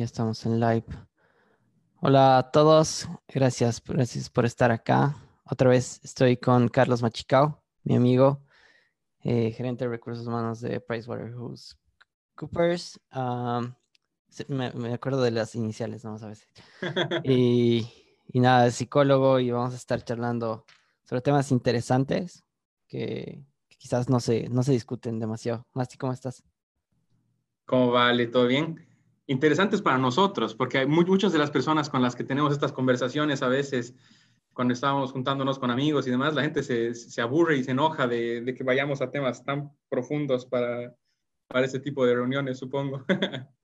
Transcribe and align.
Ya 0.00 0.06
estamos 0.06 0.46
en 0.46 0.58
live. 0.58 0.86
Hola 2.00 2.38
a 2.38 2.50
todos, 2.50 3.06
gracias, 3.28 3.82
gracias 3.84 4.30
por 4.30 4.46
estar 4.46 4.70
acá. 4.70 5.14
Otra 5.44 5.68
vez 5.68 6.00
estoy 6.02 6.38
con 6.38 6.68
Carlos 6.68 7.02
Machicao, 7.02 7.62
mi 7.84 7.96
amigo, 7.96 8.40
eh, 9.24 9.50
gerente 9.50 9.84
de 9.84 9.90
recursos 9.90 10.26
humanos 10.26 10.62
de 10.62 10.80
PricewaterhouseCoopers. 10.80 12.98
Um, 13.14 13.74
me, 14.48 14.72
me, 14.72 14.94
acuerdo 14.94 15.20
de 15.20 15.32
las 15.32 15.54
iniciales, 15.54 16.02
¿no? 16.02 16.16
A 16.16 16.28
veces. 16.28 16.48
Y, 17.22 17.86
y 18.32 18.40
nada, 18.40 18.68
es 18.68 18.76
psicólogo 18.76 19.38
y 19.38 19.50
vamos 19.50 19.74
a 19.74 19.76
estar 19.76 20.02
charlando 20.02 20.64
sobre 21.04 21.20
temas 21.20 21.52
interesantes 21.52 22.42
que, 22.88 23.44
que 23.68 23.76
quizás 23.76 24.08
no 24.08 24.18
se, 24.18 24.48
no 24.48 24.62
se 24.62 24.72
discuten 24.72 25.18
demasiado. 25.18 25.66
Masti, 25.74 25.98
¿cómo 25.98 26.14
estás? 26.14 26.42
¿Cómo 27.66 27.90
vale? 27.90 28.28
¿Todo 28.28 28.46
bien? 28.46 28.89
Interesantes 29.30 29.80
para 29.80 29.96
nosotros, 29.96 30.56
porque 30.56 30.78
hay 30.78 30.86
muchas 30.88 31.32
de 31.32 31.38
las 31.38 31.52
personas 31.52 31.88
con 31.88 32.02
las 32.02 32.16
que 32.16 32.24
tenemos 32.24 32.52
estas 32.52 32.72
conversaciones 32.72 33.42
a 33.42 33.48
veces, 33.48 33.94
cuando 34.52 34.74
estábamos 34.74 35.12
juntándonos 35.12 35.60
con 35.60 35.70
amigos 35.70 36.04
y 36.08 36.10
demás, 36.10 36.34
la 36.34 36.42
gente 36.42 36.64
se, 36.64 36.96
se 36.96 37.20
aburre 37.20 37.56
y 37.56 37.62
se 37.62 37.70
enoja 37.70 38.08
de, 38.08 38.40
de, 38.40 38.54
que 38.56 38.64
vayamos 38.64 39.00
a 39.00 39.12
temas 39.12 39.44
tan 39.44 39.70
profundos 39.88 40.46
para, 40.46 40.96
para 41.46 41.64
ese 41.64 41.78
tipo 41.78 42.04
de 42.04 42.16
reuniones, 42.16 42.58
supongo. 42.58 43.04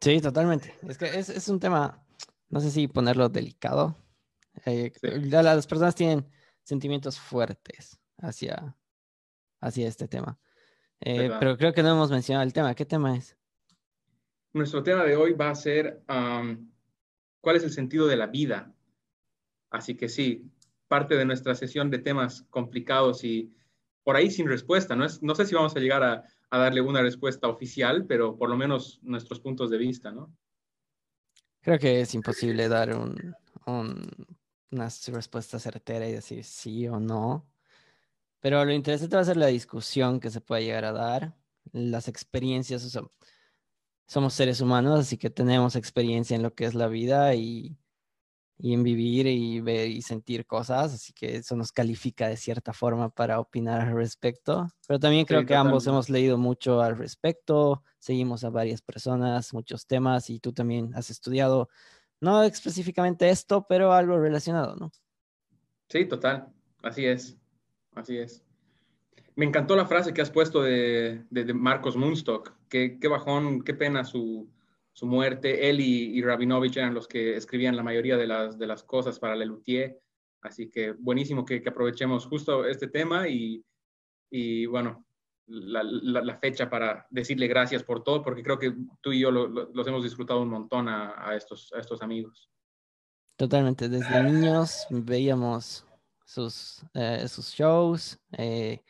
sí, 0.00 0.20
totalmente. 0.20 0.72
Es 0.88 0.98
que 0.98 1.06
es, 1.06 1.30
es, 1.30 1.48
un 1.48 1.58
tema, 1.58 2.00
no 2.48 2.60
sé 2.60 2.70
si 2.70 2.86
ponerlo 2.86 3.28
delicado. 3.28 3.96
Eh, 4.66 4.92
sí. 5.00 5.08
Las 5.30 5.66
personas 5.66 5.96
tienen 5.96 6.28
sentimientos 6.62 7.18
fuertes 7.18 7.98
hacia, 8.18 8.76
hacia 9.60 9.88
este 9.88 10.06
tema. 10.06 10.38
Eh, 11.00 11.28
pero 11.40 11.56
creo 11.56 11.72
que 11.72 11.82
no 11.82 11.90
hemos 11.90 12.12
mencionado 12.12 12.44
el 12.44 12.52
tema. 12.52 12.76
¿Qué 12.76 12.84
tema 12.84 13.16
es? 13.16 13.36
Nuestro 14.52 14.82
tema 14.82 15.04
de 15.04 15.16
hoy 15.16 15.32
va 15.32 15.50
a 15.50 15.54
ser 15.54 16.02
um, 16.08 16.70
cuál 17.40 17.56
es 17.56 17.64
el 17.64 17.70
sentido 17.70 18.06
de 18.06 18.16
la 18.16 18.26
vida. 18.26 18.74
Así 19.70 19.94
que 19.94 20.08
sí, 20.08 20.50
parte 20.88 21.16
de 21.16 21.24
nuestra 21.24 21.54
sesión 21.54 21.90
de 21.90 21.98
temas 21.98 22.44
complicados 22.50 23.24
y 23.24 23.54
por 24.04 24.16
ahí 24.16 24.30
sin 24.30 24.46
respuesta. 24.46 24.94
No, 24.94 25.04
es, 25.04 25.22
no 25.22 25.34
sé 25.34 25.46
si 25.46 25.54
vamos 25.54 25.74
a 25.74 25.80
llegar 25.80 26.02
a, 26.02 26.24
a, 26.50 26.58
darle 26.58 26.80
una 26.82 27.00
respuesta 27.00 27.48
oficial, 27.48 28.04
pero 28.06 28.36
por 28.36 28.50
lo 28.50 28.56
menos 28.56 29.00
nuestros 29.02 29.40
puntos 29.40 29.70
de 29.70 29.78
vista, 29.78 30.10
¿no? 30.10 30.34
Creo 31.62 31.78
que 31.78 32.00
es 32.00 32.14
imposible 32.14 32.68
dar 32.68 32.94
un, 32.94 33.34
un, 33.66 34.10
una 34.70 34.88
respuesta 35.08 35.58
certera 35.58 36.08
y 36.08 36.12
decir 36.12 36.44
sí 36.44 36.88
o 36.88 36.98
no. 36.98 37.46
Pero 38.40 38.64
lo 38.64 38.72
interesante 38.72 39.14
va 39.14 39.22
a 39.22 39.26
ser 39.26 39.36
la 39.36 39.46
discusión 39.46 40.18
que 40.18 40.30
se 40.30 40.40
puede 40.40 40.64
llegar 40.64 40.84
a 40.84 40.92
dar, 40.92 41.36
las 41.72 42.08
experiencias. 42.08 42.84
O 42.84 42.90
sea, 42.90 43.02
somos 44.12 44.34
seres 44.34 44.60
humanos, 44.60 45.00
así 45.00 45.16
que 45.16 45.30
tenemos 45.30 45.74
experiencia 45.74 46.36
en 46.36 46.42
lo 46.42 46.54
que 46.54 46.66
es 46.66 46.74
la 46.74 46.86
vida 46.86 47.34
y, 47.34 47.78
y, 48.58 48.74
en 48.74 48.82
vivir 48.82 49.26
y 49.26 49.60
ver 49.60 49.88
y 49.88 50.02
sentir 50.02 50.44
cosas, 50.44 50.92
así 50.92 51.14
que 51.14 51.36
eso 51.36 51.56
nos 51.56 51.72
califica 51.72 52.28
de 52.28 52.36
cierta 52.36 52.74
forma 52.74 53.08
para 53.08 53.40
opinar 53.40 53.80
al 53.80 53.94
respecto. 53.94 54.68
Pero 54.86 55.00
también 55.00 55.24
creo 55.24 55.40
sí, 55.40 55.46
que 55.46 55.54
ambos 55.54 55.86
hemos 55.86 56.10
leído 56.10 56.36
mucho 56.36 56.82
al 56.82 56.98
respecto, 56.98 57.84
seguimos 57.98 58.44
a 58.44 58.50
varias 58.50 58.82
personas, 58.82 59.54
muchos 59.54 59.86
temas 59.86 60.28
y 60.28 60.40
tú 60.40 60.52
también 60.52 60.94
has 60.94 61.08
estudiado, 61.08 61.70
no 62.20 62.42
específicamente 62.42 63.30
esto, 63.30 63.66
pero 63.66 63.94
algo 63.94 64.18
relacionado, 64.18 64.76
¿no? 64.76 64.92
Sí, 65.88 66.04
total, 66.04 66.52
así 66.82 67.06
es. 67.06 67.38
Así 67.94 68.18
es. 68.18 68.44
Me 69.34 69.46
encantó 69.46 69.76
la 69.76 69.86
frase 69.86 70.12
que 70.12 70.20
has 70.20 70.30
puesto 70.30 70.62
de, 70.62 71.24
de, 71.30 71.54
Marcos 71.54 71.96
Munstock. 71.96 72.52
Qué, 72.68 72.98
qué, 73.00 73.08
bajón, 73.08 73.62
qué 73.62 73.74
pena 73.74 74.04
su, 74.04 74.50
su 74.92 75.06
muerte. 75.06 75.70
Él 75.70 75.80
y, 75.80 76.20
Rabinovich 76.22 76.76
eran 76.76 76.94
los 76.94 77.08
que 77.08 77.36
escribían 77.36 77.76
la 77.76 77.82
mayoría 77.82 78.16
de 78.16 78.26
las, 78.26 78.58
de 78.58 78.66
las 78.66 78.82
cosas 78.82 79.18
para 79.18 79.36
Lelutier. 79.36 80.00
Así 80.42 80.70
que 80.70 80.92
buenísimo 80.92 81.44
que, 81.44 81.62
aprovechemos 81.66 82.26
justo 82.26 82.66
este 82.66 82.88
tema 82.88 83.28
y, 83.28 83.64
y 84.30 84.66
bueno, 84.66 85.06
la, 85.46 85.82
la, 85.82 86.36
fecha 86.36 86.68
para 86.68 87.06
decirle 87.10 87.46
gracias 87.46 87.82
por 87.82 88.02
todo, 88.02 88.22
porque 88.22 88.42
creo 88.42 88.58
que 88.58 88.74
tú 89.00 89.12
y 89.12 89.20
yo 89.20 89.30
lo, 89.30 89.46
lo, 89.46 89.70
los 89.72 89.86
hemos 89.86 90.02
disfrutado 90.02 90.42
un 90.42 90.50
montón 90.50 90.88
a, 90.88 91.14
a, 91.16 91.36
estos, 91.36 91.72
a 91.72 91.78
estos 91.78 92.02
amigos. 92.02 92.50
Totalmente. 93.36 93.88
Desde 93.88 94.22
niños 94.22 94.86
veíamos 94.90 95.86
sus, 96.24 96.84
eh, 96.94 97.26
sus 97.28 97.52
shows. 97.52 98.18
Eh, 98.38 98.82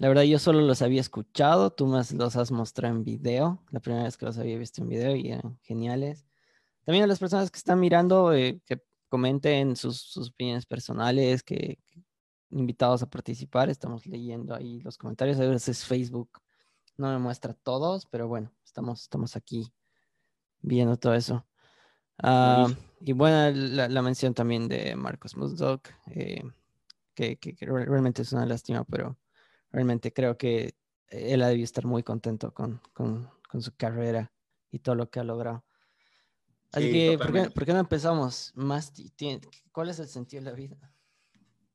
la 0.00 0.08
verdad, 0.08 0.22
yo 0.22 0.38
solo 0.38 0.62
los 0.62 0.80
había 0.80 1.02
escuchado, 1.02 1.70
tú 1.70 1.86
más 1.86 2.10
los 2.12 2.34
has 2.34 2.50
mostrado 2.50 2.94
en 2.96 3.04
video, 3.04 3.62
la 3.70 3.80
primera 3.80 4.04
vez 4.04 4.16
que 4.16 4.24
los 4.24 4.38
había 4.38 4.56
visto 4.56 4.80
en 4.80 4.88
video 4.88 5.14
y 5.14 5.30
eran 5.30 5.58
geniales. 5.60 6.24
También 6.86 7.04
a 7.04 7.06
las 7.06 7.18
personas 7.18 7.50
que 7.50 7.58
están 7.58 7.78
mirando, 7.78 8.32
eh, 8.32 8.62
que 8.64 8.82
comenten 9.10 9.76
sus, 9.76 10.00
sus 10.00 10.30
opiniones 10.30 10.64
personales, 10.64 11.42
que, 11.42 11.78
que, 11.86 12.02
invitados 12.48 13.02
a 13.02 13.10
participar, 13.10 13.68
estamos 13.68 14.06
leyendo 14.06 14.54
ahí 14.54 14.80
los 14.80 14.96
comentarios, 14.96 15.38
a 15.38 15.46
veces 15.46 15.84
Facebook 15.84 16.30
no 16.96 17.12
me 17.12 17.18
muestra 17.18 17.52
todos, 17.52 18.06
pero 18.06 18.26
bueno, 18.26 18.50
estamos, 18.64 19.02
estamos 19.02 19.36
aquí 19.36 19.70
viendo 20.62 20.96
todo 20.96 21.12
eso. 21.12 21.46
Uh, 22.22 22.72
y 23.02 23.12
bueno, 23.12 23.50
la, 23.54 23.86
la, 23.86 24.00
mención 24.00 24.32
también 24.32 24.66
de 24.66 24.96
Marcos 24.96 25.36
Musdog, 25.36 25.82
eh, 26.06 26.42
que, 27.12 27.36
que, 27.36 27.54
que, 27.54 27.66
realmente 27.66 28.22
es 28.22 28.32
una 28.32 28.46
lástima, 28.46 28.84
pero 28.84 29.18
realmente 29.70 30.12
creo 30.12 30.36
que 30.36 30.74
él 31.08 31.42
ha 31.42 31.48
debido 31.48 31.64
estar 31.64 31.86
muy 31.86 32.02
contento 32.02 32.52
con, 32.52 32.80
con, 32.92 33.28
con 33.48 33.62
su 33.62 33.74
carrera 33.76 34.32
y 34.70 34.78
todo 34.78 34.94
lo 34.94 35.10
que 35.10 35.20
ha 35.20 35.24
logrado. 35.24 35.64
Así 36.72 36.86
sí, 36.86 36.92
que, 36.92 37.18
¿por 37.18 37.32
qué, 37.32 37.50
¿por 37.50 37.64
qué, 37.64 37.72
no 37.72 37.80
empezamos? 37.80 38.52
Más, 38.54 38.92
¿Cuál 39.72 39.90
es 39.90 39.98
el 39.98 40.06
sentido 40.06 40.44
de 40.44 40.50
la 40.50 40.56
vida? 40.56 40.76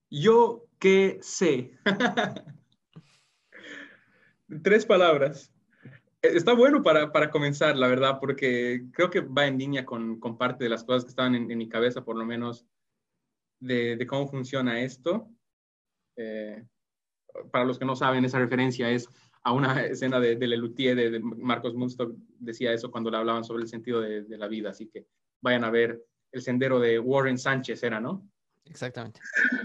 Yo 0.10 0.68
qué 0.80 1.20
sé. 1.22 1.78
Tres 4.64 4.86
palabras. 4.86 5.52
Está 6.22 6.54
bueno 6.54 6.82
para, 6.82 7.12
para, 7.12 7.30
comenzar, 7.30 7.76
la 7.76 7.88
verdad, 7.88 8.20
porque 8.20 8.86
creo 8.94 9.10
que 9.10 9.20
va 9.20 9.46
en 9.46 9.58
línea 9.58 9.86
con, 9.86 10.20
con 10.20 10.38
parte 10.38 10.64
de 10.64 10.70
las 10.70 10.84
cosas 10.84 11.04
que 11.04 11.10
estaban 11.10 11.36
en, 11.36 11.52
en 11.52 11.58
mi 11.58 11.68
cabeza, 11.68 12.06
por 12.06 12.16
lo 12.16 12.26
menos, 12.26 12.66
de, 13.60 13.98
de 13.98 14.08
cómo 14.08 14.28
funciona 14.28 14.80
esto. 14.82 15.30
Eh, 16.16 16.64
para 17.52 17.66
los 17.66 17.80
que 17.80 17.86
no 17.86 17.96
saben, 17.96 18.26
esa 18.26 18.40
referencia 18.40 18.90
es 18.90 19.08
a 19.44 19.52
una 19.52 19.82
escena 19.86 20.20
de, 20.20 20.36
de 20.36 20.48
Lelutier, 20.48 20.96
de, 20.96 21.12
de, 21.12 21.20
Marcos 21.20 21.76
Munstock, 21.76 22.14
decía 22.40 22.74
eso 22.74 22.92
cuando 22.92 23.12
le 23.12 23.18
hablaban 23.18 23.44
sobre 23.44 23.64
el 23.64 23.70
sentido 23.70 24.02
de, 24.02 24.24
de, 24.24 24.38
la 24.38 24.48
vida, 24.48 24.72
así 24.72 24.88
que 24.88 25.08
vayan 25.42 25.64
a 25.64 25.70
ver 25.70 26.04
el 26.32 26.42
sendero 26.42 26.80
de 26.80 27.00
Warren 27.00 27.38
Sánchez, 27.38 27.84
era, 27.84 28.00
¿no? 28.00 28.28
Exactamente. 28.66 29.20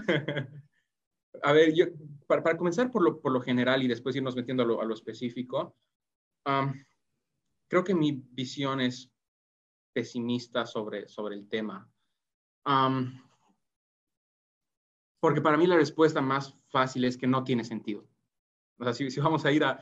a 1.43 1.51
ver, 1.51 1.73
yo, 1.73 1.85
para, 2.27 2.43
para, 2.43 2.57
comenzar 2.57 2.91
por 2.91 3.03
lo, 3.03 3.19
por 3.19 3.31
lo 3.31 3.41
general 3.41 3.83
y 3.83 3.87
después 3.87 4.15
irnos 4.15 4.35
metiendo 4.35 4.63
a 4.63 4.65
lo, 4.65 4.81
a 4.81 4.85
lo 4.85 4.93
específico, 4.93 5.75
Um, 6.45 6.73
creo 7.67 7.83
que 7.83 7.93
mi 7.93 8.11
visión 8.31 8.81
es 8.81 9.11
pesimista 9.93 10.65
sobre, 10.65 11.07
sobre 11.07 11.35
el 11.35 11.47
tema. 11.47 11.89
Um, 12.65 13.21
porque 15.19 15.41
para 15.41 15.57
mí 15.57 15.67
la 15.67 15.75
respuesta 15.75 16.21
más 16.21 16.57
fácil 16.71 17.05
es 17.05 17.17
que 17.17 17.27
no 17.27 17.43
tiene 17.43 17.63
sentido. 17.63 18.07
O 18.79 18.83
sea, 18.83 18.93
si, 18.93 19.11
si 19.11 19.19
vamos 19.19 19.45
a 19.45 19.51
ir 19.51 19.63
a 19.63 19.79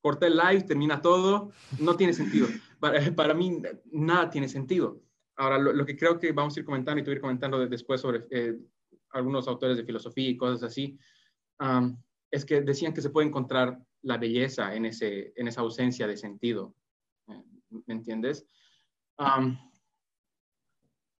cortar 0.00 0.30
el 0.30 0.36
live, 0.36 0.62
termina 0.62 1.00
todo, 1.00 1.50
no 1.80 1.96
tiene 1.96 2.12
sentido. 2.12 2.46
Para, 2.80 3.00
para 3.16 3.32
mí 3.32 3.62
nada 3.90 4.28
tiene 4.28 4.48
sentido. 4.48 5.00
Ahora, 5.36 5.58
lo, 5.58 5.72
lo, 5.72 5.86
que 5.86 5.96
creo 5.96 6.18
que 6.18 6.30
vamos 6.32 6.54
a 6.54 6.60
ir 6.60 6.66
comentando 6.66 7.00
y 7.00 7.04
tú 7.04 7.10
ir 7.10 7.22
comentando 7.22 7.58
de, 7.58 7.68
después 7.68 8.02
sobre 8.02 8.26
eh, 8.30 8.54
algunos 9.10 9.48
autores 9.48 9.78
de 9.78 9.84
filosofía 9.84 10.28
y 10.28 10.36
cosas 10.36 10.62
así, 10.62 10.98
um, 11.58 11.96
es 12.30 12.44
que 12.44 12.60
decían 12.60 12.92
que 12.92 13.00
se 13.00 13.08
puede 13.08 13.26
encontrar 13.26 13.78
la 14.02 14.18
belleza 14.18 14.74
en, 14.74 14.84
ese, 14.84 15.32
en 15.36 15.48
esa 15.48 15.62
ausencia 15.62 16.06
de 16.06 16.18
sentido. 16.18 16.74
¿Me 17.26 17.94
entiendes? 17.94 18.46
Um, 19.18 19.56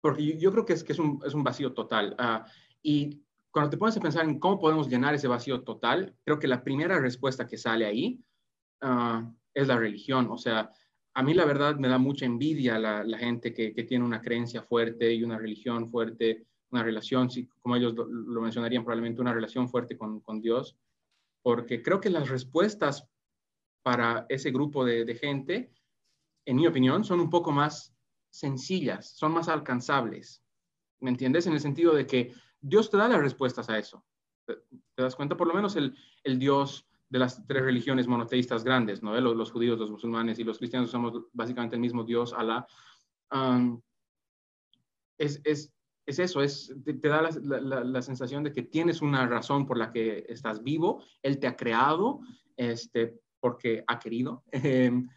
porque 0.02 0.36
yo 0.38 0.52
creo 0.52 0.64
que 0.64 0.74
es, 0.74 0.84
que 0.84 0.92
es, 0.92 0.98
un, 0.98 1.20
es 1.24 1.34
un 1.34 1.42
vacío 1.42 1.72
total. 1.72 2.14
Uh, 2.18 2.48
y 2.82 3.25
cuando 3.56 3.70
te 3.70 3.78
pones 3.78 3.96
a 3.96 4.00
pensar 4.02 4.26
en 4.26 4.38
cómo 4.38 4.58
podemos 4.58 4.86
llenar 4.86 5.14
ese 5.14 5.28
vacío 5.28 5.62
total, 5.62 6.14
creo 6.26 6.38
que 6.38 6.46
la 6.46 6.62
primera 6.62 7.00
respuesta 7.00 7.46
que 7.46 7.56
sale 7.56 7.86
ahí 7.86 8.22
uh, 8.82 9.32
es 9.54 9.66
la 9.66 9.78
religión. 9.78 10.28
O 10.30 10.36
sea, 10.36 10.70
a 11.14 11.22
mí 11.22 11.32
la 11.32 11.46
verdad 11.46 11.76
me 11.76 11.88
da 11.88 11.96
mucha 11.96 12.26
envidia 12.26 12.78
la, 12.78 13.02
la 13.02 13.16
gente 13.16 13.54
que, 13.54 13.72
tiene 13.84 14.04
una 14.04 14.20
creencia 14.20 14.60
fuerte 14.60 15.10
y 15.10 15.24
una 15.24 15.38
religión 15.38 15.88
fuerte, 15.88 16.44
una 16.68 16.82
relación, 16.82 17.30
como 17.60 17.76
ellos 17.76 17.94
lo, 17.94 18.42
mencionarían 18.42 18.84
probablemente, 18.84 19.22
una 19.22 19.32
relación 19.32 19.70
fuerte 19.70 19.96
con, 19.96 20.22
Dios 20.42 20.76
porque 21.42 21.80
creo 21.80 21.98
que 21.98 22.10
las 22.10 22.28
respuestas 22.28 23.08
para 23.82 24.26
ese 24.28 24.50
grupo 24.50 24.84
de, 24.84 25.14
gente, 25.14 25.72
en 26.44 26.56
mi 26.56 26.66
opinión, 26.66 27.04
son 27.04 27.20
un 27.20 27.30
poco 27.30 27.52
más 27.52 27.96
sencillas, 28.28 29.16
son 29.16 29.32
más 29.32 29.48
alcanzables. 29.48 30.42
¿Me 31.00 31.08
entiendes? 31.08 31.46
En 31.46 31.54
el 31.54 31.60
sentido 31.60 31.94
de 31.94 32.06
que 32.06 32.34
Dios 32.60 32.90
te 32.90 32.96
da 32.96 33.08
las 33.08 33.20
respuestas 33.20 33.68
a 33.68 33.78
eso. 33.78 34.04
¿Te, 34.46 34.56
das 34.96 35.16
cuenta? 35.16 35.36
Por 35.36 35.48
lo 35.48 35.54
menos 35.54 35.76
el, 35.76 35.96
el, 36.24 36.38
Dios 36.38 36.86
de 37.08 37.18
las 37.18 37.46
tres 37.46 37.62
religiones 37.62 38.06
monoteístas 38.06 38.64
grandes, 38.64 39.02
¿no? 39.02 39.18
Los, 39.20 39.36
los, 39.36 39.50
judíos, 39.50 39.78
los 39.78 39.90
musulmanes 39.90 40.38
y 40.38 40.44
los 40.44 40.58
cristianos 40.58 40.90
somos 40.90 41.24
básicamente 41.32 41.76
el 41.76 41.80
mismo 41.80 42.04
Dios, 42.04 42.32
Alá. 42.32 42.66
es, 45.18 45.40
es, 45.44 45.72
es, 46.06 46.18
eso, 46.18 46.42
es, 46.42 46.74
te, 46.84 47.08
da 47.08 47.28
la, 47.42 47.60
la, 47.84 48.02
sensación 48.02 48.44
de 48.44 48.52
que 48.52 48.62
tienes 48.62 49.02
una 49.02 49.26
razón 49.26 49.66
por 49.66 49.78
la 49.78 49.90
que 49.90 50.24
estás 50.28 50.62
vivo, 50.62 51.02
Él 51.22 51.38
te 51.38 51.46
ha 51.46 51.56
creado 51.56 52.20
este, 52.56 53.20
porque 53.40 53.84
ha 53.86 53.98
querido. 53.98 54.44
Em, 54.52 55.08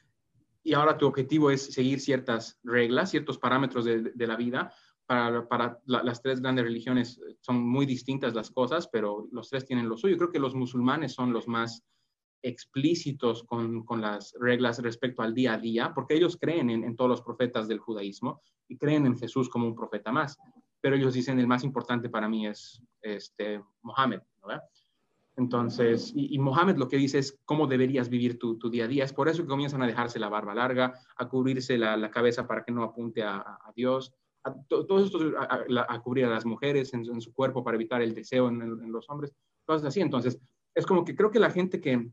y 0.61 0.73
ahora 0.73 0.97
tu 0.97 1.07
objetivo 1.07 1.49
es 1.51 1.73
seguir 1.73 1.99
ciertas 1.99 2.59
reglas, 2.63 3.09
ciertos 3.09 3.37
parámetros 3.37 3.85
de, 3.85 4.11
de 4.13 4.27
la 4.27 4.35
vida. 4.35 4.73
Para, 5.09 5.81
las 5.87 6.21
tres 6.21 6.39
grandes 6.39 6.65
religiones 6.65 7.19
son 7.41 7.67
muy 7.67 7.87
distintas 7.87 8.35
las 8.35 8.51
cosas, 8.51 8.87
pero 8.87 9.27
los 9.31 9.49
tres 9.49 9.65
tienen 9.65 9.89
lo 9.89 9.97
suyo. 9.97 10.15
Creo 10.17 10.29
que 10.29 10.37
los 10.37 10.53
musulmanes 10.53 11.13
son 11.13 11.33
los 11.33 11.47
más 11.47 11.83
explícitos 12.43 13.43
con, 13.43 13.83
las 13.99 14.35
reglas 14.39 14.79
respecto 14.83 15.23
al 15.23 15.33
día 15.33 15.53
a 15.55 15.57
día, 15.57 15.93
porque 15.95 16.13
ellos 16.13 16.37
creen 16.39 16.69
en, 16.69 16.95
todos 16.95 17.09
los 17.09 17.23
profetas 17.23 17.67
del 17.67 17.79
judaísmo 17.79 18.39
y 18.67 18.77
creen 18.77 19.07
en 19.07 19.17
Jesús 19.17 19.49
como 19.49 19.65
un 19.65 19.73
profeta 19.73 20.11
más. 20.11 20.37
Pero 20.79 20.95
ellos 20.95 21.15
dicen, 21.15 21.39
el 21.39 21.47
más 21.47 21.63
importante 21.63 22.09
para 22.09 22.29
mí 22.29 22.45
es 22.45 22.79
este, 23.01 23.63
Mohammed. 23.81 24.21
Entonces, 25.37 26.11
y, 26.13 26.37
Mohammed 26.37 26.77
lo 26.77 26.87
que 26.87 26.97
dice 26.97 27.17
es 27.17 27.35
cómo 27.45 27.65
deberías 27.65 28.09
vivir 28.09 28.37
tu, 28.37 28.59
día 28.69 28.85
a 28.85 28.87
día. 28.87 29.05
Es 29.05 29.13
por 29.13 29.27
eso 29.27 29.41
que 29.41 29.49
comienzan 29.49 29.81
a 29.81 29.87
dejarse 29.87 30.19
la 30.19 30.29
barba 30.29 30.53
larga, 30.53 30.93
a 31.15 31.27
cubrirse 31.27 31.79
la, 31.79 32.11
cabeza 32.11 32.45
para 32.45 32.63
que 32.63 32.71
no 32.71 32.83
apunte 32.83 33.23
a 33.23 33.59
Dios, 33.75 34.13
a, 34.43 34.53
todo 34.67 35.03
esto, 35.03 35.19
a, 35.37 36.01
cubrir 36.01 36.25
a 36.25 36.29
las 36.29 36.45
mujeres 36.45 36.93
en, 36.93 37.21
su 37.21 37.33
cuerpo 37.33 37.63
para 37.63 37.75
evitar 37.75 38.01
el 38.01 38.13
deseo 38.13 38.49
en, 38.49 38.91
los 38.91 39.09
hombres, 39.09 39.33
cosas 39.65 39.87
así. 39.87 40.01
Entonces, 40.01 40.39
es 40.73 40.85
como 40.85 41.03
que 41.03 41.15
creo 41.15 41.31
que 41.31 41.39
la 41.39 41.51
gente 41.51 41.79
que, 41.79 42.09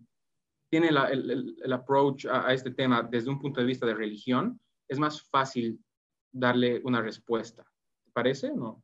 tiene 0.68 0.88
el, 0.88 1.72
approach 1.72 2.26
a, 2.26 2.52
este 2.52 2.72
tema 2.72 3.02
desde 3.02 3.30
un 3.30 3.38
punto 3.38 3.60
de 3.60 3.66
vista 3.66 3.86
de 3.86 3.94
religión, 3.94 4.60
es 4.88 4.98
más 4.98 5.22
fácil 5.22 5.78
darle 6.32 6.80
una 6.84 7.00
respuesta. 7.00 7.64
¿Te 8.04 8.10
parece 8.10 8.50
o 8.50 8.56
no? 8.56 8.82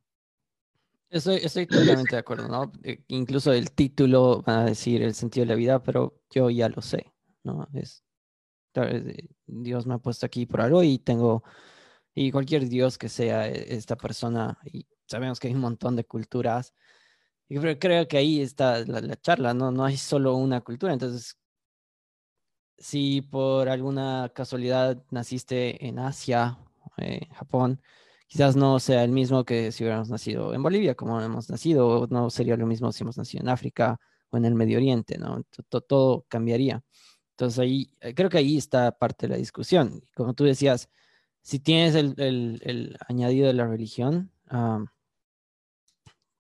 Estoy, 1.11 1.37
estoy 1.37 1.67
totalmente 1.67 2.17
de 2.17 2.21
acuerdo, 2.21 2.49
¿no? 2.49 2.73
Eh, 2.83 3.03
incluso 3.09 3.53
el 3.53 3.73
título 3.73 4.43
va 4.49 4.63
a 4.63 4.65
decir 4.65 5.03
el 5.03 5.13
sentido 5.13 5.45
de 5.45 5.53
la 5.53 5.57
vida, 5.57 5.83
pero 5.83 6.23
yo 6.31 6.49
ya 6.49 6.71
lo 6.71 6.81
sé, 6.81 7.13
¿no? 7.45 7.69
Es, 7.75 8.03
Dios 9.47 9.87
me 9.87 9.95
ha 9.95 9.99
puesto 9.99 10.25
aquí 10.25 10.47
por 10.47 10.63
algo 10.63 10.83
y 10.83 10.99
tengo, 10.99 11.45
y 12.15 12.31
cualquier 12.33 12.69
Dios 12.69 12.99
que 12.99 13.09
sea 13.09 13.49
e, 13.49 13.75
esta 13.75 13.97
persona, 13.97 14.59
y 14.65 14.87
sabemos 15.07 15.41
que 15.41 15.49
hay 15.49 15.55
un 15.55 15.61
montón 15.61 15.97
de 15.97 16.05
culturas, 16.05 16.75
y 17.49 17.59
creo, 17.59 18.09
que 18.09 18.17
ahí 18.17 18.41
está 18.41 18.81
la, 18.87 19.01
la 19.01 19.17
charla, 19.17 19.55
¿no? 19.55 19.71
No 19.71 19.85
hay 19.85 19.97
solo 19.99 20.37
una 20.37 20.63
cultura, 20.63 20.93
entonces 20.93 21.39
si 22.83 23.23
por 23.23 23.69
alguna 23.69 24.33
casualidad 24.35 25.05
naciste 25.11 25.87
en 25.87 26.01
Asia, 26.01 26.59
eh, 26.99 27.29
Japón, 27.33 27.81
quizás 28.27 28.57
no 28.57 28.81
sea 28.81 29.05
el 29.05 29.13
mismo 29.13 29.45
que 29.45 29.73
si 29.73 29.85
hubiéramos 29.85 30.11
nacido 30.11 30.53
en 30.53 30.63
Bolivia, 30.63 30.95
como 30.97 31.21
hemos 31.21 31.49
nacido, 31.49 31.87
o 31.89 32.07
no 32.09 32.29
sería 32.31 32.57
lo 32.57 32.67
mismo 32.67 32.93
si 32.93 33.05
hemos 33.05 33.17
nacido 33.19 33.43
en 33.43 33.49
África 33.51 34.01
o 34.31 34.37
en 34.37 34.45
el 34.47 34.55
Medio 34.55 34.79
Oriente, 34.79 35.17
¿no? 35.19 35.45
Todo, 35.69 36.27
cambiaría. 36.29 36.83
Entonces 37.31 37.59
ahí, 37.61 37.95
creo 38.17 38.29
que 38.31 38.39
ahí 38.39 38.59
está 38.59 38.93
parte 38.99 39.27
de 39.27 39.35
la 39.35 39.39
discusión. 39.39 40.03
Como 40.15 40.35
tú 40.35 40.45
decías, 40.45 40.89
si 41.43 41.59
tienes 41.59 41.95
el, 41.95 42.97
añadido 43.09 43.47
de 43.49 43.53
la 43.55 43.67
religión, 43.67 44.31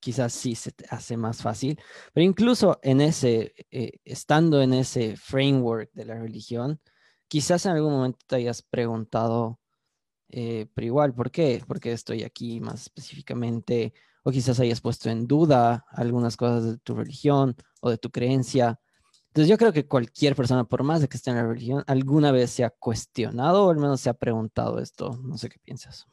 quizás 0.00 0.32
sí 0.32 0.54
se 0.56 0.72
te 0.72 0.84
hace 0.90 1.16
más 1.16 1.42
fácil, 1.42 1.78
pero 2.12 2.24
incluso 2.24 2.80
en 2.82 3.00
ese, 3.00 3.54
eh, 3.70 4.00
estando 4.04 4.60
en 4.60 4.74
ese 4.74 5.16
framework 5.16 5.92
de 5.92 6.04
la 6.04 6.14
religión, 6.18 6.80
quizás 7.28 7.66
en 7.66 7.72
algún 7.72 7.92
momento 7.92 8.18
te 8.26 8.36
hayas 8.36 8.62
preguntado, 8.62 9.60
eh, 10.28 10.66
pero 10.74 10.86
igual, 10.86 11.14
¿por 11.14 11.30
qué? 11.30 11.62
¿Por 11.66 11.80
qué 11.80 11.92
estoy 11.92 12.24
aquí 12.24 12.60
más 12.60 12.82
específicamente? 12.82 13.94
O 14.24 14.30
quizás 14.32 14.60
hayas 14.60 14.80
puesto 14.80 15.10
en 15.10 15.26
duda 15.26 15.86
algunas 15.90 16.36
cosas 16.36 16.64
de 16.64 16.78
tu 16.78 16.94
religión 16.94 17.56
o 17.80 17.90
de 17.90 17.98
tu 17.98 18.10
creencia. 18.10 18.80
Entonces 19.32 19.48
yo 19.48 19.56
creo 19.56 19.72
que 19.72 19.86
cualquier 19.86 20.36
persona, 20.36 20.64
por 20.64 20.82
más 20.82 21.00
de 21.00 21.08
que 21.08 21.16
esté 21.16 21.30
en 21.30 21.36
la 21.36 21.46
religión, 21.46 21.82
alguna 21.86 22.32
vez 22.32 22.50
se 22.50 22.64
ha 22.64 22.70
cuestionado 22.70 23.64
o 23.64 23.70
al 23.70 23.78
menos 23.78 24.02
se 24.02 24.10
ha 24.10 24.14
preguntado 24.14 24.78
esto. 24.78 25.18
No 25.24 25.38
sé 25.38 25.48
qué 25.48 25.58
piensas. 25.58 26.06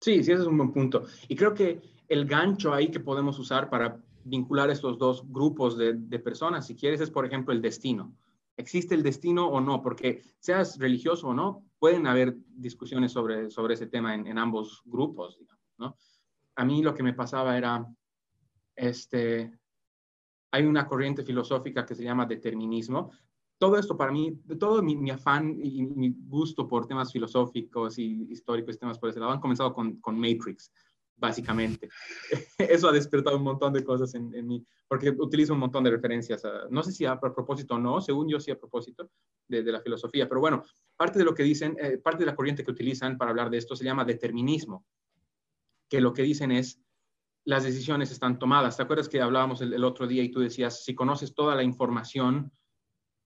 Sí, 0.00 0.24
sí, 0.24 0.32
ese 0.32 0.40
es 0.40 0.48
un 0.48 0.56
buen 0.56 0.72
punto. 0.72 1.04
Y 1.28 1.36
creo 1.36 1.52
que 1.52 1.82
el 2.08 2.24
gancho 2.24 2.72
ahí 2.72 2.90
que 2.90 3.00
podemos 3.00 3.38
usar 3.38 3.68
para 3.68 4.02
vincular 4.24 4.70
estos 4.70 4.96
dos 4.96 5.30
grupos 5.30 5.76
de, 5.76 5.94
personas, 6.20 6.66
si 6.66 6.74
quieres, 6.74 7.02
es 7.02 7.10
por 7.10 7.26
ejemplo 7.26 7.52
el 7.52 7.60
destino. 7.60 8.16
¿Existe 8.56 8.94
el 8.94 9.02
destino 9.02 9.46
o 9.48 9.60
no? 9.60 9.82
Porque 9.82 10.22
seas 10.38 10.78
religioso 10.78 11.28
o 11.28 11.34
no, 11.34 11.66
pueden 11.78 12.06
haber 12.06 12.34
discusiones 12.48 13.12
sobre, 13.12 13.50
sobre 13.50 13.74
ese 13.74 13.88
tema 13.88 14.14
en, 14.14 14.38
ambos 14.38 14.80
grupos, 14.86 15.38
¿no? 15.76 15.98
A 16.56 16.64
mí 16.64 16.82
lo 16.82 16.94
que 16.94 17.02
me 17.02 17.12
pasaba 17.12 17.58
era, 17.58 17.86
este, 18.74 19.52
hay 20.50 20.64
una 20.64 20.86
corriente 20.86 21.22
filosófica 21.22 21.84
que 21.84 21.94
se 21.94 22.04
llama 22.04 22.26
determinismo. 22.26 23.10
Todo 23.58 23.76
esto 23.76 23.96
para 23.96 24.12
mí, 24.12 24.40
todo 24.58 24.82
mi, 24.82 25.10
afán 25.10 25.58
y 25.60 25.82
mi 25.82 26.14
gusto 26.26 26.68
por 26.68 26.86
temas 26.86 27.12
filosóficos 27.12 27.98
y 27.98 28.26
históricos, 28.30 28.78
temas 28.78 28.98
por 28.98 29.10
ese 29.10 29.20
lado, 29.20 29.32
han 29.32 29.40
comenzado 29.40 29.72
con, 29.72 30.00
con 30.00 30.18
Matrix 30.18 30.70
básicamente. 31.18 31.88
Eso 32.58 32.88
ha 32.88 32.92
despertado 32.92 33.36
un 33.36 33.42
montón 33.42 33.72
de 33.72 33.84
cosas 33.84 34.14
en, 34.14 34.30
mí, 34.46 34.64
porque 34.86 35.10
utilizo 35.10 35.52
un 35.52 35.60
montón 35.60 35.84
de 35.84 35.90
referencias, 35.90 36.42
no 36.70 36.82
sé 36.82 36.92
si 36.92 37.04
a, 37.04 37.18
propósito 37.18 37.74
o 37.74 37.78
no, 37.78 38.00
según 38.00 38.28
yo 38.28 38.40
sí 38.40 38.50
a 38.50 38.58
propósito 38.58 39.10
de, 39.46 39.62
la 39.62 39.80
filosofía, 39.80 40.28
pero 40.28 40.40
bueno, 40.40 40.62
parte 40.96 41.18
de 41.18 41.24
lo 41.24 41.34
que 41.34 41.42
dicen, 41.42 41.76
eh, 41.80 41.98
parte 41.98 42.20
de 42.20 42.26
la 42.26 42.36
corriente 42.36 42.64
que 42.64 42.70
utilizan 42.70 43.18
para 43.18 43.30
hablar 43.30 43.50
de 43.50 43.58
esto 43.58 43.76
se 43.76 43.84
llama 43.84 44.04
determinismo, 44.04 44.84
que 45.88 46.00
lo 46.00 46.12
que 46.12 46.22
dicen 46.22 46.52
es, 46.52 46.80
las 47.48 47.64
decisiones 47.64 48.12
están 48.12 48.38
tomadas. 48.38 48.76
¿Te 48.76 48.82
acuerdas 48.82 49.08
que 49.08 49.22
hablábamos 49.22 49.62
el, 49.62 49.82
otro 49.82 50.06
día 50.06 50.22
y 50.22 50.30
tú 50.30 50.40
decías, 50.40 50.84
si 50.84 50.94
conoces 50.94 51.34
toda 51.34 51.54
la 51.54 51.62
información, 51.62 52.52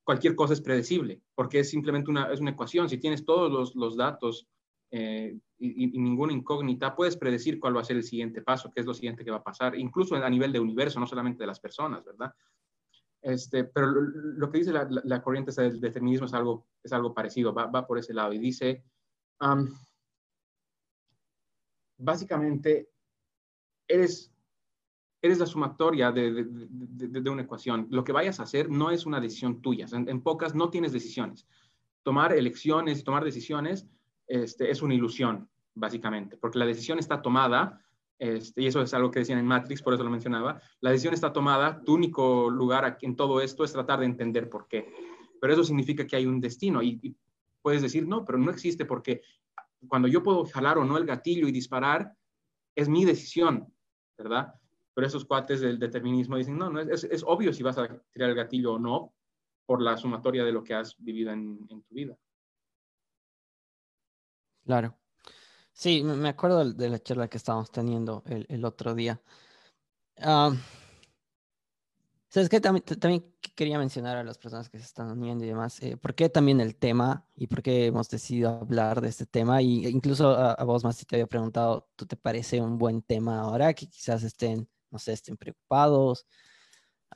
cualquier 0.04 0.36
cosa 0.36 0.52
es 0.52 0.60
predecible, 0.60 1.20
porque 1.34 1.58
es 1.58 1.70
simplemente 1.70 2.08
una, 2.08 2.32
es 2.32 2.38
una 2.38 2.52
ecuación. 2.52 2.88
Si 2.88 2.98
tienes 2.98 3.24
todos 3.24 3.50
los, 3.50 3.74
los 3.74 3.96
datos 3.96 4.46
eh, 4.92 5.36
y, 5.58 5.88
ninguna 5.98 6.32
incógnita, 6.32 6.94
puedes 6.94 7.16
predecir 7.16 7.58
cuál 7.58 7.76
va 7.76 7.80
a 7.80 7.84
ser 7.84 7.96
el 7.96 8.04
siguiente 8.04 8.42
paso, 8.42 8.70
qué 8.72 8.82
es 8.82 8.86
lo 8.86 8.94
siguiente 8.94 9.24
que 9.24 9.32
va 9.32 9.38
a 9.38 9.42
pasar, 9.42 9.76
incluso 9.76 10.14
a 10.14 10.30
nivel 10.30 10.52
de 10.52 10.60
universo, 10.60 11.00
no 11.00 11.06
solamente 11.08 11.42
de 11.42 11.48
las 11.48 11.58
personas, 11.58 12.04
¿verdad? 12.04 12.32
Este, 13.22 13.64
pero 13.64 13.88
lo, 13.88 14.52
que 14.52 14.58
dice 14.58 14.72
la, 14.72 15.20
corriente 15.20 15.50
del 15.50 15.80
determinismo 15.80 16.26
es 16.26 16.34
algo, 16.34 16.68
es 16.80 16.92
algo 16.92 17.12
parecido, 17.12 17.52
va, 17.52 17.66
va 17.66 17.84
por 17.84 17.98
ese 17.98 18.14
lado 18.14 18.32
y 18.32 18.38
dice, 18.38 18.84
básicamente, 21.98 22.91
eres, 23.88 24.32
eres 25.20 25.38
la 25.38 25.46
sumatoria 25.46 26.12
de, 26.12 26.44
de, 26.46 27.30
una 27.30 27.42
ecuación. 27.42 27.88
Lo 27.90 28.04
que 28.04 28.12
vayas 28.12 28.40
a 28.40 28.44
hacer 28.44 28.70
no 28.70 28.90
es 28.90 29.06
una 29.06 29.20
decisión 29.20 29.60
tuya. 29.60 29.86
En, 29.92 30.08
en 30.08 30.22
pocas 30.22 30.54
no 30.54 30.70
tienes 30.70 30.92
decisiones. 30.92 31.46
Tomar 32.02 32.32
elecciones 32.32 33.00
y 33.00 33.04
tomar 33.04 33.24
decisiones 33.24 33.86
este, 34.26 34.70
es 34.70 34.82
una 34.82 34.94
ilusión, 34.94 35.48
básicamente, 35.74 36.36
porque 36.36 36.58
la 36.58 36.66
decisión 36.66 36.98
está 36.98 37.20
tomada, 37.20 37.84
este, 38.18 38.62
y 38.62 38.66
eso 38.66 38.80
es 38.80 38.94
algo 38.94 39.10
que 39.10 39.18
decían 39.18 39.38
en 39.38 39.46
Matrix, 39.46 39.82
por 39.82 39.94
eso 39.94 40.04
lo 40.04 40.10
mencionaba, 40.10 40.60
la 40.80 40.90
decisión 40.90 41.12
está 41.12 41.32
tomada, 41.32 41.82
tu 41.82 41.94
único 41.94 42.48
lugar 42.48 42.98
en 43.02 43.16
todo 43.16 43.40
esto 43.40 43.64
es 43.64 43.72
tratar 43.72 44.00
de 44.00 44.06
entender 44.06 44.48
por 44.48 44.68
qué. 44.68 44.92
Pero 45.40 45.52
eso 45.52 45.64
significa 45.64 46.06
que 46.06 46.16
hay 46.16 46.26
un 46.26 46.40
destino 46.40 46.82
y, 46.82 47.14
puedes 47.60 47.82
decir, 47.82 48.08
no, 48.08 48.24
pero 48.24 48.38
no 48.38 48.50
existe 48.50 48.84
porque 48.84 49.22
cuando 49.86 50.08
yo 50.08 50.22
puedo 50.22 50.44
jalar 50.46 50.78
o 50.78 50.84
no 50.84 50.96
el 50.96 51.04
gatillo 51.04 51.46
y 51.46 51.52
disparar, 51.52 52.12
es 52.74 52.88
mi 52.88 53.04
decisión, 53.04 53.72
¿verdad? 54.16 54.54
Pero 54.94 55.06
esos 55.06 55.24
cuates 55.24 55.60
del 55.60 55.78
determinismo 55.78 56.36
dicen, 56.36 56.58
no, 56.58 56.70
no 56.70 56.80
es, 56.80 57.04
es, 57.04 57.22
obvio 57.26 57.52
si 57.52 57.62
vas 57.62 57.78
a 57.78 57.88
tirar 58.12 58.30
el 58.30 58.36
gatillo 58.36 58.74
o 58.74 58.78
no 58.78 59.14
por 59.66 59.80
la 59.80 59.96
sumatoria 59.96 60.44
de 60.44 60.52
lo 60.52 60.62
que 60.62 60.74
has 60.74 60.96
vivido 60.98 61.32
en 61.32 61.66
tu 61.68 61.94
vida. 61.94 62.16
Claro. 64.64 64.96
Sí, 65.72 66.02
me 66.04 66.28
acuerdo 66.28 66.70
de 66.72 66.88
la 66.90 66.98
charla 66.98 67.28
que 67.28 67.38
estábamos 67.38 67.70
teniendo 67.70 68.22
el, 68.26 68.64
otro 68.64 68.94
día. 68.94 69.20
¿Sabes 72.32 72.48
qué? 72.48 72.62
También, 72.62 72.82
también, 72.98 73.26
quería 73.54 73.78
mencionar 73.78 74.16
a 74.16 74.24
las 74.24 74.38
personas 74.38 74.70
que 74.70 74.78
se 74.78 74.86
están 74.86 75.10
uniendo 75.10 75.44
y 75.44 75.48
demás, 75.48 75.82
eh, 75.82 75.98
¿por 75.98 76.14
qué 76.14 76.30
también 76.30 76.62
el 76.62 76.76
tema 76.76 77.26
y 77.36 77.46
por 77.46 77.62
qué 77.62 77.84
hemos 77.84 78.08
decidido 78.08 78.48
hablar 78.48 79.02
de 79.02 79.10
este 79.10 79.26
tema? 79.26 79.60
Y 79.60 79.86
incluso 79.86 80.30
a, 80.30 80.64
vos, 80.64 80.82
más 80.82 80.96
si 80.96 81.04
te 81.04 81.16
había 81.16 81.26
preguntado, 81.26 81.90
¿tú 81.94 82.06
te 82.06 82.16
parece 82.16 82.62
un 82.62 82.78
buen 82.78 83.02
tema 83.02 83.40
ahora? 83.40 83.74
Que 83.74 83.86
quizás 83.86 84.22
estén, 84.22 84.66
no 84.90 84.98
sé, 84.98 85.12
estén 85.12 85.36
preocupados 85.36 86.26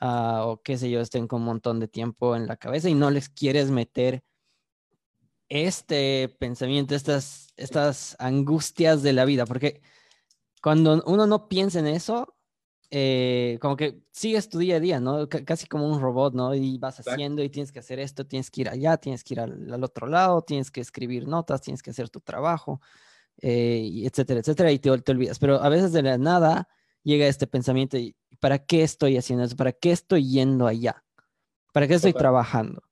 ah, 0.00 0.44
o 0.46 0.60
qué 0.62 0.76
sé 0.76 0.90
yo, 0.90 1.00
estén 1.00 1.26
con 1.26 1.40
un 1.40 1.46
montón 1.46 1.80
de 1.80 1.88
tiempo 1.88 2.36
en 2.36 2.46
la 2.46 2.58
cabeza 2.58 2.90
y 2.90 2.94
no 2.94 3.10
les 3.10 3.30
quieres 3.30 3.70
meter 3.70 4.22
este 5.48 6.28
pensamiento, 6.38 6.94
estas, 6.94 7.54
estas 7.56 8.16
angustias 8.18 9.02
de 9.02 9.14
la 9.14 9.24
vida, 9.24 9.46
porque 9.46 9.80
cuando 10.62 11.02
uno 11.06 11.26
no 11.26 11.48
piensa 11.48 11.78
en 11.78 11.86
eso, 11.86 12.35
eh, 12.90 13.58
como 13.60 13.76
que 13.76 14.00
sigues 14.12 14.48
tu 14.48 14.58
día 14.58 14.76
a 14.76 14.80
día, 14.80 15.00
¿no? 15.00 15.28
casi 15.28 15.66
como 15.66 15.88
un 15.88 16.00
robot, 16.00 16.34
¿no? 16.34 16.54
Y 16.54 16.78
vas 16.78 17.00
haciendo 17.00 17.42
y 17.42 17.50
tienes 17.50 17.72
que 17.72 17.80
hacer 17.80 17.98
esto, 17.98 18.26
tienes 18.26 18.50
que 18.50 18.62
ir 18.62 18.68
allá, 18.68 18.96
tienes 18.96 19.24
que 19.24 19.34
ir 19.34 19.40
al, 19.40 19.82
otro 19.82 20.06
lado, 20.06 20.42
tienes 20.42 20.70
que 20.70 20.80
escribir 20.80 21.26
notas, 21.26 21.62
tienes 21.62 21.82
que 21.82 21.90
hacer 21.90 22.08
tu 22.08 22.20
trabajo. 22.20 22.80
eh, 23.42 24.02
etcétera, 24.04 24.40
etcétera, 24.40 24.72
y 24.72 24.78
te, 24.78 24.96
te, 24.98 25.12
olvidas. 25.12 25.38
Pero 25.38 25.62
a 25.62 25.68
veces 25.68 25.92
de 25.92 26.02
la 26.02 26.16
nada 26.18 26.68
llega 27.02 27.26
este 27.26 27.46
pensamiento, 27.46 27.98
¿para 28.40 28.58
qué 28.58 28.82
estoy 28.82 29.16
haciendo 29.18 29.44
eso? 29.44 29.56
¿Para 29.56 29.72
qué 29.72 29.92
estoy 29.92 30.28
yendo 30.28 30.66
allá? 30.66 31.04
¿Para 31.72 31.86
qué 31.86 31.94
estoy 31.94 32.14
trabajando? 32.14 32.82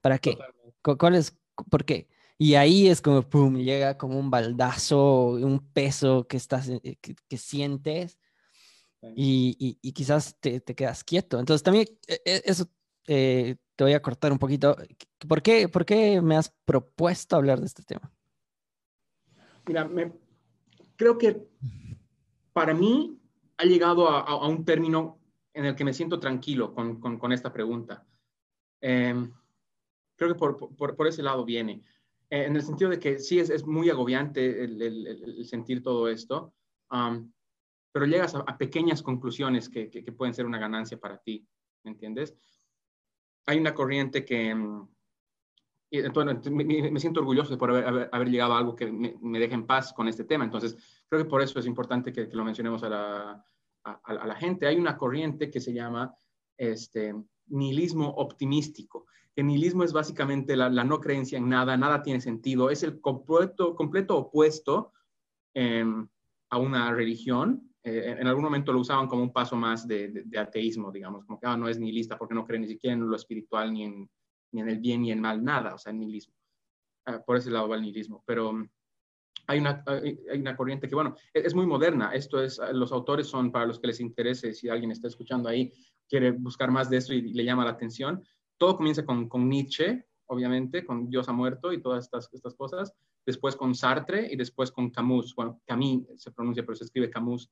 ¿Para 0.00 0.18
qué? 0.18 0.38
¿Cuál 0.82 1.16
es? 1.16 1.36
¿Por 1.68 1.84
qué? 1.84 2.08
Y 2.38 2.54
ahí 2.54 2.88
es 2.88 3.00
como, 3.00 3.22
pum, 3.22 3.56
llega 3.56 3.98
como 3.98 4.18
un 4.18 4.30
baldazo, 4.30 5.30
un 5.32 5.58
peso 5.72 6.28
que, 6.28 6.36
estás, 6.36 6.68
eh, 6.68 6.96
que, 7.00 7.36
sientes 7.36 8.16
y, 9.14 9.78
y, 9.80 9.92
quizás 9.92 10.36
te, 10.40 10.60
te, 10.60 10.74
quedas 10.74 11.04
quieto. 11.04 11.38
Entonces 11.38 11.62
también 11.62 11.86
e, 12.06 12.20
e, 12.24 12.42
eso 12.44 12.68
eh, 13.06 13.56
te 13.76 13.84
voy 13.84 13.92
a 13.92 14.02
cortar 14.02 14.32
un 14.32 14.38
poquito. 14.38 14.76
¿Por 15.28 15.42
qué, 15.42 15.68
¿Por 15.68 15.84
qué 15.84 16.20
me 16.20 16.36
has 16.36 16.52
propuesto 16.64 17.36
hablar 17.36 17.60
de 17.60 17.66
este 17.66 17.82
tema? 17.82 18.12
Mira, 19.66 19.86
me, 19.86 20.12
creo 20.96 21.16
que 21.16 21.46
para 22.52 22.74
mí 22.74 23.20
ha 23.56 23.64
llegado 23.64 24.08
a, 24.08 24.20
a, 24.20 24.48
un 24.48 24.64
término 24.64 25.18
en 25.54 25.64
el 25.64 25.74
que 25.74 25.84
me 25.84 25.92
siento 25.92 26.18
tranquilo 26.20 26.74
con, 26.74 27.00
con, 27.00 27.18
con 27.18 27.32
esta 27.32 27.52
pregunta. 27.52 28.06
Eh, 28.80 29.14
creo 30.16 30.32
que 30.32 30.38
por, 30.38 30.76
por, 30.76 30.96
por, 30.96 31.06
ese 31.06 31.22
lado 31.22 31.44
viene. 31.44 31.82
Eh, 32.30 32.44
en 32.44 32.56
el 32.56 32.62
sentido 32.62 32.90
de 32.90 32.98
que 32.98 33.18
sí 33.18 33.38
es, 33.38 33.48
es 33.48 33.64
muy 33.64 33.88
agobiante 33.90 34.64
el, 34.64 34.82
el, 34.82 35.06
el, 35.06 35.44
sentir 35.46 35.82
todo 35.82 36.08
esto, 36.08 36.52
um, 36.90 37.30
pero 37.92 38.06
llegas 38.06 38.34
a, 38.34 38.58
pequeñas 38.58 39.02
conclusiones 39.02 39.68
que, 39.68 39.88
pueden 40.16 40.34
ser 40.34 40.46
una 40.46 40.58
ganancia 40.58 40.98
para 40.98 41.18
ti, 41.18 41.46
¿me 41.84 41.90
entiendes? 41.90 42.36
Hay 43.46 43.58
una 43.58 43.74
corriente 43.74 44.24
que, 44.24 44.54
y, 45.90 45.98
entonces, 46.00 46.52
me, 46.52 47.00
siento 47.00 47.20
orgulloso 47.20 47.50
de 47.50 47.56
por 47.56 47.70
haber, 47.70 48.28
llegado 48.28 48.54
a 48.54 48.58
algo 48.58 48.76
que 48.76 48.90
me, 48.92 49.16
me, 49.20 49.38
deje 49.38 49.54
en 49.54 49.66
paz 49.66 49.92
con 49.92 50.06
este 50.08 50.24
tema, 50.24 50.44
entonces 50.44 50.76
creo 51.08 51.22
que 51.22 51.30
por 51.30 51.42
eso 51.42 51.58
es 51.58 51.66
importante 51.66 52.12
que, 52.12 52.26
lo 52.26 52.44
mencionemos 52.44 52.82
a 52.82 52.88
la, 52.88 53.44
gente. 54.38 54.66
Hay 54.66 54.76
una 54.76 54.96
corriente 54.96 55.50
que 55.50 55.60
se 55.60 55.72
llama 55.72 56.14
este, 56.56 57.14
nihilismo 57.46 58.08
optimístico. 58.08 59.06
El 59.34 59.46
nihilismo 59.46 59.84
es 59.84 59.92
básicamente 59.92 60.56
la, 60.56 60.68
no 60.68 61.00
creencia 61.00 61.38
en 61.38 61.48
nada, 61.48 61.76
nada 61.76 62.02
tiene 62.02 62.20
sentido, 62.20 62.70
es 62.70 62.82
el 62.82 63.00
completo, 63.00 63.74
completo 63.74 64.16
opuesto 64.16 64.92
eh, 65.54 65.84
a 66.50 66.58
una 66.58 66.92
religión. 66.92 67.72
Eh, 67.88 68.16
en 68.20 68.26
algún 68.26 68.44
momento 68.44 68.72
lo 68.72 68.80
usaban 68.80 69.06
como 69.06 69.22
un 69.22 69.32
paso 69.32 69.56
más 69.56 69.86
de, 69.88 70.08
de, 70.08 70.22
de 70.24 70.38
ateísmo, 70.38 70.92
digamos, 70.92 71.24
como 71.24 71.40
que 71.40 71.46
ah, 71.46 71.56
no 71.56 71.68
es 71.68 71.78
nihilista 71.78 72.18
porque 72.18 72.34
no 72.34 72.44
cree 72.44 72.60
ni 72.60 72.68
siquiera 72.68 72.94
en 72.94 73.08
lo 73.08 73.16
espiritual, 73.16 73.72
ni 73.72 73.84
en, 73.84 74.10
ni 74.52 74.60
en 74.60 74.68
el 74.68 74.78
bien, 74.78 75.02
ni 75.02 75.12
en 75.12 75.20
mal, 75.20 75.42
nada, 75.42 75.74
o 75.74 75.78
sea, 75.78 75.92
el 75.92 75.98
nihilismo. 75.98 76.34
Uh, 77.06 77.24
por 77.24 77.36
ese 77.36 77.50
lado 77.50 77.68
va 77.68 77.76
el 77.76 77.82
nihilismo. 77.82 78.22
Pero 78.26 78.50
um, 78.50 78.68
hay 79.46 79.58
una, 79.60 79.82
hay, 79.86 80.38
una 80.38 80.56
corriente 80.56 80.88
que, 80.88 80.94
bueno, 80.94 81.14
es, 81.32 81.46
es, 81.46 81.54
muy 81.54 81.66
moderna. 81.66 82.10
Esto 82.12 82.42
es, 82.42 82.60
los 82.72 82.92
autores 82.92 83.26
son, 83.26 83.50
para 83.50 83.66
los 83.66 83.80
que 83.80 83.86
les 83.86 84.00
interese, 84.00 84.52
si 84.52 84.68
alguien 84.68 84.90
está 84.90 85.08
escuchando 85.08 85.48
ahí, 85.48 85.72
quiere 86.08 86.32
buscar 86.32 86.70
más 86.70 86.90
de 86.90 86.98
eso 86.98 87.14
y, 87.14 87.18
y 87.18 87.32
le 87.32 87.44
llama 87.44 87.64
la 87.64 87.70
atención, 87.70 88.22
todo 88.58 88.76
comienza 88.76 89.06
con, 89.06 89.28
con, 89.28 89.48
Nietzsche, 89.48 90.04
obviamente, 90.26 90.84
con 90.84 91.08
Dios 91.08 91.28
ha 91.28 91.32
muerto 91.32 91.72
y 91.72 91.80
todas 91.80 92.04
estas, 92.04 92.28
estas 92.32 92.54
cosas, 92.54 92.92
después 93.24 93.56
con 93.56 93.74
Sartre 93.74 94.28
y 94.30 94.36
después 94.36 94.72
con 94.72 94.90
Camus, 94.90 95.34
bueno, 95.34 95.60
Camus 95.66 96.06
se 96.16 96.32
pronuncia, 96.32 96.64
pero 96.64 96.76
se 96.76 96.84
escribe 96.84 97.10
Camus, 97.10 97.50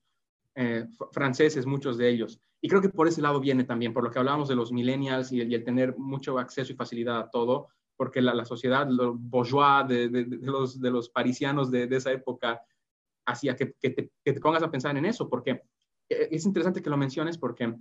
eh, 0.59 0.87
franceses, 1.11 1.67
muchos 1.67 1.99
de 1.99 2.09
ellos. 2.09 2.41
Y 2.59 2.67
creo 2.67 2.81
que 2.81 2.89
por 2.89 3.07
ese 3.07 3.21
lado 3.21 3.39
viene 3.39 3.63
también, 3.63 3.93
por 3.93 4.03
lo 4.03 4.09
que 4.09 4.17
hablábamos 4.17 4.47
de 4.47 4.55
los 4.55 4.71
millennials 4.71 5.31
y 5.31 5.41
el, 5.41 5.63
tener 5.63 5.95
mucho 5.99 6.39
acceso 6.39 6.73
y 6.73 6.75
facilidad 6.75 7.19
a 7.19 7.29
todo, 7.29 7.67
porque 7.95 8.23
la, 8.23 8.43
sociedad, 8.43 8.87
los 8.89 9.15
bourgeois 9.19 9.87
de, 9.87 10.25
los, 10.41 10.81
de 10.81 10.89
los 10.89 11.09
parisianos 11.09 11.69
de, 11.69 11.87
esa 11.91 12.11
época, 12.11 12.59
hacía 13.27 13.55
que, 13.55 13.73
que, 13.79 13.91
te, 13.91 14.11
que 14.25 14.33
pongas 14.39 14.63
a 14.63 14.71
pensar 14.71 14.97
en 14.97 15.05
eso, 15.05 15.29
porque 15.29 15.61
eh, 16.09 16.29
es 16.31 16.43
interesante 16.47 16.81
que 16.81 16.89
lo 16.89 16.97
menciones, 16.97 17.37
porque 17.37 17.75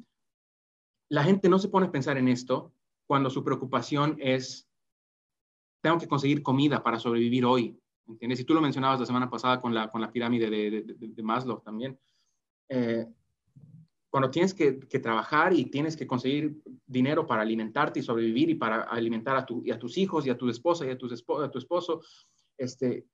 la 1.09 1.25
gente 1.25 1.49
no 1.49 1.59
se 1.59 1.71
pone 1.71 1.87
a 1.87 1.92
pensar 1.92 2.18
en 2.18 2.28
esto 2.28 2.75
cuando 3.06 3.30
su 3.30 3.42
preocupación 3.42 4.18
es, 4.21 4.68
tengo 5.83 5.97
que 5.97 6.09
conseguir 6.09 6.42
comida 6.42 6.83
para 6.83 6.99
sobrevivir 6.99 7.47
hoy, 7.47 7.80
¿entiendes? 8.06 8.40
Y 8.40 8.45
tú 8.45 8.52
lo 8.52 8.61
mencionabas 8.61 9.00
la 9.00 9.06
semana 9.06 9.30
pasada 9.30 9.62
con 9.62 9.73
la, 9.73 9.90
con 9.90 10.02
la 10.02 10.12
pirámide 10.12 10.50
de, 10.50 10.83
de, 10.83 10.95
de 10.99 11.23
Maslow 11.23 11.62
también. 11.62 11.99
Eh, 12.69 13.07
cuando 14.09 14.31
tienes 14.31 14.55
que, 14.55 14.79
que, 14.79 14.99
trabajar 14.99 15.53
y 15.53 15.67
tienes 15.67 15.97
que 15.97 16.07
conseguir 16.07 16.63
dinero 16.87 17.27
para 17.27 17.43
alimentarte 17.43 18.01
y 18.01 18.03
sobrevivir 18.03 18.49
y 18.49 18.55
para 18.55 18.83
alimentar 18.83 19.37
a, 19.37 19.45
tu, 19.45 19.63
y 19.65 19.71
a 19.71 19.79
tus 19.79 19.99
hijos 19.99 20.27
y 20.27 20.31
a 20.31 20.39
tu 20.39 20.49
esposa 20.49 20.87
y 20.87 20.91
a, 20.91 20.97
tus 20.97 21.13
espo, 21.13 21.41
a 21.41 21.51
tu 21.51 21.59
esposo, 21.59 22.01
este, 22.57 23.07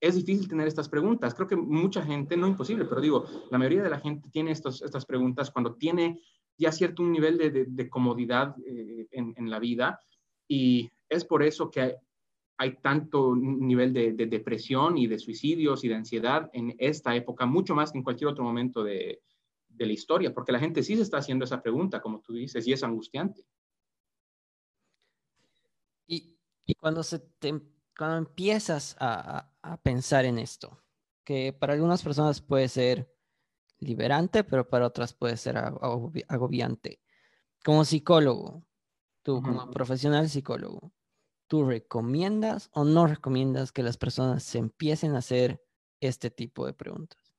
es 0.00 0.16
difícil 0.16 0.48
tener 0.48 0.66
estas 0.66 0.88
preguntas. 0.88 1.34
Creo 1.34 1.46
que 1.46 1.56
mucha 1.56 2.02
gente, 2.02 2.36
no 2.36 2.48
imposible, 2.48 2.86
pero 2.86 3.00
digo, 3.00 3.24
la 3.50 3.58
mayoría 3.58 3.82
de 3.82 3.90
la 3.90 4.00
gente 4.00 4.28
tiene 4.30 4.50
estos, 4.50 4.82
estas 4.82 5.06
preguntas 5.06 5.50
cuando 5.50 5.74
tiene 5.74 6.20
ya 6.58 6.72
cierto 6.72 7.02
un 7.02 7.12
nivel 7.12 7.38
de, 7.38 7.50
de, 7.50 7.64
de 7.68 7.90
comodidad 7.90 8.56
eh, 8.66 9.06
en, 9.10 9.34
en, 9.36 9.50
la 9.50 9.58
vida 9.58 10.00
y 10.48 10.90
es 11.08 11.24
por 11.24 11.42
eso 11.42 11.70
que 11.70 11.96
hay, 12.58 12.76
tanto 12.76 13.34
nivel 13.36 13.92
de, 13.92 14.12
de, 14.12 14.26
depresión 14.26 14.96
y 14.96 15.06
de 15.06 15.18
suicidios 15.18 15.84
y 15.84 15.88
de 15.88 15.94
ansiedad 15.94 16.50
en 16.52 16.74
esta 16.78 17.14
época, 17.14 17.46
mucho 17.46 17.74
más 17.74 17.92
que 17.92 17.98
en 17.98 18.04
cualquier 18.04 18.28
otro 18.28 18.44
momento 18.44 18.82
de, 18.82 19.22
la 19.78 19.92
historia, 19.92 20.32
porque 20.32 20.52
la 20.52 20.58
gente 20.58 20.82
sí 20.82 20.96
se 20.96 21.02
está 21.02 21.18
haciendo 21.18 21.44
esa 21.44 21.62
pregunta, 21.62 22.00
como 22.00 22.20
tú 22.20 22.32
dices, 22.32 22.66
y 22.66 22.72
es 22.72 22.82
angustiante. 22.82 23.44
Y, 26.06 26.34
y 26.64 26.74
cuando, 26.74 27.02
se 27.02 27.18
te, 27.18 27.60
cuando 27.94 28.16
empiezas 28.16 28.96
a, 28.98 29.52
a 29.60 29.76
pensar 29.82 30.24
en 30.24 30.38
esto, 30.38 30.82
que 31.24 31.52
para 31.52 31.74
algunas 31.74 32.02
personas 32.02 32.40
puede 32.40 32.68
ser 32.68 33.12
liberante, 33.80 34.44
pero 34.44 34.68
para 34.68 34.86
otras 34.86 35.12
puede 35.12 35.36
ser 35.36 35.58
agobiante. 35.58 37.00
Como 37.64 37.84
psicólogo, 37.84 38.64
tú 39.22 39.42
como 39.42 39.70
profesional 39.70 40.28
psicólogo, 40.28 40.92
¿tú 41.46 41.64
recomiendas 41.64 42.70
o 42.72 42.84
no 42.84 43.06
recomiendas 43.06 43.72
que 43.72 43.82
las 43.82 43.96
personas 43.96 44.42
se 44.42 44.58
empiecen 44.58 45.14
a 45.14 45.18
hacer 45.18 45.62
este 46.00 46.30
tipo 46.30 46.66
de 46.66 46.72
preguntas? 46.72 47.36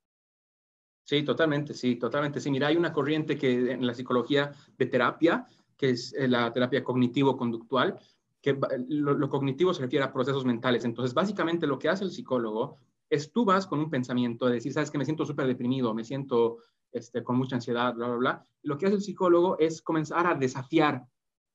Sí, 1.04 1.24
totalmente, 1.24 1.74
sí, 1.74 1.96
totalmente. 1.96 2.42
Sí, 2.42 2.52
mira, 2.52 2.68
hay 2.68 2.76
una 2.76 2.92
corriente 2.92 3.38
que 3.38 3.72
en 3.72 3.88
la 3.88 3.94
psicología 3.94 4.52
de 4.78 4.86
terapia, 4.88 5.48
que 5.78 5.92
es 5.92 6.14
eh, 6.14 6.28
la 6.28 6.52
terapia 6.52 6.84
cognitivo-conductual, 6.84 7.98
que 8.42 8.60
lo, 8.90 9.30
cognitivo 9.30 9.74
se 9.74 9.84
refiere 9.84 10.04
a 10.04 10.12
procesos 10.12 10.44
mentales. 10.46 10.84
Entonces, 10.84 11.14
básicamente 11.14 11.66
lo 11.66 11.80
que 11.80 11.90
hace 11.90 12.04
el 12.04 12.12
psicólogo 12.12 12.78
es 13.10 13.32
tú 13.32 13.46
vas 13.46 13.68
con 13.68 13.80
un 13.80 13.90
pensamiento 13.90 14.48
de 14.48 14.56
decir, 14.56 14.74
sabes 14.74 14.92
que 14.92 14.98
me 14.98 15.06
siento 15.06 15.26
súper 15.26 15.48
deprimido, 15.48 15.94
me 15.94 16.04
siento 16.04 16.58
este, 16.92 17.24
con 17.24 17.38
mucha 17.38 17.56
ansiedad, 17.56 17.94
bla, 17.94 18.08
bla, 18.08 18.18
bla. 18.18 18.46
Lo 18.64 18.78
que 18.78 18.88
hace 18.88 18.96
el 18.96 19.02
psicólogo 19.02 19.58
es 19.60 19.82
comenzar 19.82 20.28
a 20.28 20.36
desafiar 20.36 21.06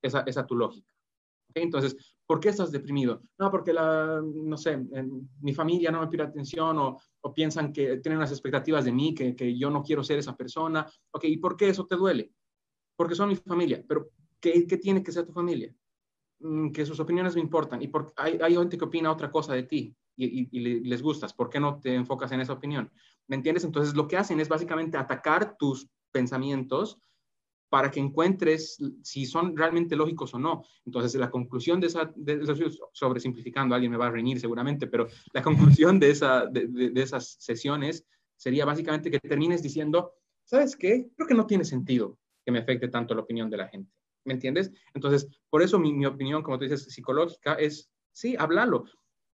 esa, 0.00 0.20
esa 0.20 0.46
tu 0.46 0.56
lógica. 0.56 0.91
Entonces, 1.54 1.96
¿por 2.26 2.40
qué 2.40 2.48
estás 2.48 2.70
deprimido? 2.72 3.22
No, 3.38 3.50
porque 3.50 3.72
la, 3.72 4.22
no 4.22 4.56
sé, 4.56 4.78
mi 5.40 5.54
familia 5.54 5.90
no 5.90 6.00
me 6.00 6.08
pide 6.08 6.22
atención 6.22 6.78
o, 6.78 6.98
piensan 7.34 7.72
que 7.72 7.98
tienen 7.98 8.18
unas 8.18 8.32
expectativas 8.32 8.84
de 8.84 8.92
mí, 8.92 9.14
que, 9.14 9.56
yo 9.56 9.70
no 9.70 9.82
quiero 9.82 10.02
ser 10.02 10.18
esa 10.18 10.36
persona. 10.36 10.86
Ok, 11.12 11.24
¿y 11.24 11.36
por 11.36 11.56
qué 11.56 11.68
eso 11.68 11.86
te 11.86 11.96
duele? 11.96 12.32
Porque 12.96 13.14
son 13.14 13.28
mi 13.28 13.36
familia, 13.36 13.84
pero 13.86 14.10
¿qué, 14.40 14.62
tiene 14.80 15.02
que 15.02 15.12
ser 15.12 15.26
tu 15.26 15.32
familia? 15.32 15.74
Mm, 16.40 16.72
que 16.72 16.84
sus 16.84 16.98
opiniones 16.98 17.34
me 17.34 17.40
importan 17.40 17.80
y 17.82 17.88
porque 17.88 18.12
hay, 18.16 18.38
hay 18.42 18.54
gente 18.54 18.76
que 18.76 18.84
opina 18.84 19.12
otra 19.12 19.30
cosa 19.30 19.54
de 19.54 19.62
ti 19.62 19.94
y, 20.16 20.48
y, 20.50 20.80
les 20.80 21.02
gustas, 21.02 21.32
¿por 21.32 21.48
qué 21.48 21.60
no 21.60 21.78
te 21.78 21.94
enfocas 21.94 22.32
en 22.32 22.40
esa 22.40 22.52
opinión? 22.52 22.90
¿Me 23.28 23.36
entiendes? 23.36 23.64
Entonces 23.64 23.94
lo 23.94 24.08
que 24.08 24.16
hacen 24.16 24.40
es 24.40 24.48
básicamente 24.48 24.96
atacar 24.96 25.56
tus 25.56 25.88
pensamientos 26.10 26.98
para 27.72 27.90
que 27.90 28.00
encuentres 28.00 28.76
si 29.02 29.24
son 29.24 29.56
realmente 29.56 29.96
lógicos 29.96 30.34
o 30.34 30.38
no. 30.38 30.62
Entonces 30.84 31.18
la 31.18 31.30
conclusión 31.30 31.80
de 31.80 31.86
esa, 31.86 32.12
de, 32.14 32.36
de, 32.36 32.70
sobresimplificando, 32.92 33.74
alguien 33.74 33.90
me 33.90 33.96
va 33.96 34.08
a 34.08 34.10
reñir 34.10 34.38
seguramente, 34.38 34.86
pero 34.86 35.08
la 35.32 35.42
conclusión 35.42 35.98
de, 35.98 36.10
esa, 36.10 36.44
de, 36.44 36.66
de 36.66 37.02
esas 37.02 37.36
sesiones 37.40 38.04
sería 38.36 38.66
básicamente 38.66 39.10
que 39.10 39.18
termines 39.18 39.62
diciendo, 39.62 40.12
¿sabes 40.44 40.76
qué? 40.76 41.08
Creo 41.16 41.26
que 41.26 41.34
no 41.34 41.46
tiene 41.46 41.64
sentido 41.64 42.18
que 42.44 42.52
me 42.52 42.58
afecte 42.58 42.88
tanto 42.88 43.14
la 43.14 43.22
opinión 43.22 43.48
de 43.48 43.56
la 43.56 43.68
gente. 43.68 43.90
¿Me 44.24 44.34
entiendes? 44.34 44.70
Entonces, 44.92 45.26
por 45.48 45.62
eso 45.62 45.78
mi, 45.78 45.94
mi 45.94 46.04
opinión, 46.04 46.42
como 46.42 46.58
tú 46.58 46.64
dices, 46.64 46.84
psicológica 46.84 47.54
es, 47.54 47.90
sí, 48.12 48.36
háblalo 48.38 48.84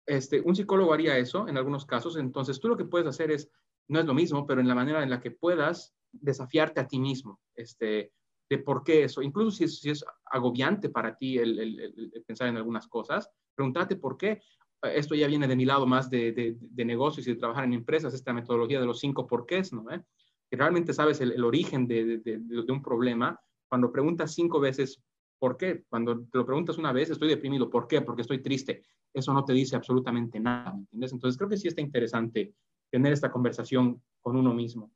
este, 0.06 0.42
un 0.42 0.56
psicólogo 0.56 0.94
haría 0.94 1.18
eso 1.18 1.48
en 1.48 1.58
algunos 1.58 1.86
casos, 1.86 2.18
entonces 2.18 2.60
tú 2.60 2.68
lo 2.68 2.78
que 2.78 2.86
puedes 2.86 3.08
hacer 3.08 3.32
es, 3.32 3.50
no 3.88 4.00
es 4.00 4.06
lo 4.06 4.14
mismo, 4.14 4.46
pero 4.46 4.62
en 4.62 4.68
la 4.68 4.76
manera 4.76 5.04
en 5.04 5.10
la 5.10 5.20
que 5.20 5.32
puedas 5.32 5.94
desafiarte 6.12 6.80
a 6.80 6.88
ti 6.88 7.00
mismo, 7.00 7.40
este, 7.56 8.12
de 8.50 8.58
por 8.60 8.84
qué 8.84 9.04
eso, 9.04 9.22
incluso 9.22 9.52
si 9.52 9.64
es, 9.64 9.80
si 9.80 9.90
es 9.90 10.06
agobiante 10.26 10.90
para 10.90 11.18
ti 11.18 11.38
el, 11.38 11.60
el, 11.60 11.80
el, 11.80 12.24
pensar 12.26 12.48
en 12.48 12.58
algunas 12.58 12.88
cosas, 12.88 13.30
pregúntate 13.56 13.96
por 13.96 14.18
qué. 14.18 14.42
Esto 14.84 15.16
ya 15.16 15.28
viene 15.28 15.48
de 15.48 15.56
mi 15.56 15.66
lado 15.66 15.88
más 15.88 16.10
de, 16.10 16.32
de, 16.32 16.58
de 16.60 16.86
negocios 16.86 17.26
y 17.26 17.32
de 17.32 17.40
trabajar 17.40 17.64
en 17.64 17.74
empresas, 17.74 18.14
esta 18.14 18.34
metodología 18.34 18.80
de 18.80 18.86
los 18.86 19.00
cinco 19.00 19.26
porqués, 19.26 19.74
¿no? 19.74 19.90
¿Eh? 19.92 20.04
Que 20.50 20.58
realmente 20.58 20.94
sabes 20.94 21.22
el, 21.22 21.44
origen 21.44 21.88
de, 21.88 22.20
de 22.20 22.72
un 22.72 22.84
problema, 22.84 23.40
cuando 23.68 23.92
preguntas 23.92 24.34
cinco 24.36 24.60
veces 24.60 25.04
¿Por 25.40 25.58
qué? 25.58 25.84
Cuando 25.90 26.22
te 26.22 26.38
lo 26.38 26.46
preguntas 26.46 26.78
una 26.78 26.92
vez, 26.92 27.10
estoy 27.10 27.28
deprimido. 27.28 27.70
¿Por 27.70 27.88
qué? 27.88 28.02
Porque 28.02 28.22
estoy 28.22 28.42
triste. 28.42 28.84
Eso 29.14 29.34
no 29.34 29.44
te 29.44 29.54
dice 29.54 29.76
absolutamente 29.76 30.40
nada, 30.40 30.72
¿entiendes? 30.72 31.14
Entonces 31.14 31.38
creo 31.38 31.50
que 31.50 31.58
sí 31.58 31.68
está 31.68 31.82
interesante 31.82 32.54
tener 32.90 33.14
esta 33.14 33.32
conversación 33.32 34.02
con 34.22 34.36
uno 34.38 34.54
mismo. 34.54 34.92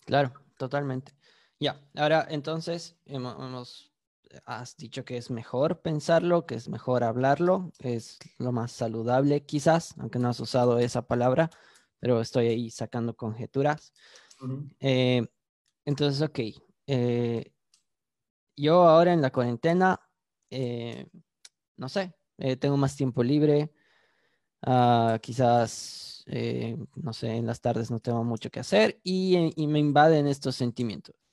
Claro, 0.00 0.32
totalmente. 0.56 1.12
Ya, 1.60 1.80
ahora 1.96 2.26
entonces 2.28 2.96
hemos, 3.06 3.92
has 4.44 4.76
dicho 4.76 5.04
que 5.04 5.16
es 5.16 5.30
mejor 5.30 5.80
pensarlo, 5.80 6.46
que 6.46 6.56
es 6.56 6.68
mejor 6.68 7.04
hablarlo, 7.04 7.72
es 7.78 8.18
lo 8.38 8.52
más 8.52 8.72
saludable 8.72 9.44
quizás, 9.44 9.94
aunque 9.98 10.18
no 10.18 10.28
has 10.28 10.40
usado 10.40 10.78
esa 10.78 11.06
palabra, 11.06 11.50
pero 12.00 12.20
estoy 12.20 12.48
ahí 12.48 12.70
sacando 12.70 13.16
conjeturas. 13.16 13.92
Eh, 14.80 15.26
entonces, 15.84 16.20
ok, 16.22 16.40
eh, 16.86 17.52
yo 18.56 18.82
ahora 18.88 19.12
en 19.12 19.22
la 19.22 19.30
cuarentena, 19.30 20.00
eh, 20.50 21.08
no 21.76 21.88
sé, 21.88 22.14
tengo 22.60 22.76
más 22.76 22.96
tiempo 22.96 23.22
libre, 23.22 23.72
ah, 24.62 25.18
quizás, 25.22 26.24
no 26.96 27.12
sé, 27.12 27.36
en 27.36 27.46
las 27.46 27.60
tardes 27.60 27.90
no 27.90 28.00
tengo 28.00 28.24
mucho 28.24 28.50
que 28.50 28.60
hacer 28.60 29.00
y, 29.02 29.52
y 29.56 29.66
me 29.68 29.78
invaden 29.78 30.26
estos 30.26 30.56
sentimientos. 30.56 31.23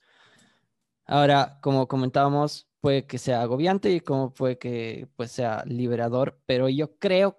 Ahora, 1.11 1.59
como 1.61 1.89
comentábamos, 1.89 2.69
puede 2.79 3.05
que 3.05 3.17
sea 3.17 3.41
agobiante 3.41 3.91
y 3.91 3.99
como 3.99 4.33
puede 4.33 4.57
que 4.57 5.09
pues, 5.17 5.29
sea 5.29 5.61
liberador, 5.65 6.39
pero 6.45 6.69
yo 6.69 6.97
creo, 6.99 7.37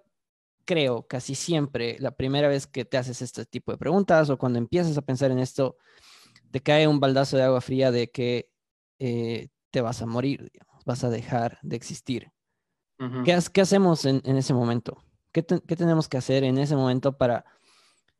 creo 0.63 1.07
casi 1.07 1.33
siempre, 1.33 1.97
la 1.99 2.11
primera 2.11 2.47
vez 2.47 2.67
que 2.67 2.85
te 2.85 2.97
haces 2.97 3.23
este 3.23 3.47
tipo 3.47 3.71
de 3.71 3.79
preguntas 3.79 4.29
o 4.29 4.37
cuando 4.37 4.59
empiezas 4.59 4.95
a 4.95 5.01
pensar 5.01 5.31
en 5.31 5.39
esto, 5.39 5.77
te 6.51 6.61
cae 6.61 6.87
un 6.87 6.99
baldazo 6.99 7.35
de 7.35 7.41
agua 7.41 7.61
fría 7.61 7.89
de 7.89 8.11
que 8.11 8.47
eh, 8.99 9.47
te 9.71 9.81
vas 9.81 10.03
a 10.03 10.05
morir, 10.05 10.51
vas 10.85 11.03
a 11.03 11.09
dejar 11.09 11.57
de 11.63 11.75
existir. 11.75 12.31
¿Qué, 13.25 13.33
hacemos 13.33 14.05
en, 14.05 14.21
ese 14.23 14.53
momento? 14.53 15.03
¿Qué, 15.31 15.41
tenemos 15.41 16.07
que 16.07 16.17
hacer 16.17 16.43
en 16.43 16.59
ese 16.59 16.75
momento 16.75 17.17
para... 17.17 17.43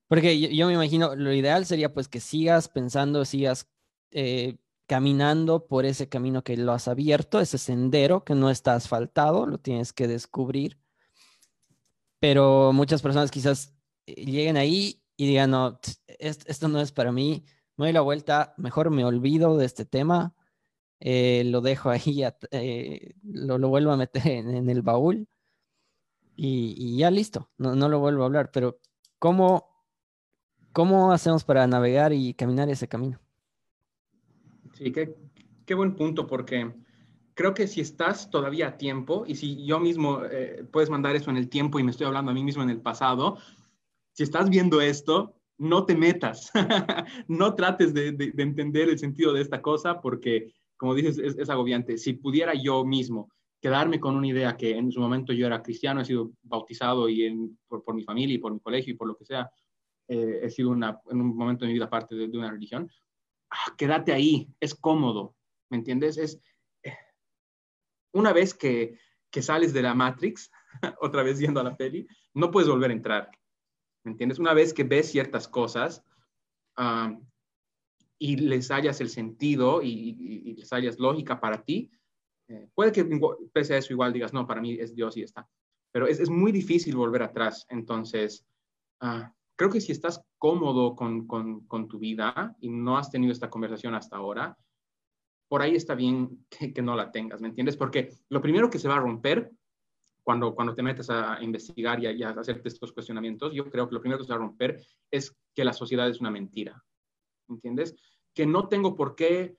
Porque 0.08 0.40
yo, 0.40 0.66
me 0.66 0.74
imagino, 0.74 1.16
lo 1.16 1.32
ideal 1.32 1.68
sería 1.68 1.94
pues 1.94 2.08
que 2.08 2.20
sigas 2.20 2.70
pensando, 2.70 3.24
sigas 3.24 3.70
eh, 4.10 4.58
caminando 4.88 5.66
por 5.66 5.86
ese 5.86 6.10
camino 6.10 6.44
que 6.44 6.58
lo 6.58 6.74
has 6.74 6.88
abierto, 6.88 7.40
ese 7.40 7.58
sendero 7.58 8.24
que 8.24 8.36
no 8.36 8.50
está 8.50 8.76
asfaltado, 8.76 9.46
lo 9.46 9.58
tienes 9.60 9.94
que 9.94 10.08
descubrir. 10.08 10.80
Pero 12.20 12.72
muchas 12.74 13.02
personas 13.02 13.32
quizás 13.32 13.74
eh, 14.06 14.26
lleguen 14.26 14.58
ahí 14.58 15.04
y 15.18 15.28
digan, 15.28 15.52
no, 15.52 15.80
esto 16.08 16.68
no 16.68 16.80
es 16.82 16.92
para 16.92 17.12
mí, 17.12 17.46
me 17.78 17.86
doy 17.86 17.94
la 17.94 18.02
vuelta, 18.02 18.54
mejor 18.58 18.92
me 18.92 19.06
olvido 19.06 19.58
de 19.58 19.66
este 19.66 19.86
tema, 19.86 20.36
eh, 21.00 21.44
lo 21.46 21.62
dejo 21.62 21.90
ahí, 21.90 22.24
eh, 22.52 23.16
lo, 23.24 23.60
vuelvo 23.70 23.92
a 23.92 23.98
meter 23.98 24.28
en, 24.28 24.70
el 24.70 24.82
baúl 24.82 25.28
y, 26.36 26.98
ya 26.98 27.12
listo, 27.12 27.50
no, 27.58 27.76
no, 27.76 27.90
lo 27.90 28.00
vuelvo 28.00 28.24
a 28.24 28.26
hablar. 28.28 28.52
Pero 28.52 28.80
¿cómo, 29.20 29.70
¿cómo 30.72 31.12
hacemos 31.12 31.44
para 31.44 31.68
navegar 31.68 32.14
y 32.14 32.34
caminar 32.34 32.70
ese 32.70 32.88
camino? 32.88 33.23
Sí, 34.84 34.92
qué, 34.92 35.76
buen 35.76 35.96
punto, 35.96 36.28
porque 36.28 36.74
creo 37.36 37.54
que 37.54 37.68
si 37.68 37.80
estás 37.80 38.30
todavía 38.30 38.68
a 38.68 38.78
tiempo 38.78 39.24
y 39.26 39.36
si 39.36 39.66
yo 39.66 39.80
mismo 39.80 40.26
eh, 40.30 40.66
puedes 40.74 40.90
mandar 40.90 41.16
eso 41.16 41.30
en 41.30 41.38
el 41.38 41.48
tiempo 41.48 41.80
y 41.80 41.84
me 41.84 41.92
estoy 41.92 42.06
hablando 42.06 42.32
a 42.32 42.34
mí 42.34 42.44
mismo 42.44 42.64
en 42.64 42.70
el 42.70 42.82
pasado, 42.82 43.38
si 44.12 44.24
estás 44.24 44.50
viendo 44.50 44.82
esto, 44.82 45.38
no 45.58 45.86
te 45.86 45.96
metas, 45.96 46.52
no 47.30 47.56
trates 47.56 47.94
de, 47.94 48.12
de, 48.12 48.34
entender 48.44 48.90
el 48.90 49.00
sentido 49.00 49.32
de 49.32 49.42
esta 49.42 49.62
cosa 49.62 50.02
porque, 50.02 50.52
como 50.76 50.96
dices, 50.96 51.18
es, 51.18 51.50
agobiante. 51.50 51.98
Si 51.98 52.12
pudiera 52.12 52.54
yo 52.54 52.84
mismo 52.84 53.30
quedarme 53.62 54.02
con 54.02 54.18
una 54.18 54.28
idea 54.28 54.58
que 54.58 54.76
en 54.76 54.92
su 54.92 55.00
momento 55.00 55.32
yo 55.32 55.48
era 55.48 55.64
cristiano, 55.64 56.02
he 56.02 56.06
sido 56.06 56.34
bautizado 56.42 57.08
y 57.08 57.56
por, 57.70 57.96
mi 57.96 58.04
familia 58.04 58.36
y 58.36 58.40
por 58.40 58.52
mi 58.52 58.60
colegio 58.60 58.94
y 58.94 58.98
por 58.98 59.08
lo 59.08 59.16
que 59.16 59.24
sea, 59.24 59.50
eh, 60.10 60.42
he 60.44 60.50
sido 60.50 60.74
en 60.74 60.84
un 61.22 61.38
momento 61.38 61.64
de 61.64 61.70
mi 61.70 61.76
vida 61.76 61.90
parte 61.90 62.16
de 62.16 62.38
una 62.38 62.52
religión, 62.52 62.92
Ah, 63.54 63.76
quédate 63.78 64.12
ahí, 64.12 64.52
es 64.60 64.74
cómodo, 64.74 65.36
¿me 65.70 65.78
entiendes? 65.78 66.18
Es 66.18 66.42
eh, 66.82 66.98
una 68.12 68.34
vez 68.34 68.56
que, 68.56 68.98
sales 69.42 69.74
de 69.74 69.84
la 69.84 69.94
Matrix, 69.94 70.52
otra 71.02 71.22
vez 71.22 71.38
yendo 71.38 71.60
a 71.60 71.64
la 71.64 71.78
peli, 71.78 72.08
no 72.34 72.50
puedes 72.50 72.68
volver 72.68 72.90
a 72.90 72.94
entrar, 72.94 73.32
¿me 74.04 74.12
entiendes? 74.12 74.40
Una 74.40 74.56
vez 74.56 74.74
que 74.74 74.84
ves 74.84 75.12
ciertas 75.12 75.48
cosas 75.48 76.04
ah, 76.78 77.16
y 78.18 78.38
les 78.38 78.72
hallas 78.72 79.00
el 79.02 79.10
sentido 79.10 79.84
y, 79.84 80.56
les 80.56 80.72
hallas 80.72 80.98
lógica 80.98 81.40
para 81.40 81.64
ti, 81.64 81.92
eh, 82.48 82.68
puede 82.74 82.92
que 82.92 83.08
pese 83.54 83.76
a 83.76 83.78
eso 83.78 83.94
igual 83.94 84.14
digas, 84.14 84.34
no, 84.34 84.48
para 84.48 84.62
mí 84.62 84.80
es 84.80 84.96
Dios 84.96 85.16
y 85.16 85.22
está. 85.22 85.48
Pero 85.92 86.08
es, 86.08 86.28
muy 86.28 86.52
difícil 86.52 86.96
volver 86.96 87.22
atrás. 87.22 87.68
Entonces, 87.70 88.44
uh, 89.02 89.30
creo 89.56 89.70
que 89.70 89.82
si 89.82 89.92
estás 89.92 90.22
cómodo 90.38 90.96
con, 90.96 91.28
con, 91.28 91.88
tu 91.88 92.00
vida 92.00 92.56
y 92.60 92.70
no 92.70 92.98
has 92.98 93.10
tenido 93.10 93.32
esta 93.32 93.50
conversación 93.50 93.94
hasta 93.96 94.18
ahora, 94.18 94.58
por 95.48 95.62
ahí 95.62 95.76
está 95.76 95.96
bien 95.96 96.46
que, 96.50 96.82
no 96.82 96.96
la 96.96 97.12
tengas, 97.12 97.42
¿me 97.42 97.48
entiendes? 97.48 97.78
Porque 97.78 98.10
lo 98.30 98.42
primero 98.42 98.70
que 98.70 98.80
se 98.80 98.88
va 98.88 98.96
a 98.96 99.00
romper 99.00 99.52
cuando, 100.24 100.56
cuando 100.56 100.74
te 100.74 100.84
metes 100.84 101.10
a 101.10 101.38
investigar 101.42 102.02
y 102.02 102.24
a, 102.24 102.30
hacerte 102.30 102.70
estos 102.70 102.94
cuestionamientos, 102.94 103.54
yo 103.54 103.70
creo 103.70 103.88
que 103.88 103.96
lo 103.96 104.02
primero 104.02 104.20
que 104.20 104.26
se 104.26 104.32
va 104.32 104.38
a 104.38 104.40
romper 104.40 104.82
es 105.12 105.36
que 105.54 105.66
la 105.66 105.74
sociedad 105.74 106.10
es 106.10 106.20
una 106.20 106.32
mentira, 106.32 106.82
¿me 107.48 107.56
entiendes? 107.56 107.96
Que 108.34 108.46
no 108.46 108.68
tengo 108.68 108.96
por 108.96 109.16
qué 109.16 109.58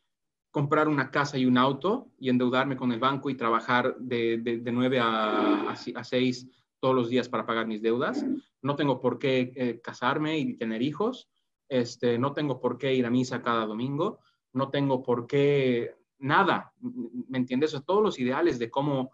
comprar 0.50 0.88
una 0.88 1.10
casa 1.10 1.36
y 1.36 1.46
un 1.46 1.58
auto 1.58 2.12
y 2.18 2.28
endeudarme 2.30 2.76
con 2.76 2.92
el 2.92 3.00
banco 3.00 3.28
y 3.28 3.36
trabajar 3.36 3.96
de, 3.98 4.38
de, 4.38 4.72
9 4.72 5.00
a, 5.00 5.70
a 5.70 6.04
6 6.04 6.48
todos 6.80 6.94
los 6.94 7.08
días 7.08 7.28
para 7.28 7.44
pagar 7.44 7.66
mis 7.66 7.82
deudas, 7.82 8.24
no 8.64 8.76
tengo 8.76 8.98
por 8.98 9.18
qué 9.18 9.52
eh, 9.54 9.80
casarme 9.82 10.38
y 10.38 10.56
tener 10.56 10.80
hijos, 10.80 11.28
este, 11.68 12.18
no 12.18 12.32
tengo 12.32 12.60
por 12.60 12.78
qué 12.78 12.94
ir 12.94 13.04
a 13.04 13.10
misa 13.10 13.42
cada 13.42 13.66
domingo, 13.66 14.20
no 14.54 14.70
tengo 14.70 15.02
por 15.02 15.26
qué 15.26 15.94
nada, 16.18 16.72
¿me 16.80 17.38
entiendes? 17.38 17.78
todos 17.84 18.02
los 18.02 18.18
ideales 18.18 18.58
de 18.58 18.70
cómo 18.70 19.12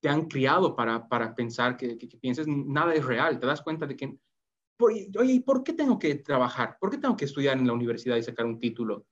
te 0.00 0.08
han 0.08 0.26
criado 0.26 0.74
para, 0.74 1.06
para 1.06 1.34
pensar 1.34 1.76
que, 1.76 1.98
que, 1.98 2.06
pienses, 2.16 2.46
nada 2.48 2.94
es 2.94 3.04
real, 3.04 3.38
te 3.38 3.46
das 3.46 3.60
cuenta 3.60 3.86
de 3.86 3.94
que, 3.94 4.18
oye, 4.78 5.32
¿y 5.32 5.40
por 5.40 5.62
qué 5.62 5.74
tengo 5.74 5.98
que 5.98 6.14
trabajar? 6.14 6.78
¿Por 6.80 6.90
qué 6.90 6.96
tengo 6.96 7.16
que 7.16 7.26
estudiar 7.26 7.58
en 7.58 7.66
la 7.66 7.74
universidad 7.74 8.16
y 8.16 8.22
sacar 8.22 8.46
un 8.46 8.58
título? 8.58 9.06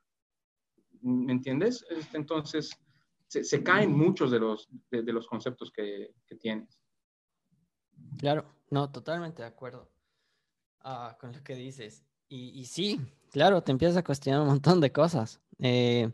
¿Me 1.02 1.32
entiendes? 1.32 1.84
Este, 1.90 2.16
entonces, 2.16 2.70
se, 3.28 3.62
caen 3.62 3.92
muchos 3.92 4.30
de 4.30 4.38
los, 4.38 4.70
de, 4.90 5.12
los 5.12 5.26
conceptos 5.26 5.70
que 5.70 6.14
tienes. 6.40 6.80
Claro, 8.18 8.54
no, 8.74 8.90
totalmente 8.90 9.40
de 9.40 9.48
acuerdo 9.48 9.88
ah, 10.80 11.16
con 11.20 11.32
lo 11.32 11.44
que 11.44 11.54
dices. 11.54 12.04
Y, 12.28 12.64
sí, 12.64 13.00
claro, 13.30 13.62
te 13.62 13.70
empiezas 13.70 13.96
a 13.96 14.02
cuestionar 14.02 14.40
un 14.40 14.48
montón 14.48 14.80
de 14.80 14.90
cosas. 14.90 15.40
Eh, 15.60 16.10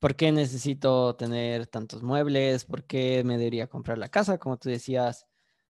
¿Por 0.00 0.16
qué 0.16 0.32
necesito 0.32 1.14
tener 1.14 1.68
tantos 1.68 2.02
muebles? 2.02 2.64
¿Por 2.64 2.82
qué 2.82 3.22
me 3.22 3.38
debería 3.38 3.68
comprar 3.68 3.98
la 3.98 4.08
casa, 4.08 4.38
como 4.38 4.56
tú 4.56 4.68
decías? 4.68 5.28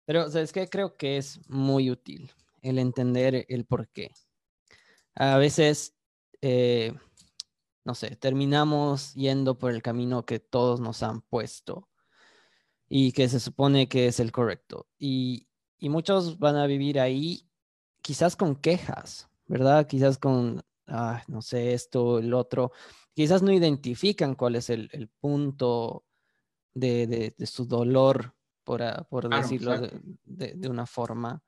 Pero, 0.04 0.28
¿sabes 0.28 0.52
qué? 0.52 0.68
Creo 0.68 0.96
que 0.96 1.16
es 1.16 1.48
muy 1.48 1.88
útil 1.92 2.33
el 2.62 2.80
entender 2.80 3.46
el 3.48 3.64
por 3.64 3.88
qué. 3.90 4.11
A 5.14 5.37
veces, 5.37 5.94
eh, 6.40 6.92
no 7.85 7.94
sé, 7.94 8.16
terminamos 8.16 9.14
yendo 9.14 9.57
por 9.61 9.70
el 9.70 9.83
camino 9.83 10.26
que 10.26 10.40
todos 10.40 10.80
nos 10.80 11.04
han 11.04 11.20
puesto 11.20 11.88
y 12.88 13.12
que 13.12 13.28
se 13.28 13.38
supone 13.38 13.88
que 13.88 14.09
es 14.09 14.18
el 14.18 14.33
correcto. 14.33 14.88
Y, 14.98 15.46
y 15.78 15.88
muchos 15.88 16.38
van 16.38 16.56
a 16.56 16.66
vivir 16.66 17.00
ahí 17.00 17.48
quizás 18.02 18.37
con 18.37 18.56
quejas, 18.56 19.28
¿verdad? 19.46 19.87
Quizás 19.87 20.18
con, 20.18 20.62
ah, 20.88 21.22
no 21.28 21.42
sé, 21.42 21.74
esto, 21.74 22.18
el 22.18 22.34
otro. 22.34 22.72
Quizás 23.14 23.42
no 23.42 23.52
identifican 23.52 24.34
cuál 24.34 24.56
es 24.56 24.70
el, 24.70 24.88
el 24.92 25.08
punto 25.08 26.04
de, 26.74 27.34
de, 27.37 27.46
su 27.46 27.66
dolor, 27.66 28.34
por, 28.64 28.82
ah, 28.82 29.06
por 29.08 29.28
decirlo 29.28 29.78
de, 30.24 30.54
de, 30.54 30.68
una 30.68 30.87
forma. 30.87 31.42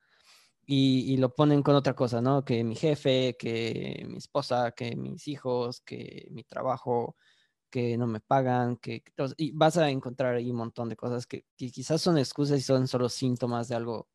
Y, 0.67 1.13
y, 1.13 1.17
lo 1.19 1.35
ponen 1.35 1.63
con 1.63 1.77
otra 1.77 1.95
cosa, 1.95 2.21
¿no? 2.21 2.45
Que 2.45 2.65
mi 2.65 2.75
jefe, 2.75 3.37
que 3.39 4.05
mi 4.09 4.19
esposa, 4.19 4.73
que 4.73 4.97
mis 4.97 5.29
hijos, 5.29 5.81
que 5.81 6.29
mi 6.33 6.43
trabajo, 6.45 7.17
que 7.71 7.97
no 7.99 8.07
me 8.07 8.21
pagan, 8.21 8.77
que 8.77 9.03
y 9.37 9.53
vas 9.53 9.77
a 9.77 9.91
encontrar 9.91 10.35
ahí 10.35 10.51
un 10.51 10.57
montón 10.57 10.89
de 10.89 10.97
cosas 10.97 11.27
que, 11.27 11.45
quizás 11.57 12.01
son 12.01 12.19
excusas 12.19 12.59
y 12.59 12.63
son 12.63 12.89
solo 12.89 13.09
síntomas 13.09 13.69
de 13.69 13.75
algo, 13.75 14.09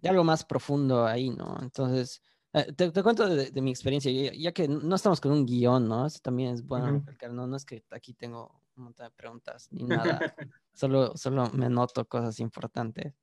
de 0.00 0.08
algo 0.08 0.24
más 0.24 0.44
profundo 0.44 1.06
ahí, 1.06 1.30
¿no? 1.30 1.58
Entonces, 1.60 2.22
eh, 2.52 2.72
te, 2.72 2.90
cuento 3.02 3.28
de, 3.28 3.62
mi 3.62 3.70
experiencia, 3.70 4.10
ya, 4.32 4.52
que 4.52 4.66
no 4.66 4.96
estamos 4.96 5.20
con 5.20 5.30
un 5.30 5.46
guion, 5.46 5.88
¿no? 5.88 6.06
Eso 6.06 6.18
también 6.20 6.54
es 6.54 6.66
bueno 6.66 7.04
¿no? 7.30 7.46
No 7.46 7.56
es 7.56 7.64
que 7.64 7.84
aquí 7.90 8.12
tengo 8.14 8.62
un 8.76 8.84
montón 8.84 9.06
de 9.06 9.12
preguntas 9.12 9.68
ni 9.70 9.84
nada, 9.84 10.34
solo, 10.74 11.16
solo 11.16 11.48
me 11.50 11.68
noto 11.68 12.04
cosas 12.06 12.40
importantes 12.40 13.14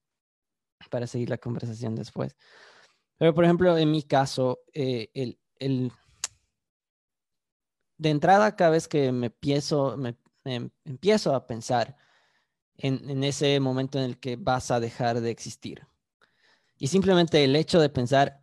para 0.90 1.08
seguir 1.08 1.30
la 1.30 1.38
conversación 1.38 1.94
después. 1.96 2.38
Pero, 3.18 3.34
por 3.34 3.44
ejemplo, 3.44 3.78
en 3.78 3.92
mi 3.92 4.04
caso, 4.04 4.60
eh, 4.74 5.10
el, 5.14 5.40
el 5.60 5.92
de 7.98 8.10
entrada, 8.10 8.56
cada 8.56 8.70
vez 8.70 8.88
que 8.88 9.12
me 9.12 9.30
pienso, 9.30 9.98
me, 9.98 10.18
em, 10.46 10.70
empiezo 10.86 11.36
a 11.36 11.48
pensar 11.48 11.98
en, 12.78 13.10
en 13.10 13.24
ese 13.24 13.60
momento 13.60 13.98
en 13.98 14.06
el 14.06 14.20
que 14.20 14.38
vas 14.38 14.72
a 14.72 14.80
dejar 14.80 15.20
de 15.20 15.32
existir. 15.32 15.86
Y 16.78 16.88
simplemente 16.88 17.44
el 17.44 17.56
hecho 17.56 17.80
de 17.80 17.90
pensar, 17.90 18.42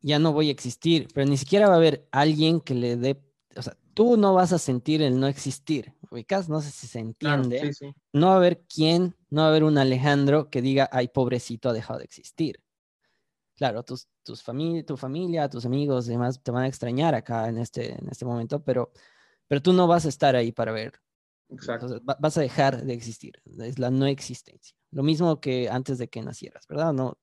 ya 0.00 0.18
no 0.18 0.32
voy 0.32 0.48
a 0.48 0.52
existir, 0.52 1.08
pero 1.14 1.28
ni 1.28 1.36
siquiera 1.36 1.68
va 1.68 1.74
a 1.74 1.78
haber 1.78 2.06
alguien 2.12 2.60
que 2.60 2.74
le 2.74 2.96
dé, 2.96 3.22
o 3.56 3.62
sea, 3.62 3.76
tú 3.94 4.16
no 4.16 4.34
vas 4.34 4.52
a 4.52 4.58
sentir 4.58 5.02
el 5.02 5.18
no 5.18 5.26
existir, 5.26 5.94
ubicas, 6.10 6.48
no 6.48 6.60
sé 6.60 6.70
si 6.70 6.86
se 6.86 7.00
entiende. 7.00 7.72
No 8.12 8.28
va 8.28 8.34
a 8.34 8.36
haber 8.36 8.62
quién, 8.72 9.16
no 9.30 9.40
va 9.40 9.46
a 9.46 9.50
haber 9.50 9.64
un 9.64 9.78
Alejandro 9.78 10.50
que 10.50 10.62
diga, 10.62 10.88
ay, 10.92 11.08
pobrecito, 11.08 11.68
ha 11.68 11.72
dejado 11.72 11.98
de 11.98 12.04
existir. 12.04 12.62
Claro, 13.56 13.82
tus, 13.82 14.06
tus 14.22 14.42
familia, 14.42 14.84
tu 14.84 14.96
familia, 14.96 15.48
tus 15.48 15.64
amigos, 15.64 16.06
demás, 16.06 16.42
te 16.42 16.50
van 16.50 16.64
a 16.64 16.68
extrañar 16.68 17.14
acá 17.14 17.48
en 17.48 17.58
este, 17.58 17.94
en 17.98 18.08
este 18.10 18.26
momento, 18.26 18.62
pero, 18.62 18.92
pero 19.48 19.62
tú 19.62 19.72
no 19.72 19.86
vas 19.86 20.04
a 20.04 20.10
estar 20.10 20.36
ahí 20.36 20.52
para 20.52 20.72
ver. 20.72 21.00
Exacto. 21.48 22.00
vas 22.04 22.36
a 22.36 22.40
dejar 22.40 22.84
de 22.84 22.92
existir. 22.92 23.40
Es 23.58 23.78
la 23.78 23.90
no 23.90 24.06
existencia. 24.06 24.75
Lo 24.90 25.02
mismo 25.02 25.40
que 25.40 25.68
antes 25.68 25.98
de 25.98 26.08
que 26.08 26.22
nacieras, 26.22 26.66
¿verdad? 26.68 26.92
No, 26.92 27.18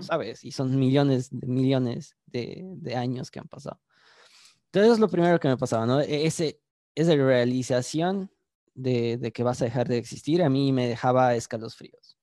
sabes, 0.00 0.44
y 0.44 0.52
son 0.52 0.78
millones 0.78 1.32
millones 1.32 2.16
de, 2.26 2.62
de 2.64 2.96
años 2.96 3.30
que 3.30 3.40
han 3.40 3.48
pasado. 3.48 3.80
Entonces 4.66 4.92
es 4.92 4.98
lo 4.98 5.08
primero 5.08 5.40
que 5.40 5.48
me 5.48 5.56
pasaba, 5.56 5.86
¿no? 5.86 6.00
E-, 6.00 6.26
ese, 6.26 6.60
esa 6.94 7.14
realización 7.14 8.30
de, 8.74 9.16
de, 9.16 9.32
que 9.32 9.42
vas 9.42 9.62
a 9.62 9.64
dejar 9.64 9.88
de 9.88 9.98
existir 9.98 10.42
a 10.42 10.50
mí 10.50 10.72
me 10.72 10.86
dejaba 10.88 11.34
escalofríos. 11.34 12.18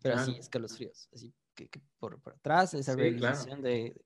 Pero 0.00 0.14
así, 0.16 0.36
escalofríos. 0.38 1.08
Así 1.12 1.34
que, 1.54 1.68
por, 1.98 2.20
por, 2.20 2.34
atrás, 2.34 2.72
esa 2.74 2.94
realización 2.94 3.62
de, 3.62 4.00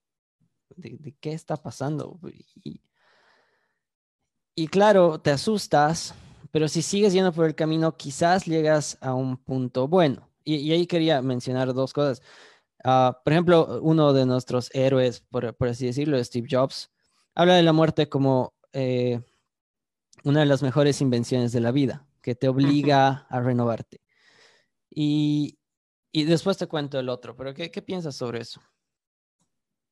de, 0.77 0.97
de, 0.99 1.13
qué 1.21 1.33
está 1.33 1.57
pasando. 1.57 2.19
Y, 2.65 2.81
y 4.55 4.69
claro, 4.69 5.21
te 5.21 5.31
asustas, 5.31 6.15
pero 6.53 6.69
si 6.69 6.83
sigues 6.83 7.13
yendo 7.13 7.33
por 7.33 7.47
el 7.47 7.57
camino, 7.57 7.97
quizás 7.97 8.45
llegas 8.45 8.99
a 9.01 9.15
un 9.15 9.37
punto 9.39 9.89
bueno. 9.89 10.31
Y, 10.45 10.57
y 10.57 10.73
ahí 10.73 10.87
quería 10.87 11.23
mencionar 11.23 11.73
dos 11.75 11.93
cosas. 11.93 12.23
Uh, 12.85 13.13
por 13.25 13.33
ejemplo, 13.33 13.81
uno 13.81 14.13
de 14.13 14.27
nuestros 14.27 14.71
héroes, 14.75 15.21
por, 15.21 15.55
por 15.55 15.69
así 15.69 15.87
decirlo, 15.87 16.23
Steve 16.23 16.49
Jobs, 16.51 16.91
habla 17.35 17.55
de 17.55 17.63
la 17.63 17.73
muerte 17.73 18.09
como 18.09 18.55
eh, 18.73 19.21
una 20.25 20.41
de 20.41 20.47
las 20.47 20.63
mejores 20.63 21.01
invenciones 21.01 21.53
de 21.53 21.61
la 21.61 21.71
vida, 21.71 22.07
que 22.21 22.35
te 22.35 22.49
obliga 22.49 23.27
a 23.31 23.41
renovarte. 23.41 24.01
Y, 24.91 25.59
y, 26.11 26.25
después 26.25 26.59
te 26.59 26.67
cuento 26.67 26.99
el 26.99 27.09
otro, 27.09 27.35
pero 27.35 27.55
¿qué, 27.55 27.71
¿qué, 27.71 27.81
piensas 27.81 28.15
sobre 28.15 28.41
eso? 28.41 28.61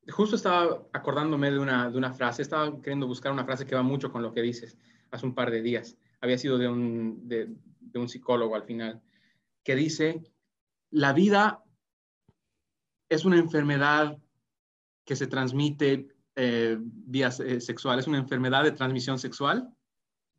Justo 0.08 0.36
estaba 0.36 0.82
acordándome 0.92 1.50
de 1.50 1.58
una, 1.58 1.90
de 1.90 1.96
una 1.96 2.12
frase, 2.12 2.42
estaba 2.42 2.76
queriendo 2.82 3.06
buscar 3.06 3.32
una 3.32 3.44
frase 3.44 3.66
que 3.66 3.74
va 3.74 3.82
mucho 3.82 4.12
con 4.12 4.22
lo 4.22 4.32
que 4.32 4.42
dices 4.42 4.76
hace 5.10 5.24
un 5.24 5.34
par 5.34 5.50
de 5.50 5.62
días. 5.62 5.96
Había 6.20 6.38
sido 6.38 6.58
de 6.58 6.68
un, 6.68 7.28
de, 7.28 7.48
de 7.80 7.98
un 7.98 8.08
psicólogo 8.08 8.54
al 8.54 8.64
final, 8.64 9.02
que 9.64 9.74
dice, 9.74 10.22
la 10.90 11.12
vida 11.12 11.64
es 13.08 13.24
una 13.24 13.38
enfermedad 13.38 14.18
que 15.04 15.16
se 15.16 15.26
transmite 15.26 16.08
eh, 16.36 16.78
vías 16.80 17.40
eh, 17.40 17.60
sexuales, 17.60 18.06
una 18.06 18.18
enfermedad 18.18 18.62
de 18.62 18.72
transmisión 18.72 19.18
sexual, 19.18 19.68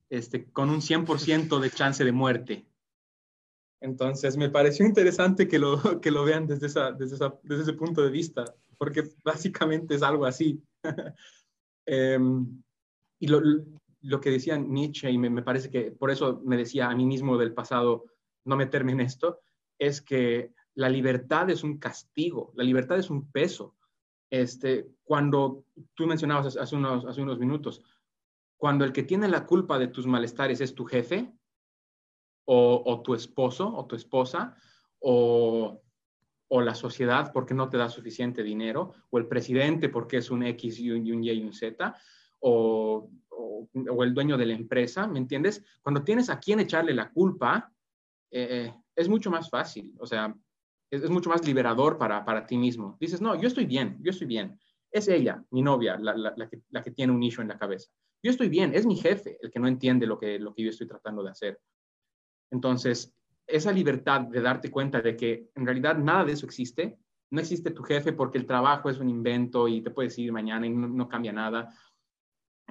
este, 0.10 0.46
con 0.46 0.70
un 0.70 0.82
100% 0.82 1.60
de 1.60 1.70
chance 1.70 2.04
de 2.04 2.12
muerte. 2.12 2.66
Entonces, 3.82 4.38
me 4.38 4.50
pareció 4.50 4.86
interesante 4.86 5.48
que 5.48 5.60
lo, 5.60 5.82
que 6.02 6.12
lo 6.12 6.24
vean 6.24 6.48
desde, 6.48 6.68
esa, 6.68 6.92
desde, 6.92 7.18
desde 7.44 7.64
ese 7.64 7.74
punto 7.74 8.02
de 8.02 8.12
vista, 8.12 8.46
porque 8.78 9.04
básicamente 9.24 9.96
es 9.96 10.04
algo 10.04 10.26
así. 10.26 10.64
Em, 11.88 12.62
y 13.20 13.28
lo, 13.28 13.42
lo, 14.02 14.22
que 14.22 14.32
decía 14.32 14.58
Nietzsche, 14.58 15.10
y 15.10 15.18
me, 15.18 15.30
me, 15.30 15.44
parece 15.44 15.70
que 15.70 15.92
por 15.92 16.12
eso 16.12 16.42
me 16.44 16.58
decía 16.58 16.90
a 16.90 16.96
mí 16.96 17.06
mismo 17.06 17.38
del 17.38 17.54
pasado 17.54 18.06
no 18.46 18.56
meterme 18.56 18.92
en 18.94 19.02
esto, 19.02 19.42
es 19.78 20.02
que 20.02 20.54
la 20.76 20.90
libertad 20.90 21.50
es 21.50 21.64
un 21.64 21.78
castigo, 21.78 22.52
la 22.56 22.64
libertad 22.64 22.98
es 22.98 23.10
un 23.10 23.32
peso. 23.32 23.76
Este, 24.30 24.88
cuando 25.04 25.66
tú 25.94 26.08
mencionabas 26.08 26.56
hace 26.56 26.76
unos, 26.76 27.06
hace 27.06 27.22
unos 27.22 27.38
minutos, 27.38 27.82
cuando 28.58 28.86
el 28.86 28.94
que 28.94 29.04
tiene 29.04 29.28
la 29.28 29.46
culpa 29.46 29.78
de 29.78 29.88
tus 29.88 30.08
malestares 30.08 30.62
es 30.62 30.74
tu 30.74 30.86
jefe, 30.86 31.34
o, 32.46 33.02
tu 33.04 33.14
esposo, 33.14 33.74
o 33.74 33.86
tu 33.86 33.96
esposa, 33.96 34.56
o, 35.00 35.82
la 36.50 36.76
sociedad 36.76 37.32
porque 37.34 37.54
no 37.54 37.70
te 37.70 37.78
da 37.78 37.90
suficiente 37.90 38.44
dinero, 38.44 38.94
o 39.10 39.18
el 39.18 39.28
presidente 39.28 39.90
porque 39.90 40.18
es 40.18 40.30
un 40.30 40.44
X 40.44 40.80
y 40.80 40.92
un, 40.92 41.24
Y 41.24 41.32
y 41.32 41.44
un 41.44 41.54
Z, 41.54 41.96
o, 42.40 43.10
el 43.74 44.14
dueño 44.14 44.38
de 44.38 44.46
la 44.46 44.54
empresa, 44.54 45.08
¿me 45.08 45.20
entiendes? 45.20 45.64
Cuando 45.82 46.04
tienes 46.04 46.30
a 46.30 46.40
quien 46.40 46.60
echarle 46.60 46.94
la 46.94 47.12
culpa, 47.12 47.72
eh, 48.32 48.74
es 48.96 49.10
mucho 49.10 49.30
más 49.30 49.50
fácil. 49.50 49.94
O 50.00 50.06
sea, 50.06 50.36
es, 50.90 51.10
mucho 51.10 51.30
más 51.30 51.46
liberador 51.46 51.98
para, 51.98 52.24
para, 52.24 52.46
ti 52.46 52.58
mismo. 52.58 52.98
Dices, 53.00 53.22
no, 53.22 53.40
yo 53.40 53.48
estoy 53.48 53.66
bien, 53.66 53.98
yo 54.02 54.12
estoy 54.12 54.28
bien. 54.28 54.60
Es 54.92 55.08
ella, 55.08 55.44
mi 55.52 55.62
novia, 55.62 55.98
la, 55.98 56.14
que, 56.50 56.62
la, 56.70 56.84
que, 56.84 56.92
tiene 56.92 57.14
un 57.14 57.24
issue 57.24 57.42
en 57.42 57.48
la 57.48 57.58
cabeza. 57.58 57.90
Yo 58.22 58.30
estoy 58.30 58.50
bien, 58.50 58.74
es 58.76 58.86
mi 58.86 58.98
jefe 58.98 59.38
el 59.42 59.50
que 59.50 59.60
no 59.60 59.68
entiende 59.68 60.06
lo 60.06 60.20
que, 60.20 60.38
lo 60.38 60.54
que 60.54 60.64
yo 60.64 60.70
estoy 60.70 60.88
tratando 60.88 61.24
de 61.24 61.32
hacer. 61.32 61.60
Entonces, 62.52 63.16
esa 63.48 63.72
libertad 63.72 64.22
de 64.22 64.42
darte 64.42 64.70
cuenta 64.70 65.02
de 65.02 65.16
que 65.16 65.50
en 65.56 65.66
realidad 65.66 65.98
nada 65.98 66.26
de 66.26 66.34
eso 66.34 66.46
existe, 66.46 66.98
no 67.32 67.40
existe 67.40 67.72
tu 67.72 67.84
jefe 67.84 68.12
porque 68.12 68.38
el 68.38 68.46
trabajo 68.46 68.90
es 68.90 69.00
un 69.00 69.10
invento 69.10 69.68
y 69.68 69.82
te 69.82 69.92
puedes 69.92 70.18
ir 70.20 70.34
mañana 70.34 70.68
y 70.68 70.70
no 70.70 71.08
cambia 71.08 71.32
nada. 71.32 71.74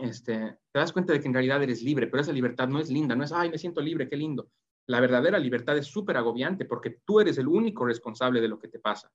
Este, 0.03 0.59
te 0.73 0.79
das 0.79 0.93
cuenta 0.93 1.13
de 1.13 1.21
que 1.21 1.29
en 1.29 1.35
realidad 1.35 1.63
eres 1.63 1.83
libre, 1.83 2.07
pero 2.07 2.23
esa 2.23 2.33
libertad 2.33 2.69
no 2.69 2.79
es 2.79 2.91
linda, 2.91 3.15
no 3.15 3.25
es, 3.25 3.33
ay, 3.33 3.51
me 3.51 3.59
siento 3.59 3.81
libre, 3.81 4.09
qué 4.09 4.17
lindo 4.17 4.51
la 4.91 5.01
verdadera 5.01 5.39
libertad 5.39 5.79
es 5.79 5.87
súper 5.87 6.17
agobiante 6.17 6.65
porque 6.65 6.99
tú 7.05 7.21
eres 7.21 7.39
el 7.39 7.47
único 7.47 7.85
responsable 7.85 8.41
de 8.41 8.49
lo 8.49 8.59
que 8.59 8.67
te 8.67 8.81
pasa. 8.81 9.09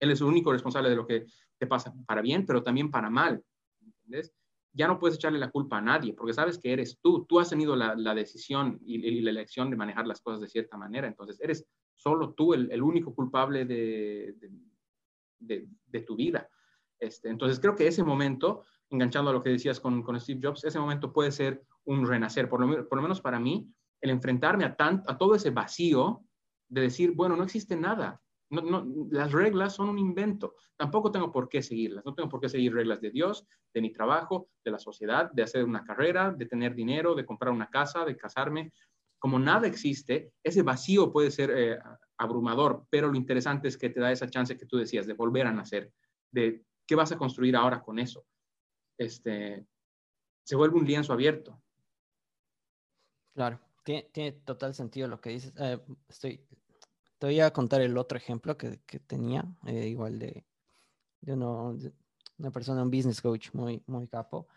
Él 0.00 0.10
es 0.10 0.20
el 0.20 0.26
único 0.26 0.50
responsable 0.50 0.90
de 0.90 0.96
lo 0.96 1.06
que 1.06 1.24
te 1.56 1.68
pasa 1.68 1.94
para 2.04 2.20
bien, 2.20 2.44
pero 2.44 2.64
también 2.64 2.90
para 2.90 3.08
mal. 3.08 3.40
Ya 4.72 4.88
no 4.88 4.98
puedes 4.98 5.16
echarle 5.16 5.38
la 5.38 5.52
culpa 5.52 5.78
a 5.78 5.80
nadie 5.80 6.14
porque 6.14 6.34
sabes 6.34 6.58
que 6.58 6.72
eres 6.72 6.98
tú. 7.00 7.24
Tú 7.26 7.38
has 7.38 7.48
tenido 7.48 7.76
la, 7.76 8.14
decisión 8.14 8.80
y, 8.84 9.20
la 9.20 9.30
elección 9.30 9.70
de 9.70 9.76
manejar 9.76 10.04
las 10.04 10.20
cosas 10.20 10.40
de 10.40 10.48
cierta 10.48 10.76
manera. 10.76 11.06
Entonces, 11.06 11.38
eres 11.40 11.64
solo 11.94 12.34
tú 12.34 12.54
el, 12.54 12.82
único 12.82 13.14
culpable 13.14 13.64
de, 13.64 14.34
de, 15.38 16.00
tu 16.00 16.16
vida. 16.16 16.48
Este, 16.98 17.28
entonces, 17.28 17.60
creo 17.60 17.76
que 17.76 17.86
ese 17.86 18.02
momento, 18.02 18.64
enganchando 18.90 19.30
a 19.30 19.32
lo 19.32 19.42
que 19.42 19.50
decías 19.50 19.80
con, 19.80 20.20
Steve 20.20 20.40
Jobs, 20.42 20.64
ese 20.64 20.78
momento 20.78 21.12
puede 21.12 21.30
ser 21.30 21.62
un 21.84 22.06
renacer, 22.06 22.48
por 22.48 22.60
lo, 22.60 22.88
por 22.88 22.96
lo 22.96 23.02
menos 23.02 23.20
para 23.20 23.38
mí, 23.38 23.70
el 24.00 24.10
enfrentarme 24.10 24.64
a, 24.64 24.76
a 24.78 25.18
todo 25.18 25.34
ese 25.34 25.50
vacío 25.50 26.24
de 26.68 26.82
decir, 26.82 27.12
bueno, 27.12 27.36
no 27.36 27.44
existe 27.44 27.76
nada. 27.76 28.20
No, 28.50 28.86
las 29.10 29.32
reglas 29.32 29.74
son 29.74 29.90
un 29.90 29.98
invento. 29.98 30.54
Tampoco 30.76 31.12
tengo 31.12 31.30
por 31.30 31.48
qué 31.48 31.62
seguirlas. 31.62 32.04
No 32.06 32.14
tengo 32.14 32.30
por 32.30 32.40
qué 32.40 32.48
seguir 32.48 32.72
reglas 32.72 33.00
de 33.00 33.10
Dios, 33.10 33.46
de 33.74 33.82
mi 33.82 33.92
trabajo, 33.92 34.48
de 34.64 34.70
la 34.70 34.78
sociedad, 34.78 35.30
de 35.32 35.42
hacer 35.42 35.64
una 35.64 35.84
carrera, 35.84 36.30
de 36.30 36.46
tener 36.46 36.74
dinero, 36.74 37.14
de 37.14 37.26
comprar 37.26 37.52
una 37.52 37.68
casa, 37.68 38.04
de 38.04 38.16
casarme. 38.16 38.72
Como 39.18 39.38
nada 39.38 39.66
existe, 39.66 40.32
ese 40.42 40.62
vacío 40.62 41.12
puede 41.12 41.30
ser 41.30 41.50
eh, 41.54 41.78
abrumador, 42.16 42.86
pero 42.88 43.08
lo 43.08 43.16
interesante 43.16 43.68
es 43.68 43.76
que 43.76 43.90
te 43.90 44.00
da 44.00 44.12
esa 44.12 44.30
chance 44.30 44.56
que 44.56 44.66
tú 44.66 44.78
decías 44.78 45.06
de 45.06 45.14
volver 45.14 45.46
a 45.46 45.52
nacer, 45.52 45.92
de 46.30 46.62
qué 46.86 46.94
vas 46.94 47.12
a 47.12 47.18
construir 47.18 47.54
ahora 47.54 47.82
con 47.82 47.98
eso. 47.98 48.24
Este, 48.98 49.64
se 50.44 50.56
vuelve 50.56 50.78
un 50.78 50.86
lienzo 50.86 51.12
abierto. 51.12 51.62
Claro. 53.34 53.60
Tiene, 53.84 54.32
total 54.44 54.74
sentido 54.74 55.08
lo 55.08 55.20
que 55.20 55.30
dices. 55.30 55.52
Eh, 55.58 55.80
estoy, 56.08 56.44
te 57.18 57.26
voy 57.26 57.40
a 57.40 57.52
contar 57.52 57.80
el 57.80 57.96
otro 57.96 58.18
ejemplo 58.18 58.58
que, 58.58 58.80
que 58.84 58.98
tenía, 58.98 59.44
eh, 59.66 59.86
igual 59.86 60.18
de, 60.18 60.44
de, 61.20 61.32
uno, 61.32 61.78
una 62.36 62.50
persona, 62.50 62.82
un 62.82 62.90
business 62.90 63.22
coach 63.22 63.50
muy, 63.54 63.82
muy 63.86 64.06
capo. 64.08 64.48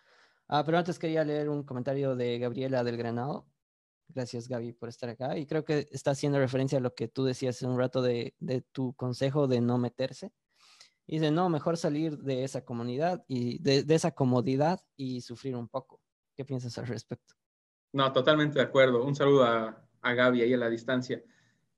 Ah, 0.48 0.64
pero 0.66 0.78
antes 0.78 1.00
quería 1.00 1.24
leer 1.24 1.48
un 1.48 1.64
comentario 1.64 2.16
de 2.16 2.40
Gabriela 2.40 2.84
del 2.84 2.98
Granado. 2.98 3.46
Gracias, 4.10 4.50
Gaby, 4.50 4.74
por 4.74 4.90
estar 4.90 5.10
acá. 5.10 5.38
Y 5.38 5.46
creo 5.46 5.64
que 5.64 5.88
está 5.92 6.12
haciendo 6.12 6.40
referencia 6.40 6.80
a 6.80 6.82
lo 6.82 6.94
que 6.94 7.08
tú 7.08 7.24
decías 7.24 7.56
hace 7.56 7.68
un 7.68 7.78
rato 7.78 8.02
de, 8.02 8.36
de 8.40 8.62
tu 8.62 8.94
consejo 8.96 9.48
de 9.48 9.62
no 9.62 9.78
meterse. 9.78 10.34
Y 11.08 11.20
dice, 11.20 11.32
no, 11.32 11.50
mejor 11.50 11.78
salir 11.78 12.18
de 12.20 12.44
esa 12.44 12.64
comunidad 12.64 13.24
y 13.28 13.62
de, 13.62 13.84
de 13.84 13.96
esa 13.96 14.12
comodidad 14.12 14.80
y 14.96 15.22
sufrir 15.22 15.56
un 15.56 15.68
poco. 15.68 16.00
¿Qué 16.36 16.46
piensas 16.46 16.78
al 16.78 16.88
respecto? 16.88 17.36
No, 17.94 18.12
totalmente 18.14 18.60
de 18.60 18.66
acuerdo. 18.66 19.04
Un 19.04 19.16
saludo 19.16 19.44
a, 19.44 19.86
a 20.02 20.14
Gaby 20.14 20.42
ahí 20.42 20.54
a 20.54 20.58
la 20.58 20.70
distancia. 20.70 21.22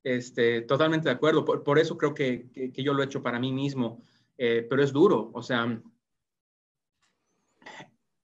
Este, 0.02 0.62
totalmente 0.62 1.08
de 1.08 1.14
acuerdo. 1.14 1.44
Por, 1.44 1.78
eso 1.78 1.96
creo 1.96 2.14
que, 2.14 2.50
que, 2.52 2.82
yo 2.82 2.92
lo 2.92 3.02
he 3.02 3.06
hecho 3.06 3.22
para 3.22 3.40
mí 3.40 3.52
mismo, 3.52 4.02
eh, 4.36 4.66
pero 4.68 4.82
es 4.82 4.92
duro. 4.92 5.30
O 5.32 5.42
sea, 5.42 5.80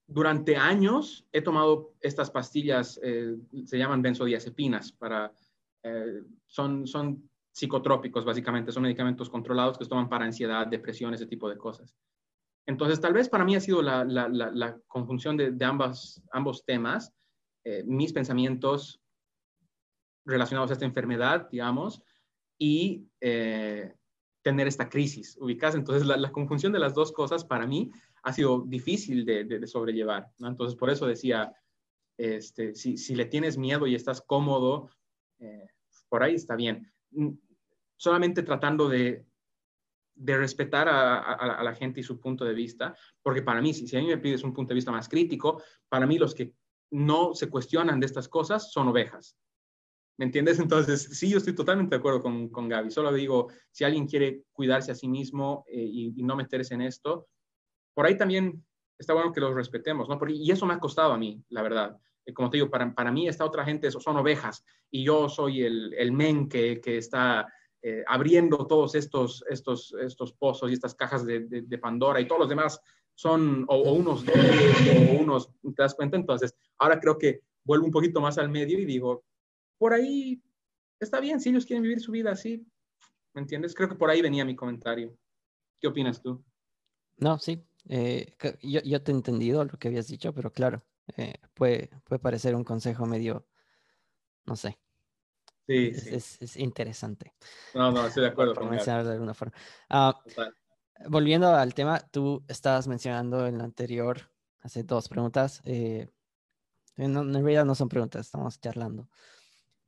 durante 0.06 0.56
años 0.56 1.26
he 1.32 1.40
tomado 1.40 1.94
estas 2.00 2.30
pastillas, 2.30 3.00
eh, 3.02 3.36
se 3.64 3.78
llaman 3.78 4.02
benzodiazepinas, 4.02 4.92
para, 4.92 5.32
eh, 5.82 6.22
son, 6.46 6.86
son 6.86 7.29
psicotrópicos 7.52 8.24
básicamente, 8.24 8.72
son 8.72 8.84
medicamentos 8.84 9.28
controlados 9.28 9.76
que 9.76 9.84
se 9.84 9.90
toman 9.90 10.08
para 10.08 10.24
ansiedad, 10.24 10.66
depresión, 10.66 11.14
ese 11.14 11.26
tipo 11.26 11.48
de 11.48 11.58
cosas. 11.58 11.94
Entonces, 12.66 13.00
tal 13.00 13.12
vez 13.12 13.28
para 13.28 13.44
mí 13.44 13.56
ha 13.56 13.60
sido 13.60 13.82
la, 13.82 14.78
conjunción 14.86 15.36
de, 15.36 15.64
ambas, 15.64 16.22
ambos 16.32 16.64
temas 16.64 17.12
eh, 17.64 17.82
mis 17.84 18.12
pensamientos 18.12 19.00
relacionados 20.24 20.70
a 20.70 20.74
esta 20.74 20.84
enfermedad, 20.84 21.48
digamos, 21.50 22.02
y 22.58 23.08
eh, 23.20 23.94
tener 24.42 24.66
esta 24.66 24.88
crisis 24.88 25.36
ubicada. 25.40 25.76
Entonces, 25.76 26.06
la, 26.06 26.32
conjunción 26.32 26.72
de 26.72 26.78
las 26.78 26.94
dos 26.94 27.12
cosas 27.12 27.44
para 27.44 27.66
mí 27.66 27.90
ha 28.22 28.32
sido 28.32 28.64
difícil 28.66 29.24
de, 29.24 29.66
sobrellevar. 29.66 30.30
Entonces, 30.38 30.78
por 30.78 30.90
eso 30.90 31.06
decía, 31.06 31.52
este, 32.16 32.74
si, 32.74 33.14
le 33.14 33.26
tienes 33.26 33.58
miedo 33.58 33.86
y 33.86 33.94
estás 33.94 34.20
cómodo, 34.22 34.90
eh, 35.38 35.68
por 36.08 36.22
ahí 36.22 36.34
está 36.34 36.56
bien. 36.56 36.90
Mm, 37.12 37.31
solamente 37.96 38.42
tratando 38.42 38.88
de, 38.88 39.27
respetar 40.16 40.88
a, 40.88 41.62
la 41.62 41.75
gente 41.75 42.01
y 42.01 42.03
su 42.03 42.20
punto 42.20 42.44
de 42.44 42.53
vista, 42.53 42.94
porque 43.23 43.42
para 43.42 43.62
mí, 43.62 43.73
si, 43.73 43.87
si 43.88 43.96
a 43.96 44.01
mí 44.01 44.07
me 44.07 44.18
pides 44.18 44.44
un 44.44 44.53
punto 44.53 44.70
de 44.70 44.77
vista 44.77 44.92
más 44.92 45.09
crítico, 45.09 45.62
para 45.88 46.07
mí 46.07 46.18
los 46.18 46.35
que 46.35 46.55
no 46.90 47.35
se 47.35 47.49
cuestionan 47.49 48.01
de 48.01 48.07
estas 48.07 48.29
cosas 48.29 48.70
son 48.70 48.88
ovejas. 48.88 49.37
¿Me 50.18 50.27
entiendes? 50.27 50.59
Entonces, 50.61 51.03
sí, 51.18 51.31
yo 51.31 51.38
estoy 51.38 51.55
totalmente 51.55 51.96
de 51.96 51.99
acuerdo 51.99 52.20
con, 52.20 52.51
con 52.51 52.68
Gaby. 52.68 52.90
Solo 52.90 53.12
digo, 53.12 53.49
si 53.70 53.85
alguien 53.85 54.07
quiere 54.07 54.44
cuidarse 54.53 54.92
a 54.92 54.94
sí 54.94 55.09
mismo 55.09 55.64
eh, 55.66 55.81
y, 55.83 56.23
no 56.23 56.37
meterse 56.37 56.75
en 56.75 56.83
esto, 56.83 57.29
por 57.94 58.05
ahí 58.05 58.16
también 58.16 58.64
está 58.99 59.14
bueno 59.14 59.33
que 59.33 59.40
los 59.40 59.55
respetemos, 59.55 60.09
¿no? 60.09 60.18
Y 60.29 60.51
eso 60.51 60.66
me 60.66 60.75
ha 60.75 60.79
costado 60.79 61.12
a 61.12 61.18
mí, 61.18 61.42
la 61.49 61.62
verdad. 61.62 61.99
Eh, 62.30 62.34
como 62.34 62.50
te 62.50 62.56
digo, 62.56 62.70
para, 62.70 62.94
para 62.94 63.10
mí 63.10 63.28
esta 63.28 63.44
otra 63.44 63.64
gente 63.64 63.90
son 63.90 64.16
ovejas 64.16 64.64
y 64.90 65.04
yo 65.04 65.28
soy 65.28 65.62
el, 65.62 65.92
el 65.94 66.12
men 66.12 66.48
que, 66.48 66.80
que 66.80 66.98
está 66.98 67.52
eh, 67.82 68.04
abriendo 68.06 68.66
todos 68.66 68.94
estos, 68.94 69.44
estos, 69.48 69.94
estos 70.00 70.32
pozos 70.32 70.70
y 70.70 70.74
estas 70.74 70.94
cajas 70.94 71.24
de, 71.24 71.40
de, 71.40 71.78
Pandora 71.78 72.20
y 72.20 72.26
todos 72.26 72.40
los 72.40 72.48
demás 72.48 72.80
son 73.14 73.64
o, 73.68 73.92
unos 73.92 74.24
o 74.28 75.20
unos, 75.20 75.50
¿te 75.62 75.82
das 75.82 75.94
cuenta? 75.94 76.16
Entonces, 76.16 76.54
ahora 76.78 77.00
creo 77.00 77.18
que 77.18 77.42
vuelvo 77.64 77.86
un 77.86 77.92
poquito 77.92 78.20
más 78.20 78.38
al 78.38 78.50
medio 78.50 78.78
y 78.78 78.84
digo, 78.84 79.24
por 79.78 79.92
ahí 79.92 80.42
está 80.98 81.20
bien, 81.20 81.40
si 81.40 81.50
ellos 81.50 81.66
quieren 81.66 81.82
vivir 81.82 82.00
su 82.00 82.12
vida 82.12 82.32
así, 82.32 82.66
¿me 83.34 83.42
entiendes? 83.42 83.74
Creo 83.74 83.88
que 83.88 83.94
por 83.94 84.10
ahí 84.10 84.22
venía 84.22 84.44
mi 84.44 84.56
comentario. 84.56 85.16
¿Qué 85.80 85.88
opinas 85.88 86.22
tú? 86.22 86.42
No, 87.16 87.38
sí, 87.38 87.62
eh, 87.88 88.34
yo, 88.62 89.02
te 89.02 89.12
he 89.12 89.14
entendido 89.14 89.64
lo 89.64 89.78
que 89.78 89.88
habías 89.88 90.08
dicho, 90.08 90.32
pero 90.34 90.52
claro, 90.52 90.82
eh, 91.16 91.35
puede, 91.55 91.90
puede 92.05 92.18
parecer 92.18 92.55
un 92.55 92.64
consejo 92.64 93.07
medio, 93.07 93.46
no 94.46 94.57
sé. 94.57 94.79
Sí, 95.66 95.92
es, 95.94 96.42
es, 96.42 96.57
interesante. 96.57 97.33
No, 97.75 97.92
no, 97.92 98.07
estoy 98.07 98.25
de 98.25 98.29
acuerdo. 98.31 98.55
Por 98.55 98.68
de 98.70 98.90
alguna 98.90 99.35
forma. 99.35 99.55
Ah, 99.88 100.20
volviendo 101.09 101.55
al 101.55 101.75
tema, 101.75 102.01
tú 102.11 102.44
estabas 102.49 102.88
mencionando 102.88 103.46
en 103.46 103.59
la 103.59 103.64
anterior, 103.64 104.31
hace 104.61 104.83
dos 104.83 105.09
preguntas. 105.09 105.62
Eh, 105.64 106.09
en 106.96 107.33
realidad 107.33 107.64
no 107.64 107.75
son 107.75 107.88
preguntas, 107.88 108.27
estamos 108.27 108.61
charlando. 108.61 109.09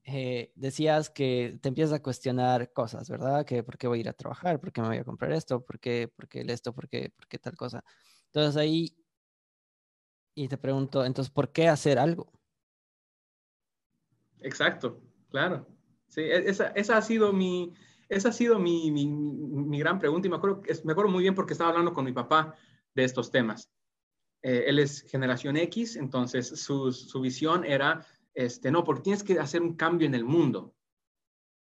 Eh, 0.04 0.52
decías 0.56 1.10
que 1.10 1.58
te 1.62 1.68
empiezas 1.68 1.94
a 1.94 2.02
cuestionar 2.02 2.72
cosas, 2.72 3.08
¿verdad? 3.08 3.44
Que 3.44 3.62
por 3.62 3.78
qué 3.78 3.86
voy 3.86 3.98
a 3.98 4.00
ir 4.00 4.08
a 4.08 4.12
trabajar, 4.12 4.58
por 4.60 4.72
qué 4.72 4.80
me 4.80 4.88
voy 4.88 4.96
a 4.96 5.04
comprar 5.04 5.32
esto, 5.32 5.64
por 5.64 5.78
qué, 5.78 6.08
por 6.14 6.28
qué 6.28 6.44
esto, 6.48 6.74
por 6.74 6.88
qué, 6.88 7.10
por 7.10 7.28
qué 7.28 7.38
tal 7.38 7.56
cosa. 7.56 7.84
Entonces 8.26 8.56
ahí, 8.56 8.96
y 10.34 10.48
te 10.48 10.56
pregunto, 10.56 11.04
entonces, 11.04 11.30
¿por 11.30 11.52
qué 11.52 11.68
hacer 11.68 11.98
algo? 11.98 12.32
Exacto, 14.40 15.00
claro. 15.30 15.66
Sí, 16.08 16.20
e, 16.22 16.48
esa, 16.48 16.68
esa 16.68 16.96
ha 16.96 17.02
sido 17.02 17.32
mi, 17.32 17.72
esa 18.08 18.30
ha 18.30 18.32
sido 18.32 18.58
mi, 18.58 18.90
mi, 18.90 19.06
mi, 19.06 19.78
gran 19.78 19.98
pregunta 19.98 20.26
y 20.26 20.30
me 20.30 20.36
acuerdo, 20.36 20.62
me 20.84 20.92
acuerdo 20.92 21.10
muy 21.10 21.22
bien 21.22 21.34
porque 21.34 21.52
estaba 21.54 21.70
hablando 21.70 21.92
con 21.92 22.04
mi 22.04 22.12
papá 22.12 22.54
de 22.94 23.04
estos 23.04 23.30
temas. 23.30 23.70
Eh, 24.42 24.64
él 24.66 24.78
es 24.78 25.02
generación 25.02 25.56
X, 25.56 25.96
entonces 25.96 26.48
su, 26.60 26.92
su 26.92 27.20
visión 27.20 27.64
era 27.64 28.04
este, 28.34 28.70
no, 28.70 28.84
porque 28.84 29.02
tienes 29.02 29.22
que 29.22 29.38
hacer 29.38 29.62
un 29.62 29.76
cambio 29.76 30.06
en 30.06 30.14
el 30.14 30.24
mundo. 30.24 30.74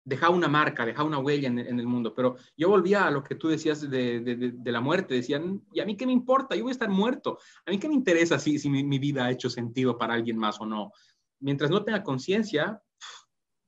Deja 0.07 0.31
una 0.31 0.47
marca, 0.47 0.87
deja 0.87 1.03
una 1.03 1.19
huella 1.19 1.49
en, 1.49 1.59
el 1.59 1.87
mundo. 1.87 2.15
Pero 2.15 2.37
yo 2.57 2.69
volvía 2.69 3.09
a 3.09 3.11
lo 3.11 3.25
que 3.25 3.35
tú 3.35 3.49
decías 3.49 3.91
de, 3.91 4.55
la 4.65 4.81
muerte. 4.81 5.15
Decían, 5.15 5.65
¿y 5.73 5.81
a 5.81 5.85
mí 5.85 5.97
qué 5.97 6.07
me 6.07 6.13
importa? 6.13 6.55
Yo 6.55 6.63
voy 6.63 6.71
a 6.71 6.79
estar 6.79 6.89
muerto. 6.89 7.39
¿A 7.67 7.73
mí 7.73 7.79
qué 7.81 7.89
me 7.89 7.95
interesa 7.95 8.39
si, 8.39 8.57
si 8.61 8.71
mi, 8.71 8.99
vida 9.01 9.25
ha 9.25 9.33
hecho 9.33 9.51
sentido 9.51 9.99
para 9.99 10.15
alguien 10.15 10.39
más 10.39 10.61
o 10.61 10.67
no? 10.67 10.93
Mientras 11.41 11.73
no 11.73 11.83
tenga 11.83 12.05
conciencia, 12.05 12.81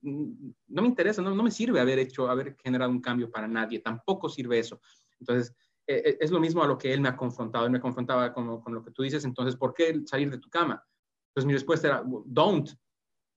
no 0.00 0.82
me 0.82 0.86
interesa, 0.86 1.22
no, 1.22 1.34
me 1.34 1.50
sirve 1.50 1.80
haber 1.80 1.98
hecho, 1.98 2.30
haber 2.30 2.56
generado 2.62 2.92
un 2.92 3.00
cambio 3.00 3.28
para 3.32 3.48
nadie. 3.48 3.80
Tampoco 3.80 4.28
sirve 4.28 4.60
eso. 4.60 4.80
Entonces, 5.18 5.52
e, 5.88 5.94
e, 5.96 6.18
es 6.20 6.30
lo 6.30 6.38
mismo 6.38 6.62
a 6.62 6.68
lo 6.68 6.78
que 6.78 6.94
él 6.94 7.00
me 7.00 7.08
ha 7.08 7.16
confrontado. 7.16 7.66
Él 7.66 7.72
me 7.72 7.80
confrontaba 7.80 8.32
con, 8.32 8.60
con 8.60 8.72
lo 8.72 8.84
que 8.84 8.92
tú 8.92 9.02
dices. 9.02 9.24
Entonces, 9.24 9.56
¿por 9.56 9.74
qué 9.74 10.02
salir 10.06 10.30
de 10.30 10.38
tu 10.38 10.48
cama? 10.48 10.80
Entonces, 11.30 11.46
mi 11.46 11.52
respuesta 11.52 11.88
era, 11.88 12.04
don't 12.26 12.70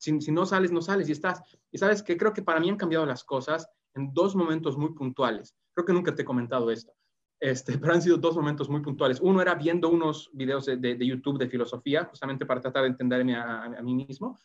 si, 0.02 0.32
no 0.32 0.46
sales, 0.46 0.72
no 0.72 0.82
sales 0.82 1.08
y 1.10 1.12
estás. 1.12 1.44
Y 1.72 1.78
sabes 1.78 2.02
que 2.02 2.18
creo 2.18 2.34
que 2.34 2.42
para 2.42 2.60
mí 2.60 2.70
han 2.70 2.78
cambiado 2.78 3.06
las 3.06 3.24
cosas 3.24 3.70
en 3.94 4.14
dos 4.14 4.36
momentos 4.36 4.78
muy 4.78 4.94
puntuales. 4.94 5.56
Creo 5.74 5.86
que 5.86 5.94
nunca 5.94 6.16
te 6.16 6.24
he 6.24 6.26
comentado 6.26 6.72
esto, 6.72 6.94
este, 7.40 7.78
pero 7.80 7.94
han 7.94 8.02
sido 8.02 8.18
dos 8.18 8.36
momentos 8.36 8.68
muy 8.68 8.82
puntuales. 8.82 9.20
Uno 9.22 9.42
era 9.42 9.54
viendo 9.54 9.90
unos 9.90 10.30
videos 10.34 10.66
de, 10.66 10.98
YouTube 11.06 11.38
de 11.38 11.50
filosofía, 11.50 12.06
justamente 12.06 12.46
para 12.46 12.62
tratar 12.62 12.84
de 12.84 12.90
entenderme 12.90 13.36
a, 13.36 13.82
mí 13.84 13.94
mismo. 13.94 14.38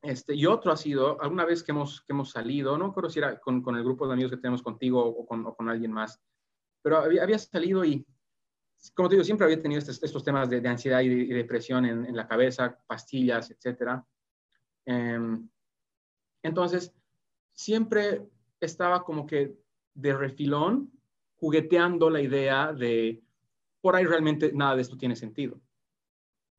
Este, 0.00 0.34
y 0.34 0.46
otro 0.46 0.72
ha 0.72 0.76
sido, 0.76 1.20
alguna 1.20 1.44
vez 1.44 1.62
que 1.62 1.70
hemos, 1.70 2.00
que 2.00 2.12
hemos 2.12 2.30
salido, 2.30 2.76
no 2.76 2.88
recuerdo 2.88 3.10
si 3.10 3.20
era 3.20 3.38
con, 3.38 3.62
con, 3.62 3.76
el 3.76 3.84
grupo 3.84 4.06
de 4.06 4.14
amigos 4.14 4.32
que 4.32 4.38
tenemos 4.38 4.62
contigo 4.62 5.04
o 5.04 5.24
con, 5.26 5.46
o 5.46 5.54
con 5.54 5.68
alguien 5.68 5.92
más, 5.92 6.20
pero 6.82 6.96
había, 6.96 7.22
había, 7.22 7.38
salido 7.38 7.84
y, 7.84 8.04
como 8.96 9.08
te 9.08 9.14
digo, 9.14 9.24
siempre 9.24 9.44
había 9.44 9.62
tenido 9.62 9.78
estos, 9.78 10.02
estos 10.02 10.24
temas 10.24 10.50
de, 10.50 10.66
ansiedad 10.68 11.02
y, 11.02 11.06
y 11.06 11.28
depresión 11.28 11.84
en, 11.84 12.04
en, 12.04 12.16
la 12.16 12.26
cabeza, 12.26 12.76
pastillas, 12.88 13.52
etcétera. 13.52 14.04
Em, 14.86 15.48
entonces, 16.42 16.92
siempre 17.52 18.22
estaba 18.60 19.04
como 19.04 19.26
que 19.26 19.56
de 19.94 20.14
refilón 20.14 20.90
jugueteando 21.36 22.08
la 22.10 22.20
idea 22.20 22.72
de, 22.72 23.22
por 23.80 23.96
ahí 23.96 24.04
realmente 24.04 24.52
nada 24.52 24.76
de 24.76 24.82
esto 24.82 24.96
tiene 24.96 25.16
sentido. 25.16 25.60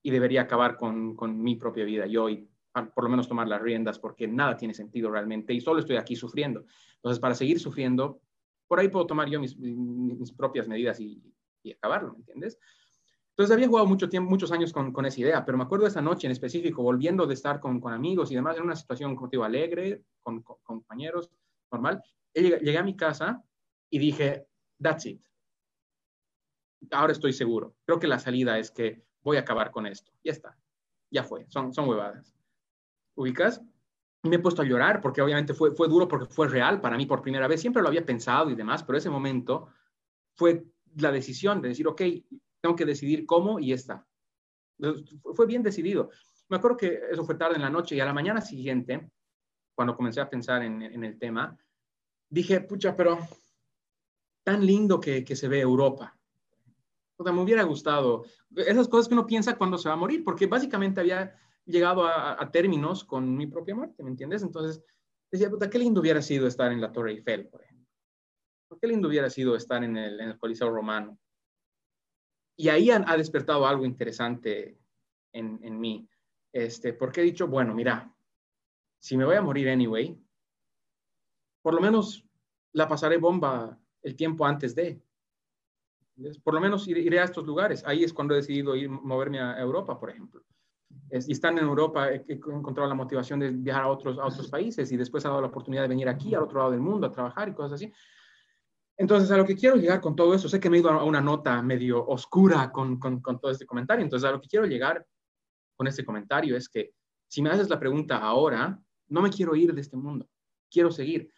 Y 0.01 0.11
debería 0.11 0.41
acabar 0.41 0.75
con, 0.75 1.15
con 1.15 1.41
mi 1.41 1.55
propia 1.55 1.85
vida 1.85 2.05
yo 2.05 2.29
y 2.29 2.49
por 2.93 3.03
lo 3.03 3.09
menos 3.09 3.27
tomar 3.27 3.47
las 3.47 3.61
riendas 3.61 3.99
porque 3.99 4.27
nada 4.27 4.57
tiene 4.57 4.73
sentido 4.73 5.11
realmente 5.11 5.53
y 5.53 5.61
solo 5.61 5.79
estoy 5.79 5.95
aquí 5.95 6.15
sufriendo. 6.15 6.65
Entonces, 6.95 7.19
para 7.19 7.35
seguir 7.35 7.59
sufriendo, 7.59 8.19
por 8.67 8.79
ahí 8.79 8.89
puedo 8.89 9.05
tomar 9.05 9.29
yo 9.29 9.39
mis, 9.39 9.57
mis 9.57 10.31
propias 10.31 10.67
medidas 10.67 10.99
y, 10.99 11.21
y 11.61 11.71
acabarlo, 11.71 12.13
¿me 12.13 12.19
entiendes? 12.19 12.59
Entonces 13.33 13.51
había 13.51 13.67
jugado 13.67 13.87
mucho 13.87 14.07
tiempo, 14.09 14.29
muchos 14.29 14.51
años 14.51 14.71
con, 14.71 14.93
con, 14.93 15.07
esa 15.07 15.19
idea, 15.19 15.43
pero 15.43 15.57
me 15.57 15.63
acuerdo 15.63 15.85
de 15.85 15.89
esa 15.89 16.01
noche 16.01 16.27
en 16.27 16.31
específico, 16.31 16.83
volviendo 16.83 17.25
de 17.25 17.33
estar 17.33 17.59
con, 17.59 17.79
con 17.79 17.91
amigos 17.91 18.31
y 18.31 18.35
demás, 18.35 18.57
en 18.57 18.63
una 18.63 18.75
situación, 18.75 19.15
como 19.15 19.27
te 19.27 19.37
digo, 19.37 19.43
alegre, 19.43 20.03
con, 20.21 20.43
compañeros, 20.43 21.31
normal. 21.71 22.03
Llegué, 22.31 22.59
llegué, 22.59 22.77
a 22.77 22.83
mi 22.83 22.95
casa 22.95 23.43
y 23.89 23.97
dije, 23.97 24.45
that's 24.79 25.07
it. 25.07 25.25
Ahora 26.91 27.13
estoy 27.13 27.33
seguro. 27.33 27.75
Creo 27.85 27.97
que 27.97 28.07
la 28.07 28.19
salida 28.19 28.59
es 28.59 28.69
que 28.69 29.03
voy 29.23 29.37
a 29.37 29.39
acabar 29.39 29.71
con 29.71 29.87
esto. 29.87 30.11
Ya 30.23 30.31
está. 30.31 30.55
Ya 31.09 31.23
fue. 31.23 31.47
Son, 31.49 31.73
son 31.73 31.89
huevadas. 31.89 32.35
¿Ubicas? 33.15 33.63
Y 34.21 34.29
me 34.29 34.35
he 34.35 34.39
puesto 34.39 34.61
a 34.61 34.65
llorar 34.65 35.01
porque 35.01 35.23
obviamente 35.23 35.55
fue, 35.55 35.71
fue 35.71 35.87
duro 35.87 36.07
porque 36.07 36.31
fue 36.31 36.47
real 36.47 36.81
para 36.81 36.97
mí 36.97 37.07
por 37.07 37.23
primera 37.23 37.47
vez. 37.47 37.61
Siempre 37.61 37.81
lo 37.81 37.87
había 37.87 38.05
pensado 38.05 38.51
y 38.51 38.55
demás, 38.55 38.83
pero 38.83 38.97
ese 38.97 39.09
momento 39.09 39.69
fue 40.35 40.65
la 40.97 41.11
decisión 41.11 41.61
de 41.61 41.69
decir, 41.69 41.87
ok, 41.87 42.01
tengo 42.63 42.77
que 42.77 42.85
decidir 42.85 43.25
cómo 43.25 43.59
y 43.59 43.73
está. 43.73 44.07
Fue 45.33 45.45
bien 45.45 45.61
decidido. 45.61 46.09
Me 46.47 46.55
acuerdo 46.55 46.77
que 46.77 47.01
eso 47.11 47.25
fue 47.25 47.35
tarde 47.35 47.57
en 47.57 47.61
la 47.61 47.69
noche 47.69 47.93
y 47.93 47.99
a 47.99 48.05
la 48.05 48.13
mañana 48.13 48.39
siguiente, 48.39 49.11
cuando 49.75 49.97
comencé 49.97 50.21
a 50.21 50.29
pensar 50.29 50.63
en, 50.63 50.81
el 51.03 51.19
tema, 51.19 51.57
dije, 52.29 52.61
pucha, 52.61 52.95
pero 52.95 53.19
tan 54.43 54.65
lindo 54.65 54.97
que, 55.01 55.25
se 55.35 55.47
ve 55.49 55.59
Europa. 55.59 56.17
Me 57.19 57.31
hubiera 57.31 57.63
gustado 57.63 58.23
esas 58.55 58.87
cosas 58.87 59.09
que 59.09 59.13
uno 59.13 59.27
piensa 59.27 59.57
cuando 59.57 59.77
se 59.77 59.89
va 59.89 59.95
a 59.95 59.97
morir, 59.97 60.23
porque 60.23 60.47
básicamente 60.47 61.01
había 61.01 61.35
llegado 61.65 62.05
a, 62.05 62.49
términos 62.49 63.03
con 63.03 63.35
mi 63.35 63.47
propia 63.47 63.75
muerte, 63.75 64.03
¿me 64.03 64.09
entiendes? 64.09 64.41
Entonces, 64.41 64.81
decía, 65.29 65.49
puta, 65.49 65.69
qué 65.69 65.79
lindo 65.79 65.99
hubiera 65.99 66.21
sido 66.21 66.47
estar 66.47 66.71
en 66.71 66.79
la 66.79 66.93
Torre 66.93 67.11
Eiffel, 67.11 67.49
por 67.49 67.61
ejemplo. 67.61 67.89
Qué 68.79 68.87
lindo 68.87 69.09
hubiera 69.09 69.29
sido 69.29 69.53
estar 69.57 69.83
en 69.83 69.97
el 69.97 70.37
Coliseo 70.39 70.69
Romano 70.69 71.19
y 72.55 72.69
ahí 72.69 72.91
ha, 72.91 73.17
despertado 73.17 73.65
algo 73.65 73.85
interesante 73.85 74.77
en, 75.31 75.79
mí, 75.79 76.07
este, 76.51 76.93
porque 76.93 77.21
he 77.21 77.23
dicho, 77.23 77.47
bueno, 77.47 77.73
mira, 77.73 78.13
si 78.99 79.17
me 79.17 79.25
voy 79.25 79.35
a 79.35 79.41
morir 79.41 79.69
anyway, 79.69 80.17
por 81.61 81.73
lo 81.73 81.81
menos 81.81 82.23
la 82.73 82.87
pasaré 82.87 83.17
bomba 83.17 83.79
el 84.01 84.15
tiempo 84.15 84.45
antes 84.45 84.75
de. 84.75 85.01
Por 86.43 86.53
lo 86.53 86.61
menos 86.61 86.87
iré 86.87 87.19
a 87.19 87.23
estos 87.23 87.45
lugares. 87.45 87.83
Ahí 87.87 88.03
es 88.03 88.13
cuando 88.13 88.35
he 88.35 88.37
decidido 88.37 88.75
ir, 88.75 88.87
moverme 88.87 89.39
a 89.39 89.59
Europa, 89.59 89.99
por 89.99 90.11
ejemplo. 90.11 90.43
y 91.09 91.31
estando 91.31 91.59
en 91.59 91.67
Europa 91.67 92.11
he, 92.11 92.23
encontrado 92.27 92.87
la 92.87 92.95
motivación 92.95 93.39
de 93.39 93.49
viajar 93.49 93.83
a 93.83 93.87
otros, 93.87 94.19
a 94.19 94.25
otros 94.25 94.47
países 94.47 94.91
y 94.91 94.97
después 94.97 95.25
ha 95.25 95.29
dado 95.29 95.41
la 95.41 95.47
oportunidad 95.47 95.83
de 95.83 95.87
venir 95.87 96.07
aquí, 96.07 96.35
al 96.35 96.43
otro 96.43 96.59
lado 96.59 96.71
del 96.71 96.81
mundo, 96.81 97.07
a 97.07 97.11
trabajar 97.11 97.49
y 97.49 97.53
cosas 97.53 97.73
así. 97.73 97.91
Entonces, 98.97 99.31
a 99.31 99.37
lo 99.37 99.45
que 99.45 99.55
quiero 99.55 99.75
llegar 99.75 100.01
con 100.01 100.15
todo 100.15 100.33
eso, 100.35 100.47
sé 100.47 100.59
que 100.59 100.69
me 100.69 100.77
he 100.77 100.87
a 100.87 101.03
una 101.03 101.21
nota 101.21 101.61
medio 101.61 102.05
oscura 102.05 102.71
con, 102.71 102.99
con, 102.99 103.21
todo 103.21 103.51
este 103.51 103.65
comentario, 103.65 104.03
entonces 104.03 104.27
a 104.27 104.31
lo 104.31 104.39
que 104.39 104.47
quiero 104.47 104.65
llegar 104.65 105.05
con 105.75 105.87
este 105.87 106.05
comentario 106.05 106.55
es 106.55 106.69
que 106.69 106.93
Si 107.27 107.41
me 107.41 107.49
haces 107.49 107.69
la 107.69 107.79
pregunta 107.79 108.17
ahora, 108.17 108.79
no 109.07 109.21
me 109.21 109.31
quiero 109.31 109.55
ir 109.55 109.73
de 109.73 109.81
este 109.81 109.97
mundo, 109.97 110.29
quiero 110.69 110.91
seguir. 110.91 111.31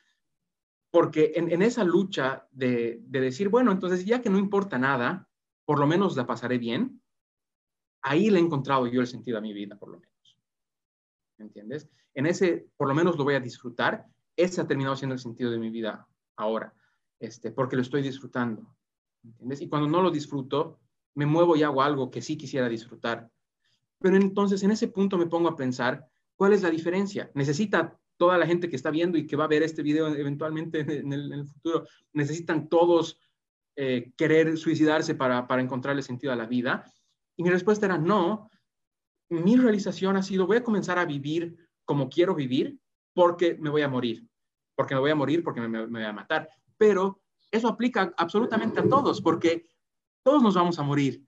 Porque 0.92 1.32
en, 1.36 1.62
esa 1.62 1.84
lucha 1.86 2.48
de, 2.52 3.00
de 3.02 3.20
decir, 3.22 3.48
bueno, 3.48 3.72
entonces 3.72 4.06
ya 4.06 4.22
que 4.22 4.30
no 4.30 4.38
importa 4.38 4.78
nada, 4.78 5.30
por 5.66 5.80
lo 5.80 5.88
menos 5.88 6.18
la 6.18 6.26
pasaré 6.26 6.58
bien, 6.58 7.02
ahí 8.02 8.30
le 8.30 8.40
he 8.40 8.42
encontrado 8.42 8.88
yo 8.88 9.02
el 9.02 9.08
sentido 9.08 9.38
a 9.38 9.42
mi 9.42 9.54
vida, 9.54 9.78
por 9.78 9.90
lo 9.90 10.00
menos. 10.00 10.38
¿Me 11.38 11.46
entiendes? 11.46 11.90
En 12.14 12.26
ese, 12.26 12.70
por 12.78 12.88
lo 12.88 12.96
menos 12.96 13.18
lo 13.18 13.24
voy 13.24 13.36
a 13.36 13.40
disfrutar. 13.40 14.06
Ese 14.38 14.62
ha 14.62 14.68
terminado 14.68 14.96
siendo 14.96 15.14
el 15.14 15.20
sentido 15.20 15.52
de 15.52 15.60
mi 15.60 15.70
vida 15.70 16.08
ahora, 16.38 16.74
este, 17.26 17.52
porque 17.52 17.76
lo 17.76 17.82
estoy 17.82 18.02
disfrutando. 18.02 18.76
Y 19.60 19.68
cuando 19.68 19.88
no 19.88 20.02
lo 20.02 20.12
disfruto, 20.12 20.80
me 21.16 21.26
muevo 21.26 21.56
y 21.56 21.64
hago 21.64 21.82
algo 21.82 22.12
que 22.12 22.22
sí 22.22 22.38
quisiera 22.38 22.70
disfrutar. 22.70 23.30
Pero 24.00 24.16
entonces 24.18 24.62
en 24.64 24.72
ese 24.72 24.88
punto 24.88 25.18
me 25.18 25.26
pongo 25.26 25.50
a 25.50 25.56
pensar, 25.56 26.06
¿cuál 26.36 26.54
es 26.54 26.62
la 26.62 26.70
diferencia? 26.70 27.32
¿Necesita 27.34 28.00
toda 28.18 28.38
la 28.38 28.46
gente 28.46 28.70
que 28.70 28.76
está 28.76 28.92
viendo 28.92 29.18
y 29.18 29.26
que 29.26 29.36
va 29.36 29.46
a 29.46 29.50
ver 29.50 29.64
este 29.64 29.82
video 29.82 30.08
eventualmente 30.08 30.80
en 30.80 31.12
el, 31.12 31.46
futuro, 31.46 31.86
necesitan 32.14 32.70
todos 32.70 33.20
eh, 33.76 34.14
querer 34.16 34.58
suicidarse 34.58 35.16
para, 35.16 35.48
para 35.48 35.62
encontrarle 35.62 36.02
sentido 36.02 36.32
a 36.32 36.36
la 36.36 36.46
vida? 36.46 36.86
Y 37.36 37.44
mi 37.44 37.50
respuesta 37.50 37.86
era 37.86 37.98
no. 37.98 38.50
Mi 39.30 39.56
realización 39.56 40.18
ha 40.18 40.24
sido, 40.24 40.48
voy 40.48 40.58
a 40.58 40.64
comenzar 40.64 41.00
a 41.00 41.06
vivir 41.06 41.58
como 41.84 42.10
quiero 42.10 42.36
vivir 42.36 42.80
porque 43.14 43.56
me 43.60 43.70
voy 43.70 43.82
a 43.82 43.88
morir, 43.88 44.28
porque 44.76 44.94
me 44.94 45.00
voy 45.00 45.12
a 45.12 45.16
morir, 45.16 45.44
porque 45.44 45.62
me, 45.62 45.86
voy 45.86 46.04
a 46.04 46.14
matar. 46.14 46.50
Pero 46.78 47.22
eso 47.52 47.68
aplica 47.68 48.14
absolutamente 48.18 48.80
a 48.80 48.88
todos, 48.88 49.22
porque 49.22 49.68
todos 50.24 50.42
nos 50.42 50.56
vamos 50.56 50.80
a 50.80 50.84
morir. 50.84 51.24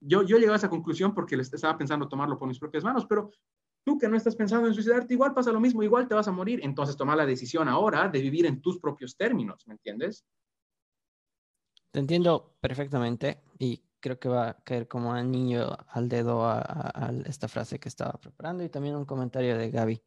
Yo, 0.00 0.22
yo 0.22 0.38
llegué 0.38 0.52
a 0.52 0.56
esa 0.56 0.68
conclusión 0.68 1.14
porque 1.14 1.34
estaba 1.36 1.78
pensando 1.78 2.08
tomarlo 2.08 2.38
por 2.38 2.48
mis 2.48 2.58
propias 2.58 2.84
manos, 2.84 3.06
pero 3.06 3.30
tú 3.84 3.98
que 3.98 4.08
no 4.08 4.16
estás 4.16 4.36
pensando 4.36 4.66
en 4.66 4.74
suicidarte, 4.74 5.14
igual 5.14 5.34
pasa 5.34 5.52
lo 5.52 5.60
mismo, 5.60 5.82
igual 5.82 6.08
te 6.08 6.14
vas 6.14 6.28
a 6.28 6.32
morir. 6.32 6.60
Entonces 6.62 6.96
toma 6.96 7.16
la 7.16 7.26
decisión 7.26 7.68
ahora 7.68 8.08
de 8.08 8.20
vivir 8.20 8.46
en 8.46 8.60
tus 8.60 8.78
propios 8.78 9.16
términos, 9.16 9.66
¿me 9.66 9.74
entiendes? 9.74 10.24
Te 11.90 12.00
entiendo 12.00 12.56
perfectamente 12.60 13.40
y 13.58 13.84
creo 14.00 14.18
que 14.18 14.28
va 14.28 14.48
a 14.50 14.54
caer 14.64 14.88
como 14.88 15.14
niño 15.22 15.76
al 15.88 16.08
dedo 16.08 16.44
a, 16.44 17.10
esta 17.24 17.48
frase 17.48 17.78
que 17.78 17.88
estaba 17.88 18.12
preparando 18.20 18.62
y 18.64 18.68
también 18.68 18.96
un 18.96 19.04
comentario 19.04 19.56
de 19.56 19.70
Gaby. 19.70 20.02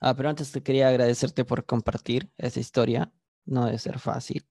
Ah, 0.00 0.14
pero 0.14 0.28
antes 0.28 0.52
te 0.52 0.62
quería 0.62 0.88
agradecerte 0.88 1.44
por 1.44 1.66
compartir 1.66 2.30
esa 2.36 2.60
historia. 2.60 3.12
No 3.44 3.66
debe 3.66 3.78
ser 3.78 3.98
fácil. 3.98 4.46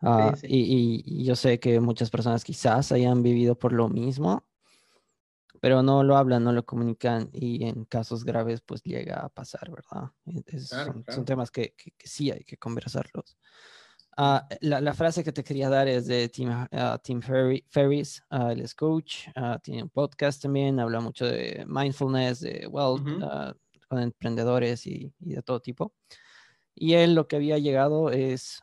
Ah, 0.00 0.34
y, 0.42 1.24
yo 1.24 1.34
sé 1.34 1.58
que 1.58 1.80
muchas 1.80 2.10
personas 2.10 2.44
quizás 2.44 2.92
hayan 2.92 3.22
vivido 3.22 3.58
por 3.58 3.72
lo 3.72 3.88
mismo, 3.88 4.46
pero 5.60 5.82
no 5.82 6.04
lo 6.04 6.16
hablan, 6.16 6.44
no 6.44 6.52
lo 6.52 6.64
comunican 6.64 7.30
y 7.32 7.66
en 7.66 7.84
casos 7.84 8.24
graves 8.24 8.60
pues 8.60 8.82
llega 8.82 9.20
a 9.20 9.28
pasar, 9.28 9.70
¿verdad? 9.70 10.12
son, 10.60 11.24
temas 11.24 11.50
que, 11.50 11.74
que, 11.76 11.92
sí 12.08 12.30
hay 12.30 12.44
que 12.44 12.56
conversarlos. 12.56 13.36
Ah, 14.20 14.48
la, 14.60 14.94
frase 14.94 15.22
que 15.22 15.32
te 15.32 15.44
quería 15.44 15.68
dar 15.68 15.86
es 15.86 16.06
de 16.06 16.28
Tim, 16.28 16.50
uh, 16.50 16.98
Tim 17.02 17.20
Ferris, 17.22 18.22
es 18.56 18.74
coach, 18.74 19.28
tiene 19.62 19.84
un 19.84 19.90
podcast 19.90 20.42
también, 20.42 20.80
habla 20.80 21.00
mucho 21.00 21.24
de 21.24 21.64
mindfulness, 21.68 22.40
de 22.40 22.66
wealth, 22.66 23.02
con 23.88 24.00
emprendedores 24.00 24.86
y, 24.86 25.12
de 25.20 25.42
todo 25.42 25.60
tipo. 25.60 25.94
Y 26.78 26.94
él 26.94 27.14
lo 27.14 27.26
que 27.26 27.36
había 27.36 27.58
llegado 27.58 28.10
es, 28.10 28.62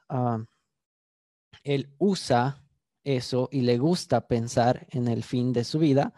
él 1.63 1.89
usa 1.97 2.63
eso 3.04 3.49
y 3.51 3.62
le 3.62 3.78
gusta 3.78 4.28
pensar 4.28 4.88
en 4.89 5.08
el 5.08 5.23
fin 5.23 5.54
de 5.54 5.63
su 5.63 5.80
vida 5.80 6.13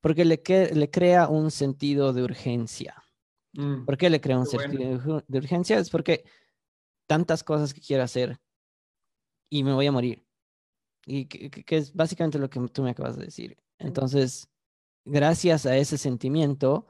porque 0.00 0.24
le, 0.24 0.42
le 0.74 0.90
crea 0.90 1.28
un 1.28 1.50
sentido 1.50 2.12
de 2.12 2.22
urgencia. 2.22 3.02
Mm, 3.54 3.84
¿Por 3.84 3.96
qué 3.96 4.10
le 4.10 4.20
crea 4.20 4.38
un 4.38 4.46
sentido 4.46 5.22
de 5.26 5.38
urgencia? 5.38 5.78
Es 5.78 5.90
porque 5.90 6.24
tantas 7.06 7.42
cosas 7.42 7.74
que 7.74 7.80
quiere 7.80 8.02
hacer 8.02 8.38
y 9.50 9.64
me 9.64 9.72
voy 9.72 9.86
a 9.86 9.92
morir. 9.92 10.24
Y 11.06 11.26
que, 11.26 11.76
es 11.76 11.94
básicamente 11.94 12.38
lo 12.38 12.50
que 12.50 12.60
tú 12.68 12.82
me 12.82 12.90
acabas 12.90 13.16
de 13.16 13.24
decir. 13.24 13.56
Entonces, 13.78 14.48
gracias 15.04 15.64
a 15.64 15.76
ese 15.76 15.96
sentimiento, 15.96 16.86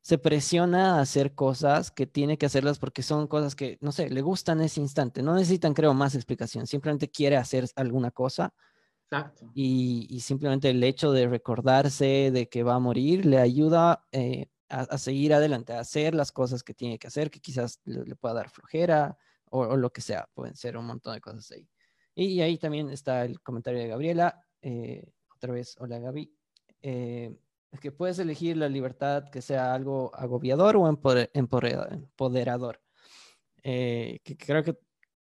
se 0.00 0.18
presiona 0.18 0.96
a 0.96 1.00
hacer 1.00 1.34
cosas 1.34 1.90
que 1.90 2.06
tiene 2.06 2.38
que 2.38 2.46
hacerlas 2.46 2.78
porque 2.78 3.02
son 3.02 3.26
cosas 3.26 3.54
que, 3.54 3.78
no 3.80 3.92
sé, 3.92 4.08
le 4.10 4.22
gustan 4.22 4.58
en 4.60 4.66
ese 4.66 4.80
instante. 4.80 5.22
No 5.22 5.34
necesitan, 5.34 5.74
creo, 5.74 5.94
más 5.94 6.14
explicación. 6.14 6.66
Simplemente 6.66 7.10
quiere 7.10 7.36
hacer 7.36 7.66
alguna 7.76 8.10
cosa. 8.10 8.54
Exacto. 9.04 9.50
Y, 9.54 10.20
simplemente 10.20 10.70
el 10.70 10.82
hecho 10.84 11.12
de 11.12 11.28
recordarse 11.28 12.30
de 12.32 12.48
que 12.48 12.62
va 12.62 12.74
a 12.74 12.78
morir 12.78 13.26
le 13.26 13.38
ayuda 13.38 14.04
eh, 14.12 14.46
a, 14.68 14.98
seguir 14.98 15.34
adelante, 15.34 15.72
a 15.72 15.80
hacer 15.80 16.14
las 16.14 16.32
cosas 16.32 16.62
que 16.62 16.74
tiene 16.74 16.98
que 16.98 17.06
hacer, 17.06 17.30
que 17.30 17.40
quizás 17.40 17.80
le, 17.84 18.16
pueda 18.16 18.34
dar 18.34 18.50
flojera 18.50 19.16
o, 19.50 19.60
o, 19.60 19.76
lo 19.76 19.90
que 19.90 20.00
sea. 20.00 20.28
Pueden 20.34 20.56
ser 20.56 20.76
un 20.76 20.86
montón 20.86 21.14
de 21.14 21.20
cosas 21.20 21.50
ahí. 21.52 21.68
Y 22.14 22.40
ahí 22.40 22.58
también 22.58 22.90
está 22.90 23.24
el 23.24 23.40
comentario 23.40 23.80
de 23.80 23.88
Gabriela. 23.88 24.44
Eh, 24.60 25.12
otra 25.34 25.52
vez, 25.52 25.76
hola 25.78 26.00
Gaby. 26.00 26.34
Eh, 26.82 27.32
que 27.80 27.92
puedes 27.92 28.18
elegir 28.18 28.56
la 28.56 28.68
libertad 28.68 29.28
que 29.30 29.42
sea 29.42 29.74
algo 29.74 30.14
agobiador 30.14 30.76
o 30.76 30.88
empoderador. 30.88 32.80
Eh, 33.62 34.20
que 34.24 34.36
creo 34.36 34.62
que 34.62 34.78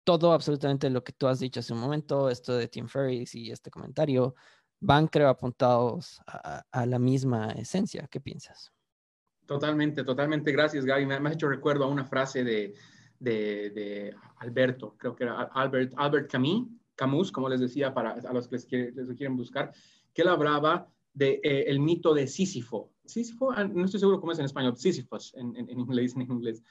todo, 0.05 0.33
absolutamente 0.33 0.91
lo 0.91 1.03
que 1.03 1.13
tú 1.13 1.27
has 1.27 1.39
dicho 1.39 1.61
hace 1.61 1.73
un 1.73 1.81
momento, 1.81 2.29
esto 2.29 2.57
de 2.57 2.69
Tim 2.69 2.89
Ferriss 2.89 3.35
y 3.35 3.51
este 3.51 3.71
comentario, 3.71 4.35
van, 4.81 5.07
creo, 5.07 5.29
apuntados 5.29 6.21
a, 6.27 6.87
la 6.87 6.99
misma 6.99 7.53
esencia. 7.53 8.07
¿Qué 8.11 8.21
piensas? 8.21 8.73
Totalmente, 9.47 10.05
totalmente. 10.05 10.53
Gracias, 10.53 10.85
Gaby. 10.85 11.07
Me, 11.07 11.21
me 11.21 11.29
has 11.29 11.37
hecho 11.37 11.49
recuerdo 11.49 11.85
a 11.85 11.89
una 11.89 12.05
frase 12.05 12.45
de, 12.45 12.75
de, 13.19 14.15
Alberto, 14.39 14.97
creo 14.99 15.15
que 15.15 15.25
era 15.25 15.43
Albert, 15.43 15.93
Albert 15.97 16.31
Camus, 16.31 16.69
Camus, 16.95 17.33
como 17.33 17.49
les 17.49 17.61
decía 17.61 17.93
para 17.93 18.13
a 18.13 18.33
los 18.33 18.49
que 18.49 18.57
les, 18.57 18.67
quieren 19.17 19.37
buscar, 19.37 19.73
que 20.13 20.23
él 20.23 20.29
hablaba 20.29 20.89
de, 21.15 21.41
eh, 21.43 21.65
el 21.69 21.81
mito 21.81 22.13
de 22.13 22.27
Sísifo. 22.27 22.93
Sísifo, 23.05 23.53
ah, 23.53 23.65
no 23.65 23.85
estoy 23.87 24.01
seguro 24.01 24.21
cómo 24.21 24.33
es 24.33 24.39
en 24.39 24.45
español, 24.45 24.77
Sísifos 24.77 25.33
en, 25.35 25.57
en, 25.57 25.81
inglés. 25.81 26.15
En 26.15 26.23
inglés. 26.23 26.63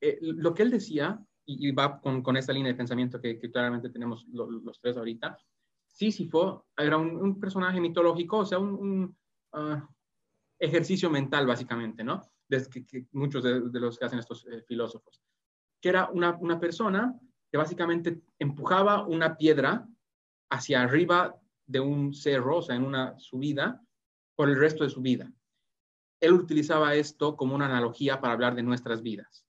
Eh, 0.00 0.18
lo 0.20 0.52
que 0.54 0.62
él 0.62 0.70
decía, 0.70 1.24
y, 1.44 1.70
va 1.72 2.00
con, 2.00 2.22
con, 2.22 2.36
esta 2.36 2.52
línea 2.52 2.72
de 2.72 2.76
pensamiento 2.76 3.20
que, 3.20 3.38
claramente 3.38 3.90
tenemos 3.90 4.26
los 4.28 4.80
tres 4.80 4.96
ahorita, 4.96 5.38
Sísifo 5.86 6.66
era 6.76 6.96
un, 6.96 7.38
personaje 7.38 7.80
mitológico, 7.80 8.38
o 8.38 8.46
sea, 8.46 8.58
un, 8.58 9.16
ah, 9.52 9.88
ejercicio 10.58 11.10
mental 11.10 11.46
básicamente, 11.46 12.02
¿no? 12.02 12.22
De 12.48 12.66
que, 12.68 13.06
muchos 13.12 13.44
de, 13.44 13.80
los 13.80 13.98
que 13.98 14.04
hacen 14.04 14.18
estos 14.18 14.46
eh, 14.46 14.62
filósofos 14.66 15.22
que 15.82 15.88
era 15.88 16.08
una, 16.10 16.38
una 16.40 16.58
persona 16.60 17.18
que 17.50 17.58
básicamente 17.58 18.22
empujaba 18.38 19.04
una 19.04 19.36
piedra 19.36 19.86
hacia 20.48 20.82
arriba 20.82 21.36
de 21.72 21.80
un 21.80 22.12
cerro, 22.14 22.58
o 22.58 22.62
sea, 22.62 22.76
en 22.76 22.84
una 22.84 23.18
subida, 23.18 23.82
por 24.36 24.48
el 24.48 24.58
resto 24.58 24.84
de 24.84 24.90
su 24.90 25.00
vida. 25.00 25.32
Él 26.20 26.32
utilizaba 26.34 26.94
esto 26.94 27.36
como 27.36 27.54
una 27.54 27.66
analogía 27.66 28.20
para 28.20 28.34
hablar 28.34 28.54
de 28.54 28.62
nuestras 28.62 29.02
vidas. 29.02 29.44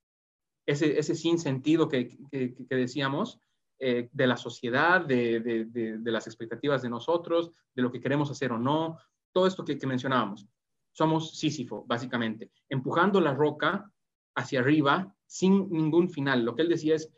Ese, 0.65 0.97
ese 0.97 1.13
sinsentido 1.13 1.87
que, 1.87 2.17
que, 2.31 2.55
que 2.55 2.75
decíamos 2.75 3.39
eh, 3.79 4.09
de 4.13 4.27
la 4.27 4.37
sociedad, 4.37 5.01
de, 5.01 5.41
de, 5.41 5.65
de, 5.97 6.11
las 6.11 6.25
expectativas 6.25 6.81
de 6.81 6.89
nosotros, 6.89 7.51
de 7.75 7.81
lo 7.81 7.91
que 7.91 7.99
queremos 7.99 8.31
hacer 8.31 8.51
o 8.53 8.57
no, 8.57 8.97
todo 9.33 9.45
esto 9.45 9.65
que, 9.65 9.77
que 9.77 9.87
mencionábamos. 9.87 10.47
Somos 10.93 11.37
Sísifo, 11.37 11.83
básicamente, 11.85 12.51
empujando 12.69 13.19
la 13.19 13.33
roca 13.33 13.91
hacia 14.35 14.61
arriba 14.61 15.13
sin 15.25 15.69
ningún 15.69 16.09
final. 16.09 16.45
Lo 16.45 16.55
que 16.55 16.61
él 16.61 16.69
decía 16.69 16.95
es, 16.95 17.11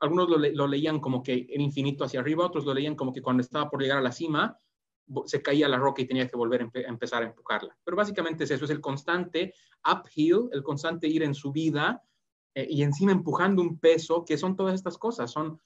algunos 0.00 0.28
lo, 0.28 0.66
leían 0.66 1.00
como 1.00 1.22
que 1.22 1.46
el 1.48 1.60
infinito 1.60 2.04
hacia 2.04 2.20
arriba, 2.20 2.46
otros 2.46 2.64
lo 2.64 2.74
leían 2.74 2.94
como 2.94 3.12
que 3.12 3.22
cuando 3.22 3.40
estaba 3.40 3.70
por 3.70 3.80
llegar 3.80 3.98
a 3.98 4.02
la 4.02 4.12
cima, 4.12 4.58
se 5.26 5.40
caía 5.40 5.68
la 5.68 5.78
roca 5.78 6.02
y 6.02 6.06
tenía 6.06 6.28
que 6.28 6.36
volver 6.36 6.62
a, 6.62 6.70
empezar 6.88 7.22
a 7.22 7.26
empujarla. 7.26 7.76
Pero 7.84 7.96
básicamente 7.96 8.44
es 8.44 8.50
eso, 8.50 8.64
es 8.64 8.70
el 8.70 8.80
constante 8.80 9.54
uphill, 9.84 10.48
el 10.52 10.62
constante 10.62 11.06
ir 11.06 11.22
en 11.22 11.34
su 11.34 11.52
vida 11.52 12.02
eh, 12.54 12.66
y 12.68 12.82
encima 12.82 13.12
empujando 13.12 13.62
un 13.62 13.78
peso, 13.78 14.24
que 14.24 14.36
son 14.36 14.56
todas 14.56 14.74
estas 14.74 14.98
cosas, 14.98 15.30
son 15.30 15.60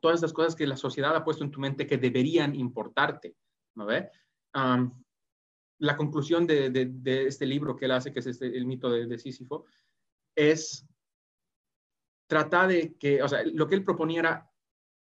todas 0.00 0.16
estas 0.16 0.32
cosas 0.32 0.54
que 0.54 0.66
la 0.66 0.76
sociedad 0.76 1.16
ha 1.16 1.24
puesto 1.24 1.42
en 1.42 1.50
tu 1.50 1.60
mente 1.60 1.86
que 1.86 1.98
deberían 1.98 2.54
importarte, 2.54 3.36
¿no 3.74 3.86
ve? 3.86 4.08
la 5.80 5.96
conclusión 5.96 6.44
de, 6.46 7.26
este 7.28 7.46
libro 7.46 7.76
que 7.76 7.84
él 7.84 7.92
hace, 7.92 8.12
que 8.12 8.18
es 8.18 8.26
este, 8.26 8.46
el 8.46 8.66
mito 8.66 8.90
de, 8.90 9.06
de 9.06 9.18
Sísifo, 9.18 9.64
es 10.34 10.84
tratar 12.28 12.68
de 12.68 12.94
que, 12.96 13.20
o 13.22 13.28
sea, 13.28 13.42
lo 13.44 13.66
que 13.66 13.74
él 13.74 13.82
proponía 13.82 14.20
era 14.20 14.52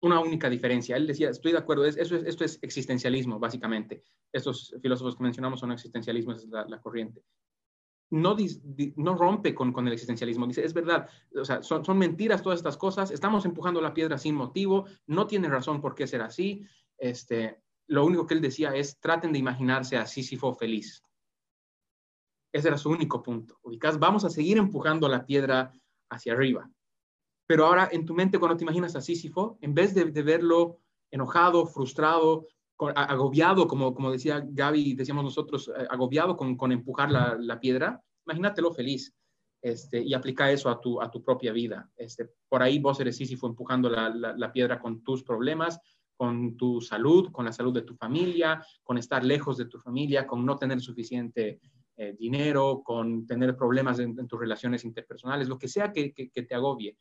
una 0.01 0.21
única 0.21 0.49
diferencia. 0.49 0.97
Él 0.97 1.07
decía, 1.07 1.29
estoy 1.29 1.53
de 1.53 1.59
acuerdo, 1.59 1.85
eso 1.85 2.17
es, 2.17 2.25
esto 2.25 2.45
es 2.45 2.59
existencialismo, 2.63 3.39
básicamente. 3.39 4.03
Estos 4.33 4.75
filósofos 4.81 5.17
que 5.17 5.23
mencionamos 5.23 5.61
son 5.61 5.73
existencialismo, 5.73 6.33
es 6.33 6.47
la, 6.47 6.81
corriente. 6.81 7.23
No, 8.11 8.37
no 8.97 9.17
rompe 9.17 9.55
con, 9.55 9.73
con, 9.73 9.87
el 9.89 9.93
existencialismo, 9.93 10.47
dice, 10.47 10.65
es 10.65 10.73
verdad, 10.73 11.09
o 11.35 11.45
sea, 11.45 11.63
son, 11.63 11.85
son, 11.85 11.99
mentiras 11.99 12.41
todas 12.41 12.61
estas 12.61 12.77
cosas, 12.77 13.11
estamos 13.11 13.45
empujando 13.45 13.81
la 13.81 13.93
piedra 13.93 14.17
sin 14.17 14.37
motivo, 14.37 14.87
no 15.07 15.27
tiene 15.27 15.49
razón 15.49 15.81
por 15.81 15.97
qué 15.97 16.07
ser 16.07 16.23
así. 16.23 16.65
Este, 16.97 17.61
lo 17.89 18.07
único 18.07 18.27
que 18.27 18.35
él 18.35 18.41
decía 18.41 18.75
es, 18.77 19.01
traten 19.01 19.33
de 19.33 19.41
imaginarse 19.41 19.97
a 19.97 20.07
Sísifo 20.07 20.55
feliz. 20.55 21.03
Ese 22.53 22.69
era 22.69 22.79
su 22.79 22.91
único 22.91 23.23
punto. 23.23 23.59
Ubicás, 23.63 23.99
vamos 23.99 24.25
a 24.25 24.31
seguir 24.31 24.57
empujando 24.57 25.09
la 25.09 25.27
piedra 25.27 25.73
hacia 26.09 26.33
arriba. 26.33 26.71
Pero 27.47 27.67
ahora 27.67 27.89
en 27.93 28.05
tu 28.05 28.15
mente, 28.15 28.39
cuando 28.39 28.57
te 28.57 28.65
imaginas 28.65 28.97
a 28.97 29.01
Sísifo, 29.01 29.59
en 29.61 29.75
vez 29.75 29.95
de, 29.95 30.05
verlo 30.05 30.81
enojado, 31.11 31.67
frustrado, 31.67 32.47
agobiado, 32.79 33.67
como, 33.69 34.11
decía 34.11 34.45
Gaby, 34.47 34.95
decíamos 34.95 35.25
nosotros, 35.25 35.69
eh, 35.69 35.87
agobiado 35.89 36.37
con, 36.37 36.73
empujar 36.73 37.11
la, 37.11 37.37
la, 37.39 37.61
piedra, 37.61 38.03
imagínatelo 38.27 38.73
feliz 38.73 39.15
este, 39.67 40.01
y 40.01 40.15
aplica 40.15 40.51
eso 40.51 40.69
a 40.71 40.81
tu, 40.81 41.25
propia 41.25 41.53
vida. 41.53 41.91
Este, 41.97 42.31
por 42.49 42.63
ahí 42.63 42.79
vos 42.79 43.01
eres 43.01 43.17
Sísifo 43.17 43.49
empujando 43.49 43.91
la, 43.91 44.53
piedra 44.53 44.79
con 44.79 45.03
tus 45.03 45.25
problemas, 45.25 45.81
con 46.17 46.57
tu 46.57 46.81
salud, 46.81 47.33
con 47.33 47.45
la 47.45 47.53
salud 47.53 47.75
de 47.75 47.83
tu 47.83 47.97
familia, 47.97 48.65
con 48.85 48.97
estar 48.97 49.25
lejos 49.25 49.57
de 49.57 49.65
tu 49.67 49.79
familia, 49.79 50.25
con 50.25 50.47
no 50.47 50.57
tener 50.57 50.81
suficiente 50.81 51.61
eh, 51.97 52.15
dinero, 52.17 52.83
con 52.85 53.27
tener 53.27 53.57
problemas 53.57 53.99
en, 53.99 54.15
tus 54.29 54.39
relaciones 54.39 54.85
interpersonales, 54.85 55.49
lo 55.49 55.59
que 55.59 55.67
sea 55.67 55.93
que, 55.93 56.13
te 56.13 56.55
agobie, 56.55 56.97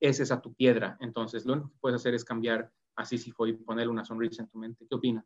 es 0.00 0.30
a 0.30 0.40
tu 0.40 0.54
piedra. 0.54 0.96
Entonces, 1.00 1.44
lo 1.44 1.54
único 1.54 1.70
que 1.70 1.78
puedes 1.80 2.00
hacer 2.00 2.14
es 2.14 2.24
cambiar 2.24 2.72
a 2.96 3.04
Sísifo 3.04 3.46
y 3.46 3.52
poner 3.54 3.88
una 3.88 4.04
sonrisa 4.04 4.42
en 4.42 4.48
tu 4.48 4.58
mente. 4.58 4.86
¿Qué 4.88 4.94
opinas? 4.94 5.24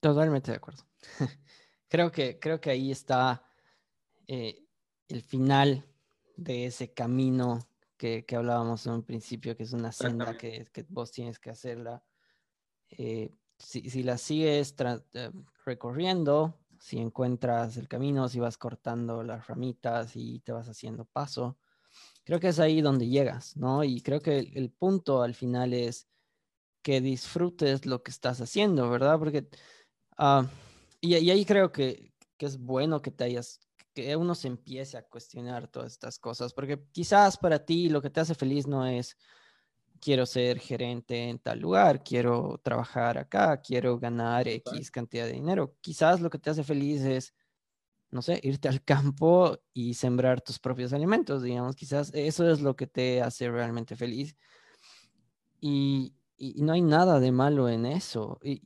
Totalmente 0.00 0.50
de 0.50 0.56
acuerdo. 0.56 0.84
creo, 1.88 2.10
que, 2.12 2.38
creo 2.38 2.60
que 2.60 2.70
ahí 2.70 2.90
está 2.90 3.44
eh, 4.26 4.66
el 5.08 5.22
final 5.22 5.86
de 6.36 6.66
ese 6.66 6.92
camino 6.92 7.60
que, 7.96 8.24
que, 8.24 8.36
hablábamos 8.36 8.86
en 8.86 8.92
un 8.94 9.02
principio, 9.02 9.56
que 9.56 9.62
es 9.62 9.72
una 9.72 9.92
senda 9.92 10.36
que, 10.36 10.66
que 10.72 10.84
vos 10.88 11.10
tienes 11.12 11.38
que 11.38 11.50
hacerla. 11.50 12.04
Eh, 12.90 13.34
si, 13.58 13.88
si, 13.88 14.02
la 14.02 14.18
sigues 14.18 14.74
recorriendo, 15.64 16.58
si 16.78 16.98
encuentras 16.98 17.76
el 17.76 17.88
camino, 17.88 18.28
si 18.28 18.40
vas 18.40 18.58
cortando 18.58 19.22
las 19.22 19.46
ramitas 19.46 20.16
y 20.16 20.40
te 20.40 20.52
vas 20.52 20.68
haciendo 20.68 21.04
paso. 21.04 21.56
Creo 22.24 22.40
que 22.40 22.48
es 22.48 22.58
ahí 22.58 22.80
donde 22.80 23.08
llegas, 23.08 23.56
¿no? 23.56 23.84
Y 23.84 24.00
creo 24.00 24.20
que 24.20 24.38
el, 24.38 24.70
punto 24.70 25.22
al 25.22 25.34
final 25.34 25.74
es 25.74 26.08
que 26.82 27.00
disfrutes 27.00 27.86
lo 27.86 28.02
que 28.02 28.10
estás 28.10 28.40
haciendo, 28.40 28.88
¿verdad? 28.90 29.18
Porque, 29.18 29.48
uh, 30.18 30.44
y, 31.00 31.16
y, 31.16 31.30
ahí 31.30 31.44
creo 31.44 31.70
que, 31.72 32.12
que 32.36 32.46
es 32.46 32.58
bueno 32.58 33.02
que 33.02 33.10
te 33.10 33.24
hayas, 33.24 33.60
que 33.92 34.16
uno 34.16 34.34
se 34.34 34.48
empiece 34.48 34.96
a 34.96 35.02
cuestionar 35.02 35.68
todas 35.68 35.92
estas 35.92 36.18
cosas, 36.18 36.52
porque 36.54 36.82
quizás 36.92 37.36
para 37.36 37.64
ti 37.64 37.88
lo 37.88 38.02
que 38.02 38.10
te 38.10 38.20
hace 38.20 38.34
feliz 38.34 38.66
no 38.66 38.86
es 38.86 39.16
quiero 40.04 40.26
ser 40.26 40.58
gerente 40.58 41.30
en 41.30 41.38
tal 41.38 41.60
lugar, 41.60 42.04
quiero 42.04 42.60
trabajar 42.62 43.16
acá, 43.16 43.60
quiero 43.62 43.98
ganar 43.98 44.46
X 44.46 44.90
cantidad 44.90 45.24
de 45.24 45.32
dinero. 45.32 45.76
Quizás 45.80 46.20
lo 46.20 46.28
que 46.28 46.38
te 46.38 46.50
hace 46.50 46.62
feliz 46.62 47.00
es, 47.02 47.34
no 48.14 48.22
sé, 48.22 48.38
irte 48.44 48.68
al 48.68 48.80
campo 48.84 49.58
y 49.72 49.94
sembrar 49.94 50.40
tus 50.40 50.60
propios 50.60 50.92
alimentos, 50.92 51.42
digamos. 51.42 51.74
Quizás 51.74 52.12
eso 52.14 52.48
es 52.48 52.60
lo 52.60 52.76
que 52.76 52.86
te 52.86 53.20
hace 53.20 53.50
realmente 53.50 53.96
feliz. 53.96 54.36
Y, 55.60 56.14
no 56.56 56.74
hay 56.74 56.82
nada 56.82 57.18
de 57.18 57.32
malo 57.32 57.68
en 57.68 57.86
eso. 57.86 58.38
Y 58.44 58.62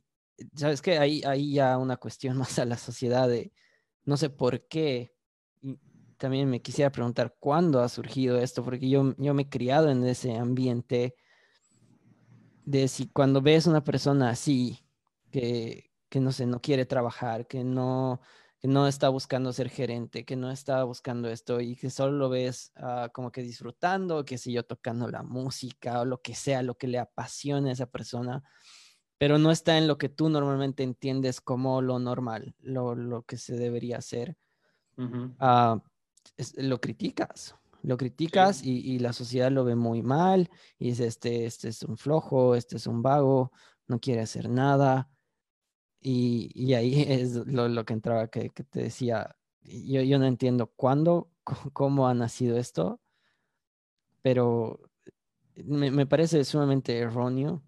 sabes 0.55 0.83
que 0.83 0.99
hay, 0.99 1.23
hay 1.25 1.53
ya 1.53 1.79
una 1.79 1.97
cuestión 1.97 2.37
más 2.37 2.59
a 2.59 2.65
la 2.65 2.77
sociedad 2.77 3.27
de, 3.27 3.51
no 4.05 4.17
sé 4.17 4.29
por 4.29 4.67
qué. 4.67 5.15
Y 5.61 5.79
también 6.17 6.47
me 6.47 6.61
quisiera 6.61 6.91
preguntar 6.91 7.35
cuándo 7.39 7.81
ha 7.81 7.89
surgido 7.89 8.37
esto, 8.37 8.63
porque 8.63 8.87
yo, 8.87 9.15
yo 9.17 9.33
me 9.33 9.43
he 9.43 9.49
criado 9.49 9.89
en 9.89 10.05
ese 10.05 10.37
ambiente 10.37 11.15
de 12.65 12.87
si 12.87 13.07
cuando 13.07 13.41
ves 13.41 13.65
una 13.65 13.83
persona 13.83 14.29
así, 14.29 14.85
que, 15.31 15.89
que 16.07 16.19
no 16.19 16.31
sé, 16.31 16.45
no 16.45 16.61
quiere 16.61 16.85
trabajar, 16.85 17.47
que 17.47 17.63
no, 17.63 18.21
que 18.59 18.67
no 18.67 18.87
está 18.87 19.09
buscando 19.09 19.53
ser 19.53 19.69
gerente, 19.69 20.25
que 20.25 20.35
no 20.35 20.51
está 20.51 20.83
buscando 20.83 21.29
esto 21.29 21.61
y 21.61 21.75
que 21.75 21.89
solo 21.89 22.17
lo 22.17 22.29
ves 22.29 22.71
ah, 22.75 23.09
como 23.13 23.31
que 23.31 23.41
disfrutando, 23.41 24.25
que 24.25 24.37
si 24.37 24.51
yo 24.51 24.63
tocando 24.63 25.09
la 25.09 25.23
música 25.23 26.01
o 26.01 26.05
lo 26.05 26.21
que 26.21 26.35
sea, 26.35 26.61
lo 26.61 26.75
que 26.77 26.87
le 26.87 26.99
apasiona 26.99 27.69
a 27.69 27.73
esa 27.73 27.85
persona, 27.85 28.43
pero 29.17 29.37
no 29.37 29.51
está 29.51 29.77
en 29.77 29.87
lo 29.87 29.97
que 29.97 30.09
tú 30.09 30.29
normalmente 30.29 30.83
entiendes 30.83 31.41
como 31.41 31.81
lo 31.81 31.99
normal, 31.99 32.55
lo, 32.59 32.95
lo 32.95 33.23
que 33.23 33.37
se 33.37 33.55
debería 33.55 33.97
hacer, 33.97 34.37
ah, 35.39 35.81
lo 36.57 36.81
criticas 36.81 37.55
lo 37.81 37.97
criticas 37.97 38.63
y, 38.63 38.99
la 38.99 39.13
sociedad 39.13 39.51
lo 39.51 39.63
ve 39.63 39.75
muy 39.75 40.01
mal 40.01 40.49
y 40.77 40.89
dice, 40.89 41.07
este, 41.07 41.45
este 41.45 41.69
es 41.69 41.83
un 41.83 41.97
flojo, 41.97 42.55
este 42.55 42.77
es 42.77 42.87
un 42.87 43.01
vago, 43.01 43.51
no 43.87 43.99
quiere 43.99 44.21
hacer 44.21 44.49
nada. 44.49 45.09
Y, 46.01 46.73
ahí 46.73 47.03
es 47.07 47.35
lo, 47.35 47.85
que 47.85 47.93
entraba, 47.93 48.27
que, 48.27 48.49
te 48.49 48.83
decía, 48.83 49.35
yo, 49.61 50.01
yo 50.01 50.19
no 50.19 50.25
entiendo 50.25 50.67
cuándo, 50.75 51.31
cómo 51.73 52.07
ha 52.07 52.13
nacido 52.13 52.57
esto, 52.57 52.99
pero 54.21 54.79
me, 55.65 55.91
me, 55.91 56.05
parece 56.05 56.43
sumamente 56.43 56.97
erróneo. 56.97 57.63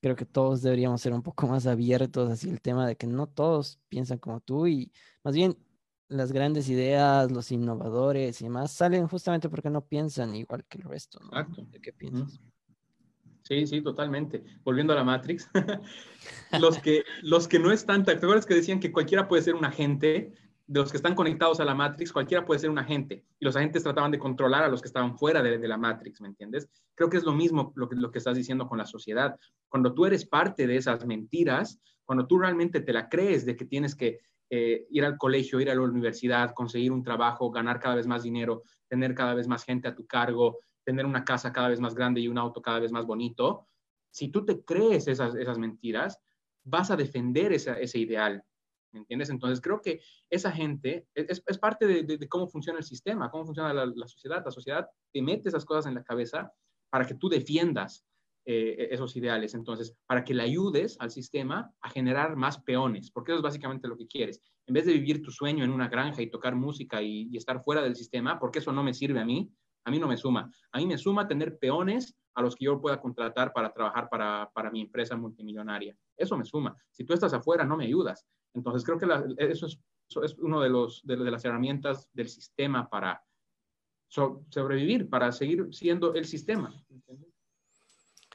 Creo 0.00 0.16
que 0.16 0.26
todos 0.26 0.60
deberíamos 0.60 1.00
ser 1.00 1.14
un 1.14 1.22
poco 1.22 1.46
más 1.46 1.66
abiertos 1.66 2.30
así 2.30 2.50
el 2.50 2.60
tema 2.60 2.86
de 2.86 2.96
que 2.96 3.06
no 3.06 3.26
todos 3.26 3.80
piensan 3.88 4.18
como 4.18 4.40
tú 4.40 4.66
y 4.66 4.92
más 5.22 5.34
bien 5.34 5.56
las 6.08 6.32
grandes 6.32 6.68
ideas, 6.68 7.30
los 7.30 7.50
innovadores 7.50 8.40
y 8.40 8.44
demás 8.44 8.72
salen 8.72 9.08
justamente 9.08 9.48
porque 9.48 9.70
no 9.70 9.86
piensan 9.86 10.34
igual 10.34 10.64
que 10.66 10.78
el 10.78 10.84
resto. 10.84 11.20
¿no? 11.20 11.28
Exacto. 11.28 11.66
¿De 11.70 11.80
qué 11.80 11.92
piensas? 11.92 12.40
Sí, 13.44 13.66
sí, 13.66 13.82
totalmente. 13.82 14.42
Volviendo 14.64 14.94
a 14.94 14.96
la 14.96 15.04
Matrix, 15.04 15.50
los, 16.58 16.78
que, 16.78 17.04
los 17.22 17.46
que 17.46 17.58
no 17.58 17.72
están, 17.72 18.02
¿te 18.04 18.12
acuerdas 18.12 18.46
que 18.46 18.54
decían 18.54 18.80
que 18.80 18.90
cualquiera 18.90 19.28
puede 19.28 19.42
ser 19.42 19.54
un 19.54 19.66
agente? 19.66 20.32
De 20.66 20.80
los 20.80 20.90
que 20.90 20.96
están 20.96 21.14
conectados 21.14 21.60
a 21.60 21.64
la 21.66 21.74
Matrix, 21.74 22.10
cualquiera 22.10 22.46
puede 22.46 22.60
ser 22.60 22.70
un 22.70 22.78
agente. 22.78 23.22
Y 23.38 23.44
los 23.44 23.54
agentes 23.54 23.82
trataban 23.82 24.10
de 24.10 24.18
controlar 24.18 24.64
a 24.64 24.68
los 24.68 24.80
que 24.80 24.88
estaban 24.88 25.18
fuera 25.18 25.42
de, 25.42 25.68
la 25.68 25.76
Matrix, 25.76 26.22
¿me 26.22 26.28
entiendes? 26.28 26.70
Creo 26.94 27.10
que 27.10 27.18
es 27.18 27.24
lo 27.24 27.34
mismo 27.34 27.74
lo 27.76 27.86
que, 27.86 27.96
lo 27.96 28.10
que 28.10 28.16
estás 28.16 28.34
diciendo 28.34 28.66
con 28.66 28.78
la 28.78 28.86
sociedad. 28.86 29.38
Cuando 29.68 29.92
tú 29.92 30.06
eres 30.06 30.24
parte 30.24 30.66
de 30.66 30.76
esas 30.76 31.04
mentiras, 31.04 31.78
cuando 32.06 32.26
tú 32.26 32.38
realmente 32.38 32.80
te 32.80 32.94
la 32.94 33.10
crees 33.10 33.44
de 33.44 33.56
que 33.56 33.66
tienes 33.66 33.94
que 33.94 34.20
eh, 34.48 34.86
ir 34.88 35.04
al 35.04 35.18
colegio, 35.18 35.60
ir 35.60 35.68
a 35.68 35.74
la 35.74 35.82
universidad, 35.82 36.54
conseguir 36.54 36.92
un 36.92 37.02
trabajo, 37.02 37.50
ganar 37.50 37.78
cada 37.78 37.96
vez 37.96 38.06
más 38.06 38.22
dinero, 38.22 38.62
tener 38.88 39.14
cada 39.14 39.34
vez 39.34 39.48
más 39.48 39.64
gente 39.64 39.88
a 39.88 39.94
tu 39.94 40.06
cargo, 40.06 40.60
tener 40.84 41.06
una 41.06 41.24
casa 41.24 41.52
cada 41.52 41.68
vez 41.68 41.80
más 41.80 41.94
grande 41.94 42.20
y 42.20 42.28
un 42.28 42.38
auto 42.38 42.62
cada 42.62 42.80
vez 42.80 42.92
más 42.92 43.06
bonito, 43.06 43.68
si 44.10 44.28
tú 44.28 44.44
te 44.44 44.64
crees 44.64 45.08
esas, 45.08 45.34
esas 45.34 45.58
mentiras, 45.58 46.20
vas 46.64 46.90
a 46.90 46.96
defender 46.96 47.52
ese 47.52 47.98
ideal. 47.98 48.44
¿Me 48.92 49.00
entiendes? 49.00 49.28
Entonces 49.28 49.60
creo 49.60 49.80
que 49.82 50.00
esa 50.30 50.52
gente 50.52 51.08
es, 51.14 51.42
es 51.44 51.58
parte 51.58 51.86
de, 51.86 52.28
cómo 52.28 52.46
funciona 52.46 52.78
el 52.78 52.84
sistema, 52.84 53.28
cómo 53.28 53.44
funciona 53.44 53.74
la, 53.74 54.06
sociedad. 54.06 54.42
La 54.44 54.52
sociedad 54.52 54.88
te 55.12 55.20
mete 55.20 55.48
esas 55.48 55.64
cosas 55.64 55.86
en 55.86 55.94
la 55.94 56.04
cabeza 56.04 56.52
para 56.90 57.04
que 57.04 57.14
tú 57.14 57.28
defiendas 57.28 58.06
eh, 58.46 58.88
esos 58.92 59.16
ideales. 59.16 59.54
Entonces, 59.54 59.96
para 60.06 60.22
que 60.22 60.32
le 60.32 60.44
ayudes 60.44 60.96
al 61.00 61.10
sistema 61.10 61.72
a 61.80 61.90
generar 61.90 62.36
más 62.36 62.58
peones, 62.58 63.10
porque 63.10 63.32
eso 63.32 63.38
es 63.38 63.42
básicamente 63.42 63.88
lo 63.88 63.96
que 63.96 64.06
quieres. 64.06 64.40
En 64.66 64.74
vez 64.74 64.86
de 64.86 64.92
vivir 64.92 65.22
tu 65.22 65.32
sueño 65.32 65.64
en 65.64 65.72
una 65.72 65.88
granja 65.88 66.22
y 66.22 66.30
tocar 66.30 66.54
música 66.54 67.02
y, 67.02 67.36
estar 67.36 67.64
fuera 67.64 67.82
del 67.82 67.96
sistema, 67.96 68.38
porque 68.38 68.60
eso 68.60 68.70
no 68.70 68.84
me 68.84 68.94
sirve 68.94 69.18
a 69.18 69.24
mí, 69.24 69.50
a 69.84 69.90
mí 69.90 69.98
no 69.98 70.08
me 70.08 70.16
suma. 70.16 70.50
A 70.72 70.78
mí 70.78 70.86
me 70.86 70.98
suma 70.98 71.28
tener 71.28 71.58
peones 71.58 72.16
a 72.34 72.42
los 72.42 72.56
que 72.56 72.64
yo 72.64 72.80
pueda 72.80 73.00
contratar 73.00 73.52
para 73.52 73.72
trabajar 73.72 74.08
para, 74.08 74.50
para 74.52 74.70
mi 74.70 74.80
empresa 74.80 75.16
multimillonaria. 75.16 75.96
Eso 76.16 76.36
me 76.36 76.44
suma. 76.44 76.76
Si 76.90 77.04
tú 77.04 77.12
estás 77.12 77.32
afuera, 77.32 77.64
no 77.64 77.76
me 77.76 77.84
ayudas. 77.84 78.26
Entonces, 78.54 78.84
creo 78.84 78.98
que 78.98 79.06
eso, 79.38 79.66
es, 79.66 79.78
es, 80.22 80.38
uno 80.38 80.60
de, 80.60 80.70
los, 80.70 81.02
de, 81.04 81.16
las 81.16 81.44
herramientas 81.44 82.08
del 82.12 82.28
sistema 82.28 82.88
para 82.88 83.22
sobrevivir, 84.08 85.08
para 85.08 85.32
seguir 85.32 85.68
siendo 85.72 86.14
el 86.14 86.24
sistema. 86.24 86.72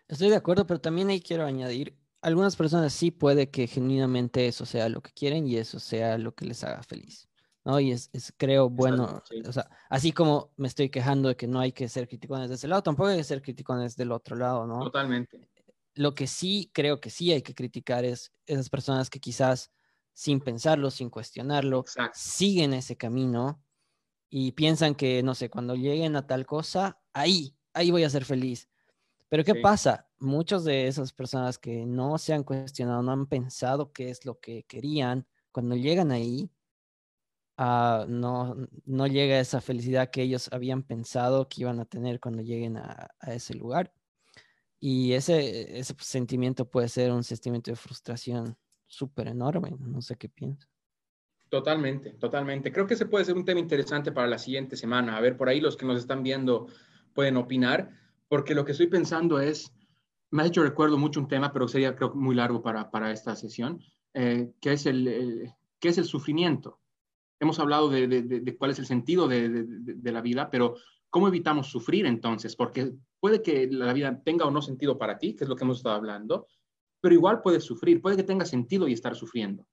Estoy 0.07 0.29
de 0.29 0.35
acuerdo, 0.35 0.65
pero 0.65 0.81
también 0.81 1.09
ahí 1.09 1.21
quiero 1.21 1.45
añadir, 1.45 1.97
algunas 2.21 2.55
personas 2.55 2.91
sí 2.91 3.11
puede 3.11 3.49
que 3.49 3.67
genuinamente 3.67 4.47
eso 4.47 4.65
sea 4.65 4.89
lo 4.89 5.01
que 5.01 5.11
quieren 5.11 5.47
y 5.47 5.55
eso 5.55 5.79
sea 5.79 6.17
lo 6.17 6.33
que 6.33 6.45
les 6.45 6.63
haga 6.63 6.83
feliz. 6.83 7.28
¿No? 7.69 7.79
Y 7.79 7.91
es, 7.91 8.09
creo, 8.37 8.69
bueno, 8.69 9.21
o 9.45 9.51
sea, 9.51 9.69
así 9.89 10.11
como 10.11 10.51
me 10.57 10.67
estoy 10.67 10.89
quejando 10.89 11.29
de 11.29 11.35
que 11.35 11.47
no 11.47 11.59
hay 11.59 11.71
que 11.71 11.87
ser 11.87 12.07
criticones 12.07 12.49
de 12.49 12.55
ese 12.55 12.67
lado, 12.67 12.81
tampoco 12.81 13.09
hay 13.09 13.17
que 13.17 13.23
ser 13.23 13.41
criticones 13.41 13.95
del 13.95 14.11
otro 14.11 14.35
lado, 14.35 14.65
¿no? 14.65 14.79
Totalmente. 14.79 15.47
Lo 15.93 16.15
que 16.15 16.25
sí 16.25 16.71
creo 16.73 16.99
que 16.99 17.09
sí 17.09 17.31
hay 17.31 17.41
que 17.41 17.53
criticar 17.53 18.05
es 18.05 18.33
esas 18.47 18.69
personas 18.69 19.09
que 19.09 19.19
quizás 19.19 19.71
sin 20.13 20.39
pensarlo, 20.39 20.89
sin 20.89 21.09
cuestionarlo, 21.09 21.85
siguen 22.13 22.73
ese 22.73 22.97
camino 22.97 23.63
y 24.29 24.51
piensan 24.53 24.95
que, 24.95 25.21
no 25.23 25.35
sé, 25.35 25.49
cuando 25.49 25.75
lleguen 25.75 26.15
a 26.15 26.25
tal 26.25 26.45
cosa, 26.45 26.99
ahí, 27.13 27.55
ahí 27.73 27.91
voy 27.91 28.03
a 28.03 28.09
ser 28.09 28.25
feliz. 28.25 28.67
Pero 29.29 29.43
¿qué 29.43 29.55
pasa? 29.55 30.09
Muchas 30.17 30.63
de 30.63 30.87
esas 30.87 31.13
personas 31.13 31.59
que 31.59 31.85
no 31.85 32.17
se 32.17 32.33
han 32.33 32.43
cuestionado, 32.43 33.03
no 33.03 33.11
han 33.11 33.27
pensado 33.27 33.91
qué 33.91 34.09
es 34.09 34.25
lo 34.25 34.39
que 34.39 34.63
querían, 34.63 35.27
cuando 35.51 35.75
llegan 35.75 36.11
ahí, 36.11 36.49
uh, 37.59 38.05
no, 38.07 38.55
no 38.85 39.07
llega 39.07 39.39
esa 39.39 39.61
felicidad 39.61 40.09
que 40.09 40.23
ellos 40.23 40.49
habían 40.51 40.83
pensado 40.83 41.47
que 41.47 41.61
iban 41.61 41.79
a 41.79 41.85
tener 41.85 42.19
cuando 42.19 42.41
lleguen 42.41 42.77
a, 42.77 43.09
a 43.19 43.33
ese 43.33 43.53
lugar. 43.53 43.93
Y 44.79 45.11
ese, 45.11 45.77
ese 45.77 45.93
sentimiento 45.99 46.69
puede 46.69 46.87
ser 46.87 47.11
un 47.11 47.23
sentimiento 47.23 47.69
de 47.69 47.75
frustración 47.75 48.57
súper 48.87 49.27
enorme. 49.27 49.75
No 49.77 50.01
sé 50.01 50.15
qué 50.15 50.29
piensas. 50.29 50.69
Totalmente, 51.49 52.11
totalmente. 52.11 52.71
Creo 52.71 52.85
que 52.87 52.93
ese 52.93 53.07
puede 53.07 53.25
ser 53.25 53.35
un 53.35 53.43
tema 53.43 53.59
interesante 53.59 54.11
para 54.11 54.27
la 54.27 54.37
siguiente 54.37 54.77
semana. 54.77 55.17
A 55.17 55.21
ver, 55.21 55.35
por 55.35 55.49
ahí 55.49 55.59
los 55.59 55.75
que 55.75 55.85
nos 55.85 55.99
están 55.99 56.23
viendo 56.23 56.67
pueden 57.13 57.37
opinar, 57.37 57.89
porque 58.27 58.53
lo 58.53 58.63
que 58.63 58.71
estoy 58.71 58.87
pensando 58.87 59.39
es, 59.39 59.73
me 60.29 60.43
ha 60.43 60.45
hecho 60.45 60.63
recuerdo 60.63 60.97
mucho 60.97 61.19
un 61.19 61.27
tema, 61.27 61.51
pero 61.51 61.67
sería 61.67 61.95
creo 61.95 62.13
muy 62.13 62.35
largo 62.35 62.61
para, 62.61 62.91
para 62.91 63.11
esta 63.11 63.35
sesión, 63.35 63.81
eh, 64.13 64.53
que, 64.61 64.73
es 64.73 64.85
el, 64.85 65.51
es 65.81 65.97
el 65.97 66.05
sufrimiento. 66.05 66.79
Hemos 67.39 67.59
hablado 67.59 67.89
de, 67.89 68.55
cuál 68.57 68.71
es 68.71 68.79
el 68.79 68.85
sentido 68.85 69.27
de, 69.27 70.11
la 70.11 70.21
vida, 70.21 70.49
pero 70.49 70.75
¿cómo 71.09 71.27
evitamos 71.27 71.67
sufrir 71.67 72.05
entonces? 72.05 72.55
Porque 72.55 72.93
puede 73.19 73.41
que 73.41 73.67
la 73.67 73.93
vida 73.93 74.21
tenga 74.23 74.45
o 74.45 74.51
no 74.51 74.61
sentido 74.61 74.97
para 74.97 75.17
ti, 75.17 75.35
que 75.35 75.45
es 75.45 75.49
lo 75.49 75.55
que 75.55 75.63
hemos 75.63 75.77
estado 75.77 75.95
hablando, 75.95 76.47
pero 77.01 77.15
igual 77.15 77.41
puedes 77.41 77.63
sufrir, 77.63 78.01
puede 78.01 78.17
que 78.17 78.23
tenga 78.23 78.45
sentido 78.45 78.87
y 78.87 78.93
estar 78.93 79.15
sufriendo. 79.15 79.65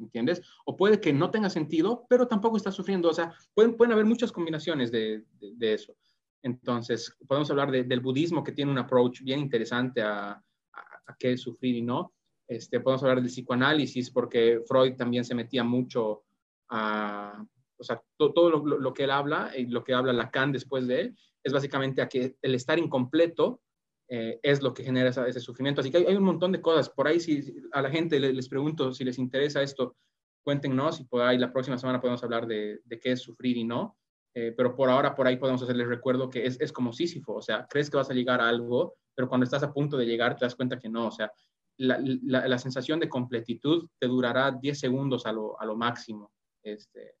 ¿Entiendes? 0.00 0.42
O 0.64 0.76
puede 0.76 1.00
que 1.00 1.12
no 1.12 1.30
tenga 1.30 1.50
sentido, 1.50 2.06
pero 2.08 2.28
tampoco 2.28 2.56
está 2.56 2.70
sufriendo. 2.70 3.08
O 3.08 3.14
sea, 3.14 3.34
pueden, 3.54 3.92
haber 3.92 4.04
muchas 4.04 4.30
combinaciones 4.30 4.92
de, 4.92 5.24
eso. 5.60 5.96
Entonces, 6.42 7.16
podemos 7.26 7.50
hablar 7.50 7.70
del 7.70 8.00
budismo 8.00 8.44
que 8.44 8.52
tiene 8.52 8.70
un 8.70 8.78
approach 8.78 9.22
bien 9.22 9.40
interesante 9.40 10.02
a, 10.02 10.40
a, 10.72 11.16
qué 11.18 11.32
es 11.32 11.40
sufrir 11.40 11.76
y 11.76 11.82
no. 11.82 12.12
Este, 12.46 12.80
podemos 12.80 13.02
hablar 13.02 13.20
del 13.20 13.30
psicoanálisis 13.30 14.10
porque 14.10 14.62
Freud 14.66 14.94
también 14.94 15.24
se 15.24 15.34
metía 15.34 15.64
mucho 15.64 16.24
a, 16.70 17.44
o 17.78 17.84
sea, 17.84 18.02
todo, 18.16 18.50
lo, 18.50 18.94
que 18.94 19.04
él 19.04 19.10
habla 19.10 19.52
y 19.56 19.66
lo 19.66 19.84
que 19.84 19.94
habla 19.94 20.12
Lacan 20.12 20.52
después 20.52 20.86
de 20.86 21.00
él 21.00 21.18
es 21.42 21.52
básicamente 21.52 22.02
a 22.02 22.08
que 22.08 22.36
el 22.42 22.54
estar 22.54 22.78
incompleto 22.78 23.62
eh, 24.08 24.40
es 24.42 24.62
lo 24.62 24.74
que 24.74 24.82
genera 24.82 25.10
ese 25.10 25.40
sufrimiento. 25.40 25.80
Así 25.80 25.90
que 25.90 25.98
hay, 25.98 26.16
un 26.16 26.24
montón 26.24 26.52
de 26.52 26.60
cosas. 26.60 26.90
Por 26.90 27.06
ahí, 27.06 27.20
si 27.20 27.54
a 27.72 27.82
la 27.82 27.90
gente 27.90 28.18
les, 28.18 28.48
pregunto 28.48 28.92
si 28.92 29.04
les 29.04 29.18
interesa 29.18 29.62
esto, 29.62 29.96
cuéntenos 30.42 31.00
y 31.00 31.04
por 31.04 31.22
ahí 31.22 31.38
la 31.38 31.52
próxima 31.52 31.78
semana 31.78 32.00
podemos 32.00 32.22
hablar 32.24 32.46
de, 32.46 32.80
de 32.84 32.98
qué 32.98 33.12
es 33.12 33.20
sufrir 33.20 33.56
y 33.56 33.64
no. 33.64 33.96
Eh, 34.34 34.52
pero 34.56 34.74
por 34.74 34.90
ahora, 34.90 35.14
por 35.14 35.26
ahí 35.26 35.36
podemos 35.36 35.62
hacerles 35.62 35.88
recuerdo 35.88 36.28
que 36.28 36.46
es, 36.46 36.60
es, 36.60 36.72
como 36.72 36.92
Sísifo, 36.92 37.34
o 37.34 37.42
sea, 37.42 37.66
crees 37.68 37.90
que 37.90 37.96
vas 37.96 38.10
a 38.10 38.14
llegar 38.14 38.40
a 38.40 38.48
algo, 38.48 38.94
pero 39.14 39.28
cuando 39.28 39.44
estás 39.44 39.62
a 39.62 39.72
punto 39.72 39.96
de 39.96 40.06
llegar 40.06 40.36
te 40.36 40.44
das 40.44 40.54
cuenta 40.54 40.78
que 40.78 40.88
no, 40.88 41.08
o 41.08 41.10
sea, 41.10 41.32
la, 41.78 41.98
la, 41.98 42.58
sensación 42.58 43.00
de 43.00 43.08
completitud 43.08 43.88
te 43.98 44.06
durará 44.06 44.50
10 44.50 44.78
segundos 44.78 45.26
a 45.26 45.32
lo, 45.32 45.60
a 45.60 45.64
lo 45.64 45.76
máximo. 45.76 46.30
Este, 46.72 47.14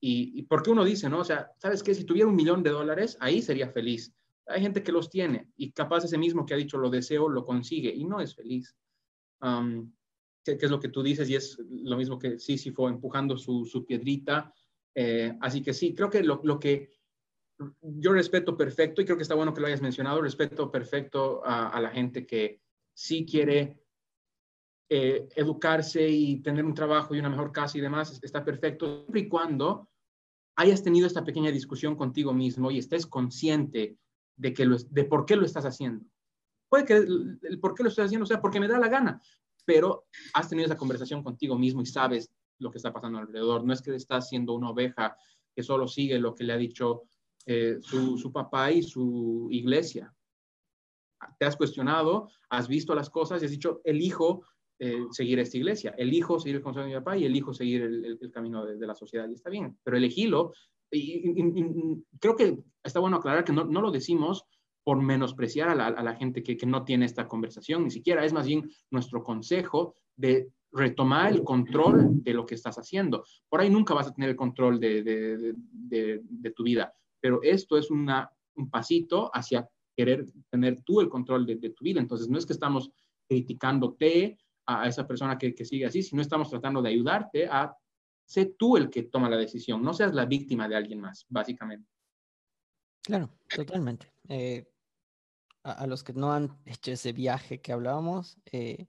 y, 0.00 0.42
porque 0.42 0.70
uno 0.70 0.84
dice, 0.84 1.08
¿no? 1.08 1.20
O 1.20 1.24
sea, 1.24 1.50
¿sabes 1.58 1.82
qué? 1.82 1.94
Si 1.94 2.04
tuviera 2.04 2.28
un 2.28 2.36
millón 2.36 2.62
de 2.62 2.70
dólares, 2.70 3.16
ahí 3.20 3.40
sería 3.40 3.70
feliz. 3.70 4.14
Hay 4.46 4.60
gente 4.60 4.82
que 4.82 4.92
los 4.92 5.08
tiene 5.08 5.50
y 5.56 5.72
capaz 5.72 6.04
ese 6.04 6.18
mismo 6.18 6.44
que 6.44 6.52
ha 6.52 6.58
dicho 6.58 6.76
lo 6.76 6.90
deseo, 6.90 7.28
lo 7.28 7.44
consigue 7.44 7.90
y 7.94 8.04
no 8.04 8.20
es 8.20 8.34
feliz. 8.34 8.76
Um, 9.40 9.90
es 10.44 10.70
lo 10.70 10.78
que 10.78 10.90
tú 10.90 11.02
dices 11.02 11.30
y 11.30 11.36
es 11.36 11.58
lo 11.58 11.96
mismo 11.96 12.18
que 12.18 12.38
Sísifo 12.38 12.88
empujando 12.88 13.38
su, 13.38 13.64
su 13.64 13.86
piedrita 13.86 14.52
eh, 14.94 15.36
así 15.40 15.62
que 15.62 15.72
sí, 15.72 15.94
creo 15.94 16.08
que 16.08 16.22
lo, 16.22 16.60
que 16.60 16.90
yo 17.80 18.12
respeto 18.12 18.56
perfecto, 18.56 19.00
y 19.00 19.04
creo 19.04 19.16
que 19.16 19.22
está 19.22 19.34
bueno 19.34 19.52
que 19.52 19.60
lo 19.60 19.66
hayas 19.66 19.82
mencionado, 19.82 20.20
respeto 20.22 20.70
perfecto 20.70 21.42
a, 21.44 21.80
la 21.80 21.90
gente 21.90 22.26
que 22.26 22.60
sí 22.92 23.26
quiere 23.26 23.83
eh, 24.88 25.28
educarse 25.34 26.08
y 26.08 26.40
tener 26.40 26.64
un 26.64 26.74
trabajo 26.74 27.14
y 27.14 27.18
una 27.18 27.30
mejor 27.30 27.52
casa 27.52 27.78
y 27.78 27.80
demás, 27.80 28.18
está 28.22 28.44
perfecto, 28.44 29.02
siempre 29.02 29.20
y 29.22 29.28
cuando 29.28 29.88
hayas 30.56 30.82
tenido 30.82 31.06
esta 31.06 31.24
pequeña 31.24 31.50
discusión 31.50 31.96
contigo 31.96 32.32
mismo 32.32 32.70
y 32.70 32.78
estés 32.78 33.06
consciente 33.06 33.96
de, 34.36 34.52
que 34.52 34.68
de 34.90 35.04
por 35.04 35.26
qué 35.26 35.36
lo 35.36 35.44
estás 35.46 35.64
haciendo. 35.64 36.04
Puede 36.68 36.84
que 36.84 36.96
el, 36.96 37.38
el 37.42 37.60
por 37.60 37.74
qué 37.74 37.82
lo 37.82 37.88
estás 37.88 38.06
haciendo 38.06 38.26
sea 38.26 38.40
porque 38.40 38.60
me 38.60 38.68
da 38.68 38.78
la 38.78 38.88
gana, 38.88 39.20
pero 39.64 40.06
has 40.34 40.48
tenido 40.48 40.66
esa 40.66 40.76
conversación 40.76 41.22
contigo 41.22 41.58
mismo 41.58 41.82
y 41.82 41.86
sabes 41.86 42.30
lo 42.58 42.70
que 42.70 42.78
está 42.78 42.92
pasando 42.92 43.18
alrededor. 43.18 43.64
No 43.64 43.72
es 43.72 43.82
que 43.82 43.94
está 43.94 44.20
siendo 44.20 44.54
una 44.54 44.70
oveja 44.70 45.16
que 45.54 45.62
solo 45.62 45.86
sigue 45.88 46.18
lo 46.18 46.34
que 46.34 46.44
le 46.44 46.52
ha 46.52 46.56
dicho 46.56 47.04
eh, 47.46 47.78
su, 47.82 48.32
papá 48.32 48.72
y 48.72 48.82
su 48.82 49.48
iglesia. 49.50 50.14
Te 51.38 51.46
has 51.46 51.56
cuestionado, 51.56 52.28
has 52.50 52.68
visto 52.68 52.94
las 52.94 53.10
cosas 53.10 53.40
y 53.42 53.44
has 53.46 53.50
dicho, 53.50 53.80
elijo 53.84 54.42
eh, 54.86 55.06
seguir 55.12 55.38
esta 55.38 55.56
iglesia, 55.56 55.94
elijo 55.96 56.38
seguir 56.38 56.56
el 56.56 56.62
consejo 56.62 56.84
de 56.84 56.92
mi 56.92 56.98
papá 56.98 57.16
y 57.16 57.24
elijo 57.24 57.54
seguir 57.54 57.80
el, 57.84 58.30
camino 58.30 58.66
de, 58.66 58.86
la 58.86 58.94
sociedad. 58.94 59.26
Y 59.30 59.32
está 59.32 59.48
bien, 59.48 59.78
pero 59.82 59.96
elegilo. 59.96 60.52
Y, 60.90 61.32
creo 62.20 62.36
que 62.36 62.58
está 62.82 63.00
bueno 63.00 63.16
aclarar 63.16 63.44
que 63.44 63.54
no, 63.54 63.64
lo 63.64 63.90
decimos 63.90 64.44
por 64.82 65.00
menospreciar 65.00 65.70
a 65.70 66.02
la, 66.02 66.16
gente 66.16 66.42
que, 66.42 66.58
que, 66.58 66.66
no 66.66 66.84
tiene 66.84 67.06
esta 67.06 67.26
conversación, 67.26 67.84
ni 67.84 67.90
siquiera 67.90 68.26
es 68.26 68.34
más 68.34 68.46
bien 68.46 68.70
nuestro 68.90 69.22
consejo 69.22 69.96
de 70.16 70.50
retomar 70.70 71.32
el 71.32 71.42
control 71.42 72.22
de 72.22 72.34
lo 72.34 72.44
que 72.44 72.54
estás 72.54 72.76
haciendo. 72.76 73.24
Por 73.48 73.62
ahí 73.62 73.70
nunca 73.70 73.94
vas 73.94 74.08
a 74.08 74.12
tener 74.12 74.28
el 74.28 74.36
control 74.36 74.78
de, 74.78 75.54
tu 76.54 76.62
vida, 76.62 76.92
pero 77.20 77.40
esto 77.42 77.78
es 77.78 77.90
un 77.90 78.06
pasito 78.70 79.30
hacia 79.32 79.66
querer 79.96 80.26
tener 80.50 80.82
tú 80.82 81.00
el 81.00 81.08
control 81.08 81.46
de, 81.46 81.70
tu 81.70 81.84
vida. 81.84 82.00
Entonces, 82.00 82.28
no 82.28 82.36
es 82.36 82.44
que 82.44 82.52
estamos 82.52 82.90
criticándote 83.26 84.38
a, 84.66 84.88
esa 84.88 85.06
persona 85.06 85.38
que, 85.38 85.52
sigue 85.64 85.86
así, 85.86 86.02
sino 86.02 86.22
estamos 86.22 86.50
tratando 86.50 86.82
de 86.82 86.90
ayudarte 86.90 87.46
a 87.46 87.76
ser 88.24 88.54
tú 88.58 88.76
el 88.76 88.90
que 88.90 89.04
toma 89.04 89.28
la 89.28 89.36
decisión, 89.36 89.82
no 89.82 89.92
seas 89.92 90.14
la 90.14 90.24
víctima 90.24 90.68
de 90.68 90.76
alguien 90.76 91.00
más, 91.00 91.26
básicamente. 91.28 91.88
Claro, 93.02 93.30
totalmente. 93.54 94.12
Eh, 94.28 94.66
a, 95.62 95.86
los 95.86 96.04
que 96.04 96.12
no 96.12 96.32
han 96.32 96.58
hecho 96.66 96.92
ese 96.92 97.12
viaje 97.12 97.60
que 97.60 97.72
hablábamos, 97.72 98.38
eh, 98.52 98.86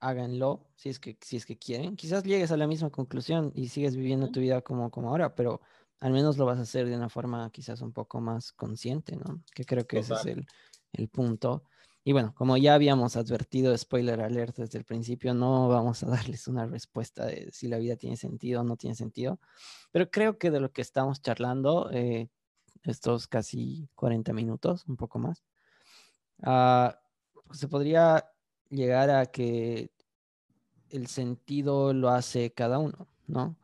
háganlo 0.00 0.66
si 0.76 0.88
es 0.88 0.98
que, 0.98 1.16
si 1.20 1.36
es 1.36 1.46
que 1.46 1.56
quieren. 1.56 1.96
Quizás 1.96 2.24
llegues 2.24 2.52
a 2.52 2.56
la 2.56 2.66
misma 2.66 2.90
conclusión 2.90 3.52
y 3.54 3.68
sigues 3.68 3.96
viviendo 3.96 4.30
tu 4.30 4.40
vida 4.40 4.60
como, 4.60 4.90
como 4.90 5.10
ahora, 5.10 5.34
pero 5.34 5.60
al 6.00 6.12
menos 6.12 6.36
lo 6.36 6.46
vas 6.46 6.58
a 6.58 6.62
hacer 6.62 6.86
de 6.88 6.96
una 6.96 7.08
forma 7.08 7.50
quizás 7.50 7.80
un 7.80 7.92
poco 7.92 8.20
más 8.20 8.52
consciente, 8.52 9.16
¿no? 9.16 9.42
Que 9.54 9.64
creo 9.64 9.86
que 9.86 9.98
ese 9.98 10.14
es 10.14 10.26
el, 10.26 10.46
el, 10.92 11.08
punto. 11.08 11.64
Y 12.08 12.12
bueno, 12.12 12.32
como 12.34 12.56
ya 12.56 12.72
habíamos 12.72 13.16
advertido, 13.16 13.76
spoiler 13.76 14.22
alert 14.22 14.56
desde 14.56 14.78
el 14.78 14.86
principio, 14.86 15.34
no 15.34 15.68
vamos 15.68 16.02
a 16.02 16.06
darles 16.08 16.48
una 16.48 16.64
respuesta 16.64 17.26
de 17.26 17.50
si 17.52 17.68
la 17.68 17.76
vida 17.76 17.96
tiene 17.96 18.16
sentido 18.16 18.62
o 18.62 18.64
no 18.64 18.78
tiene 18.78 18.96
sentido, 18.96 19.38
pero 19.92 20.10
creo 20.10 20.38
que 20.38 20.50
de 20.50 20.58
lo 20.58 20.72
que 20.72 20.80
estamos 20.80 21.20
charlando, 21.20 21.90
eh, 21.92 22.30
estos 22.84 23.28
casi 23.28 23.90
40 23.94 24.32
minutos, 24.32 24.86
un 24.88 24.96
poco 24.96 25.18
más, 25.18 25.44
uh, 26.38 26.94
se 27.52 27.68
podría 27.68 28.24
llegar 28.70 29.10
a 29.10 29.26
que 29.26 29.90
el 30.88 31.08
sentido 31.08 31.92
lo 31.92 32.08
hace 32.08 32.54
cada 32.54 32.78
uno, 32.78 33.06
¿no? 33.26 33.54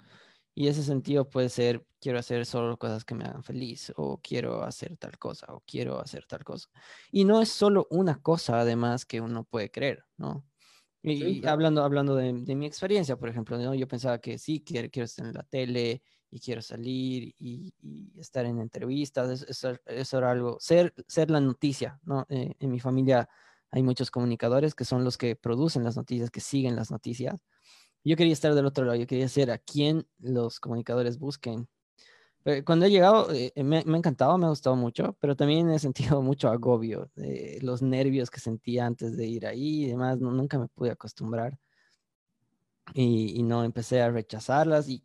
Y 0.54 0.68
ese 0.68 0.82
sentido 0.82 1.28
puede 1.28 1.48
ser, 1.48 1.84
quiero 2.00 2.18
hacer 2.18 2.46
solo 2.46 2.78
cosas 2.78 3.04
que 3.04 3.14
me 3.14 3.24
hagan 3.24 3.42
feliz, 3.42 3.92
o 3.96 4.18
quiero 4.18 4.62
hacer 4.62 4.96
tal 4.96 5.18
cosa, 5.18 5.46
o 5.52 5.62
quiero 5.66 6.00
hacer 6.00 6.26
tal 6.26 6.44
cosa. 6.44 6.68
Y 7.10 7.24
no 7.24 7.42
es 7.42 7.48
solo 7.48 7.88
una 7.90 8.22
cosa, 8.22 8.60
además, 8.60 9.04
que 9.04 9.20
uno 9.20 9.44
puede 9.44 9.70
creer, 9.70 10.04
¿no? 10.16 10.44
Y, 11.02 11.46
hablando, 11.46 11.82
hablando 11.82 12.14
de, 12.16 12.32
mi 12.32 12.64
experiencia, 12.64 13.16
por 13.16 13.28
ejemplo, 13.28 13.58
¿no? 13.58 13.74
yo 13.74 13.86
pensaba 13.86 14.18
que 14.20 14.38
sí, 14.38 14.64
quiero, 14.64 14.88
quiero 14.90 15.04
estar 15.04 15.26
en 15.26 15.34
la 15.34 15.42
tele 15.42 16.02
y 16.30 16.40
quiero 16.40 16.62
salir 16.62 17.34
y, 17.38 17.74
estar 18.16 18.46
en 18.46 18.58
entrevistas, 18.58 19.42
eso, 19.42 19.76
eso, 19.84 20.18
era 20.18 20.30
algo, 20.30 20.56
ser, 20.60 20.94
ser 21.06 21.30
la 21.30 21.40
noticia, 21.40 22.00
¿no? 22.04 22.24
Eh, 22.30 22.54
en 22.58 22.70
mi 22.70 22.80
familia 22.80 23.28
hay 23.70 23.82
muchos 23.82 24.10
comunicadores 24.10 24.74
que 24.74 24.84
son 24.84 25.04
los 25.04 25.18
que 25.18 25.36
producen 25.36 25.84
las 25.84 25.96
noticias, 25.96 26.30
que 26.30 26.40
siguen 26.40 26.74
las 26.74 26.90
noticias. 26.90 27.34
Yo 28.04 28.16
quería 28.16 28.32
estar 28.34 28.54
del 28.54 28.66
otro 28.66 28.84
lado, 28.84 28.96
yo 28.98 29.06
quería 29.06 29.28
ser 29.28 29.50
a 29.50 29.58
quien 29.58 30.06
los 30.18 30.60
comunicadores 30.60 31.18
busquen. 31.18 31.68
cuando 32.66 32.86
he 32.86 32.90
llegado, 32.90 33.32
eh, 33.32 33.52
me, 33.56 33.82
me, 33.84 33.94
ha 33.94 33.98
encantado, 33.98 34.36
me 34.38 34.46
ha 34.46 34.50
gustado 34.50 34.76
mucho, 34.76 35.16
pero 35.20 35.34
también 35.36 35.70
he 35.70 35.78
sentido 35.78 36.20
mucho 36.22 36.48
agobio, 36.50 37.10
de 37.16 37.58
los 37.62 37.82
nervios 37.82 38.30
que 38.30 38.40
sentía 38.40 38.86
antes 38.86 39.16
de 39.16 39.26
ir 39.26 39.46
ahí 39.46 39.84
y 39.84 39.88
demás, 39.88 40.18
nunca 40.20 40.58
me 40.58 40.68
pude 40.68 40.90
acostumbrar. 40.90 41.58
Y, 42.92 43.40
y, 43.40 43.42
no 43.42 43.64
empecé 43.64 44.02
a 44.02 44.10
rechazarlas 44.10 44.88
y, 44.88 45.02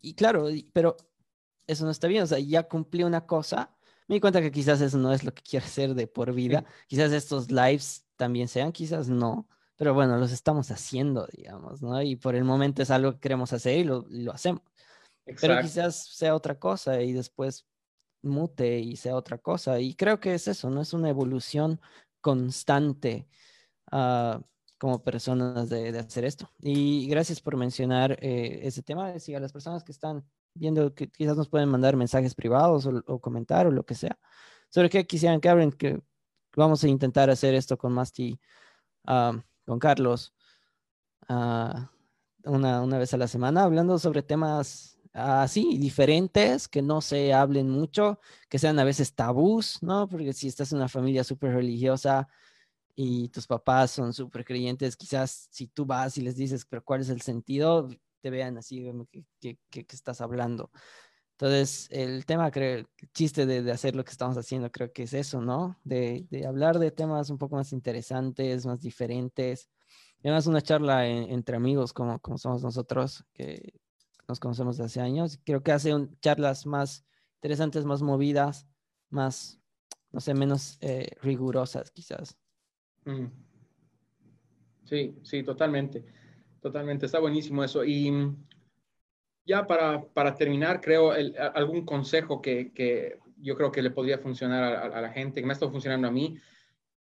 y 0.00 0.14
claro, 0.14 0.46
pero 0.72 0.96
eso 1.66 1.84
no 1.84 1.90
está 1.90 2.08
bien, 2.08 2.22
o 2.22 2.26
sea, 2.26 2.38
ya 2.38 2.66
cumplí 2.66 3.04
una 3.04 3.26
cosa, 3.26 3.76
me 4.08 4.16
di 4.16 4.20
cuenta 4.20 4.40
que 4.40 4.50
quizás 4.50 4.80
eso 4.80 4.98
no 4.98 5.12
es 5.12 5.22
lo 5.22 5.32
que 5.34 5.42
quiero 5.48 5.66
hacer 5.66 5.94
de 5.94 6.06
por 6.06 6.32
vida, 6.32 6.64
quizás 6.88 7.12
estos 7.12 7.50
lives 7.50 8.06
también 8.16 8.48
sean, 8.48 8.72
quizás 8.72 9.08
no, 9.08 9.46
pero 9.78 9.94
bueno, 9.94 10.18
los 10.18 10.32
estamos 10.32 10.72
haciendo, 10.72 11.28
digamos, 11.32 11.80
¿no? 11.80 12.02
Y 12.02 12.16
por 12.16 12.34
el 12.34 12.42
momento 12.42 12.82
es 12.82 12.90
algo 12.90 13.12
que 13.12 13.20
queremos 13.20 13.52
hacer 13.52 13.78
y 13.78 13.84
lo, 13.84 14.04
lo 14.08 14.32
hacemos. 14.32 14.62
Pero 15.40 15.60
quizás 15.62 16.04
sea 16.16 16.34
otra 16.34 16.58
cosa 16.58 17.00
y 17.00 17.12
después 17.12 17.64
mute 18.22 18.80
y 18.80 18.96
sea 18.96 19.14
otra 19.14 19.38
cosa. 19.38 19.78
Y 19.78 19.94
creo 19.94 20.18
que 20.18 20.34
es 20.34 20.48
eso, 20.48 20.68
¿no? 20.68 20.80
Es 20.80 20.92
una 20.92 21.08
evolución 21.08 21.80
constante 22.20 23.28
uh, 23.92 24.42
como 24.78 25.04
personas 25.04 25.68
de, 25.68 25.92
de, 25.92 25.98
hacer 26.00 26.24
esto. 26.24 26.50
Y 26.60 27.06
gracias 27.08 27.40
por 27.40 27.56
mencionar 27.56 28.18
eh, 28.20 28.58
ese 28.64 28.82
tema. 28.82 29.14
Y 29.24 29.34
a 29.34 29.40
las 29.40 29.52
personas 29.52 29.84
que 29.84 29.92
están 29.92 30.24
viendo, 30.54 30.92
que 30.92 31.08
quizás 31.08 31.36
nos 31.36 31.48
pueden 31.48 31.68
mandar 31.68 31.94
mensajes 31.94 32.34
privados 32.34 32.84
o, 32.86 33.00
o 33.06 33.20
comentar 33.20 33.68
o 33.68 33.70
lo 33.70 33.86
que 33.86 33.94
sea, 33.94 34.18
sobre 34.70 34.90
qué 34.90 35.06
quisieran 35.06 35.40
que 35.40 35.48
hablen, 35.48 35.70
que 35.70 36.00
vamos 36.56 36.82
a 36.82 36.88
intentar 36.88 37.30
hacer 37.30 37.54
esto 37.54 37.78
con 37.78 37.92
Masti, 37.92 38.40
uh, 39.06 39.38
con 39.68 39.78
Carlos. 39.78 40.32
Uh, 41.28 41.84
una, 42.44 42.82
una 42.82 42.98
vez 42.98 43.12
a 43.12 43.18
la 43.18 43.28
semana 43.28 43.64
hablando 43.64 43.98
sobre 43.98 44.22
temas 44.22 44.98
así, 45.12 45.76
diferentes, 45.76 46.68
que 46.68 46.80
no 46.80 47.02
se 47.02 47.34
hablen 47.34 47.68
mucho, 47.68 48.18
que 48.48 48.58
sean 48.58 48.78
a 48.78 48.84
veces 48.84 49.14
tabús, 49.14 49.82
¿no? 49.82 50.08
Porque 50.08 50.32
si 50.32 50.48
estás 50.48 50.72
en 50.72 50.78
una 50.78 50.88
familia 50.88 51.22
súper 51.22 51.52
religiosa 51.52 52.28
y 52.94 53.28
tus 53.28 53.46
papás 53.46 53.90
son 53.90 54.14
súper 54.14 54.44
creyentes, 54.44 54.96
quizás 54.96 55.48
si 55.50 55.66
tú 55.66 55.84
vas 55.84 56.16
y 56.16 56.22
les 56.22 56.36
dices, 56.36 56.64
pero 56.64 56.82
¿cuál 56.82 57.02
es 57.02 57.10
el 57.10 57.20
sentido? 57.20 57.90
Te 58.22 58.30
vean 58.30 58.56
así, 58.56 58.90
¿qué, 59.40 59.58
qué, 59.68 59.86
estás 59.90 60.22
hablando? 60.22 60.70
Entonces, 61.40 61.86
el 61.92 62.26
tema, 62.26 62.50
creo, 62.50 62.78
el 62.78 62.88
chiste 63.14 63.46
de, 63.46 63.62
de, 63.62 63.70
hacer 63.70 63.94
lo 63.94 64.04
que 64.04 64.10
estamos 64.10 64.36
haciendo, 64.36 64.72
creo 64.72 64.92
que 64.92 65.04
es 65.04 65.14
eso, 65.14 65.40
¿no? 65.40 65.78
De, 65.84 66.26
hablar 66.44 66.80
de 66.80 66.90
temas 66.90 67.30
un 67.30 67.38
poco 67.38 67.54
más 67.54 67.72
interesantes, 67.72 68.66
más 68.66 68.80
diferentes. 68.80 69.70
Y 70.20 70.26
además, 70.26 70.48
una 70.48 70.62
charla 70.62 71.06
entre 71.06 71.54
amigos, 71.54 71.92
como, 71.92 72.20
somos 72.38 72.64
nosotros, 72.64 73.24
que 73.34 73.72
nos 74.26 74.40
conocemos 74.40 74.78
de 74.78 74.86
hace 74.86 75.00
años. 75.00 75.38
Creo 75.44 75.62
que 75.62 75.70
hace 75.70 75.92
charlas 76.20 76.66
más 76.66 77.06
interesantes, 77.36 77.84
más 77.84 78.02
movidas, 78.02 78.66
más, 79.08 79.60
no 80.10 80.18
sé, 80.18 80.34
menos 80.34 80.76
eh, 80.80 81.12
rigurosas, 81.22 81.92
quizás. 81.92 82.36
Mm. 83.04 83.26
Sí, 84.86 85.16
sí, 85.22 85.44
totalmente. 85.44 86.04
Totalmente. 86.60 87.06
Está 87.06 87.20
buenísimo 87.20 87.62
eso. 87.62 87.84
Y 87.84 88.10
ya 89.48 89.66
para, 89.66 90.04
para 90.12 90.34
terminar, 90.34 90.80
creo 90.80 91.10
algún 91.54 91.86
consejo 91.86 92.42
que, 92.42 92.70
que, 92.72 93.18
yo 93.40 93.56
creo 93.56 93.72
que 93.72 93.82
le 93.82 93.90
podría 93.90 94.18
funcionar 94.18 94.62
a, 94.94 95.00
la 95.00 95.10
gente, 95.10 95.40
que 95.40 95.46
me 95.46 95.52
ha 95.52 95.54
estado 95.54 95.72
funcionando 95.72 96.06
a 96.06 96.12
mí. 96.12 96.36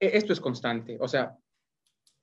E, 0.01 0.16
esto 0.16 0.32
es 0.32 0.40
constante. 0.40 0.99
O 1.01 1.07
sea, 1.07 1.38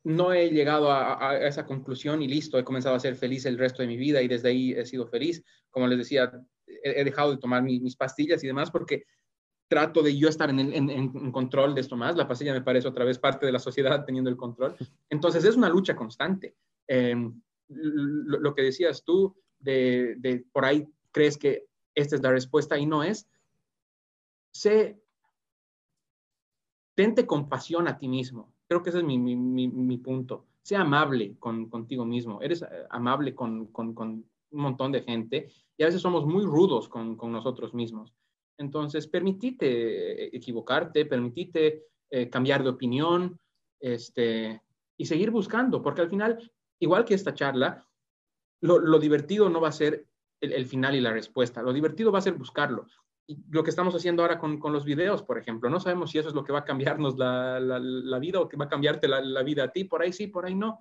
no 0.03 0.33
he 0.33 0.49
llegado 0.49 0.91
a, 0.91 1.37
esa 1.37 1.65
conclusión 1.65 2.21
y 2.21 2.27
listo, 2.27 2.59
he 2.59 2.65
comenzado 2.65 2.95
a 2.95 2.99
ser 2.99 3.15
feliz 3.15 3.45
el 3.45 3.57
resto 3.57 3.81
de 3.81 3.87
mi 3.87 3.95
vida 3.95 4.21
y 4.21 4.27
desde 4.27 4.49
ahí 4.49 4.73
he 4.73 4.85
sido 4.85 5.07
feliz. 5.07 5.41
Como 5.69 5.87
les 5.87 5.97
decía, 5.97 6.31
he, 6.83 7.03
dejado 7.03 7.31
de 7.31 7.37
tomar 7.37 7.63
mis 7.63 7.95
pastillas 7.95 8.43
y 8.43 8.47
demás 8.47 8.71
porque 8.71 9.05
trato 9.69 10.01
de 10.01 10.17
yo 10.17 10.27
estar 10.27 10.49
en, 10.49 11.31
control 11.31 11.75
de 11.75 11.81
esto 11.81 11.95
más. 11.95 12.17
La 12.17 12.27
pastilla 12.27 12.53
me 12.53 12.61
parece 12.61 12.89
otra 12.89 13.05
vez 13.05 13.19
parte 13.19 13.45
de 13.45 13.53
la 13.53 13.59
sociedad 13.59 14.03
teniendo 14.05 14.29
el 14.29 14.35
control. 14.35 14.75
Entonces 15.09 15.45
es 15.45 15.55
una 15.55 15.69
lucha 15.69 15.95
constante. 15.95 16.55
Em, 16.87 17.39
lo, 17.69 18.55
que 18.55 18.63
decías 18.63 19.03
tú, 19.05 19.35
de, 19.59 20.45
por 20.51 20.65
ahí 20.65 20.87
crees 21.11 21.37
que 21.37 21.65
esta 21.95 22.15
es 22.15 22.21
la 22.21 22.31
respuesta 22.31 22.77
y 22.77 22.85
no 22.85 23.03
es, 23.03 23.27
sé, 24.51 24.99
tente 26.95 27.25
compasión 27.25 27.87
a 27.87 27.97
ti 27.97 28.07
mismo. 28.07 28.53
Creo 28.67 28.83
que 28.83 28.89
ese 28.89 28.99
es 28.99 29.03
mi, 29.03 29.97
punto. 29.97 30.45
Sé 30.61 30.75
amable 30.75 31.35
con, 31.39 31.69
contigo 31.69 32.05
mismo. 32.05 32.41
Eres 32.41 32.61
eh, 32.61 32.67
amable 32.89 33.33
con, 33.33 33.69
un 33.73 34.25
montón 34.51 34.91
de 34.91 35.01
gente 35.01 35.49
y 35.77 35.83
a 35.83 35.87
veces 35.87 36.01
somos 36.01 36.25
muy 36.25 36.43
rudos 36.43 36.87
con, 36.87 37.17
nosotros 37.31 37.73
mismos. 37.73 38.13
Entonces, 38.57 39.07
permitite 39.07 40.25
eh, 40.25 40.29
equivocarte, 40.33 41.05
permitite 41.05 41.85
eh, 42.09 42.29
cambiar 42.29 42.63
de 42.63 42.69
opinión 42.69 43.39
este, 43.79 44.61
y 44.97 45.05
seguir 45.05 45.31
buscando, 45.31 45.81
porque 45.81 46.01
al 46.01 46.09
final, 46.09 46.51
igual 46.79 47.05
que 47.05 47.13
esta 47.13 47.33
charla, 47.33 47.88
lo, 48.61 48.99
divertido 48.99 49.49
no 49.49 49.61
va 49.61 49.69
a 49.69 49.73
ser 49.73 50.05
el, 50.41 50.65
final 50.65 50.95
y 50.95 51.01
la 51.01 51.13
respuesta. 51.13 51.61
Lo 51.61 51.73
divertido 51.73 52.11
va 52.11 52.19
a 52.19 52.23
ser 52.23 52.33
buscarlo. 52.33 52.87
Y 53.27 53.37
lo 53.49 53.63
que 53.63 53.69
estamos 53.69 53.93
haciendo 53.95 54.23
ahora 54.23 54.39
con, 54.39 54.59
los 54.73 54.85
videos, 54.85 55.23
por 55.23 55.37
ejemplo, 55.37 55.69
no 55.69 55.79
sabemos 55.79 56.11
si 56.11 56.17
eso 56.17 56.29
es 56.29 56.35
lo 56.35 56.43
que 56.43 56.51
va 56.51 56.59
a 56.59 56.65
cambiarnos 56.65 57.17
la, 57.17 58.19
vida 58.19 58.39
o 58.39 58.49
que 58.49 58.57
va 58.57 58.65
a 58.65 58.69
cambiarte 58.69 59.07
la, 59.07 59.43
vida 59.43 59.65
a 59.65 59.71
ti, 59.71 59.83
por 59.83 60.01
ahí 60.01 60.11
sí, 60.11 60.27
por 60.27 60.45
ahí 60.45 60.55
no, 60.55 60.79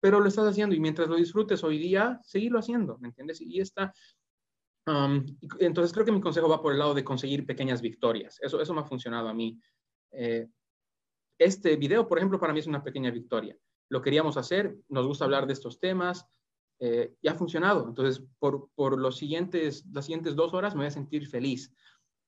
pero 0.00 0.20
lo 0.20 0.28
estás 0.28 0.46
haciendo 0.46 0.74
y 0.74 0.80
mientras 0.80 1.08
lo 1.08 1.16
disfrutes 1.16 1.62
hoy 1.62 1.78
día, 1.78 2.20
seguirlo 2.24 2.58
haciendo, 2.58 2.98
¿me 2.98 3.08
entiendes? 3.08 3.40
Y 3.40 3.60
está, 3.60 3.92
um, 4.86 5.24
entonces 5.60 5.92
creo 5.92 6.04
que 6.04 6.12
mi 6.12 6.20
consejo 6.20 6.48
va 6.48 6.60
por 6.60 6.72
el 6.72 6.78
lado 6.78 6.94
de 6.94 7.04
conseguir 7.04 7.46
pequeñas 7.46 7.80
victorias, 7.80 8.38
eso, 8.42 8.60
eso 8.60 8.74
me 8.74 8.80
ha 8.80 8.84
funcionado 8.84 9.28
a 9.28 9.34
mí. 9.34 9.60
Eh, 10.10 10.48
este 11.38 11.76
video, 11.76 12.08
por 12.08 12.18
ejemplo, 12.18 12.40
para 12.40 12.52
mí 12.52 12.58
es 12.58 12.66
una 12.66 12.82
pequeña 12.82 13.10
victoria. 13.12 13.56
Lo 13.88 14.02
queríamos 14.02 14.36
hacer, 14.36 14.76
nos 14.88 15.06
gusta 15.06 15.24
hablar 15.24 15.46
de 15.46 15.52
estos 15.52 15.78
temas, 15.78 16.26
eh, 16.80 17.14
y 17.20 17.28
ha 17.28 17.34
funcionado. 17.34 17.86
Entonces, 17.88 18.24
por, 18.38 18.70
por, 18.74 18.98
los 18.98 19.16
siguientes, 19.16 19.84
las 19.92 20.04
siguientes 20.06 20.36
dos 20.36 20.54
horas 20.54 20.74
me 20.74 20.80
voy 20.80 20.88
a 20.88 20.92
sentir 20.92 21.26
feliz. 21.26 21.72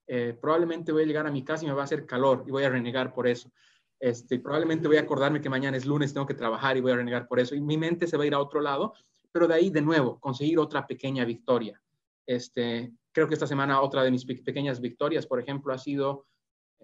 Eh, 0.06 0.36
probablemente 0.40 0.90
voy 0.90 1.04
a 1.04 1.06
llegar 1.06 1.26
a 1.26 1.30
mi 1.30 1.44
casa 1.44 1.64
y 1.64 1.68
me 1.68 1.74
va 1.74 1.82
a 1.82 1.84
hacer 1.84 2.04
calor 2.04 2.44
y 2.46 2.50
voy 2.50 2.64
a 2.64 2.70
renegar 2.70 3.12
por 3.14 3.28
eso. 3.28 3.52
Este, 4.00 4.40
probablemente 4.40 4.88
voy 4.88 4.96
a 4.96 5.02
acordarme 5.02 5.40
que 5.40 5.48
mañana 5.48 5.76
es 5.76 5.86
lunes, 5.86 6.12
tengo 6.12 6.26
que 6.26 6.34
trabajar 6.34 6.76
y 6.76 6.80
voy 6.80 6.92
a 6.92 6.96
renegar 6.96 7.28
por 7.28 7.38
eso. 7.38 7.54
Y 7.54 7.60
mi 7.60 7.76
mente 7.76 8.06
se 8.06 8.16
va 8.16 8.24
a 8.24 8.26
ir 8.26 8.34
a 8.34 8.40
otro 8.40 8.60
lado, 8.60 8.94
pero 9.30 9.46
de 9.46 9.54
ahí 9.54 9.70
de 9.70 9.82
nuevo, 9.82 10.18
conseguir 10.18 10.58
otra 10.58 10.86
pequeña 10.86 11.24
victoria. 11.24 11.80
Este, 12.26 12.92
creo 13.12 13.28
que 13.28 13.34
esta 13.34 13.46
semana 13.46 13.80
otra 13.80 14.02
de 14.02 14.10
mis 14.10 14.24
pequeñas 14.24 14.80
victorias, 14.80 15.26
por 15.26 15.38
ejemplo, 15.38 15.72
ha 15.72 15.78
sido 15.78 16.26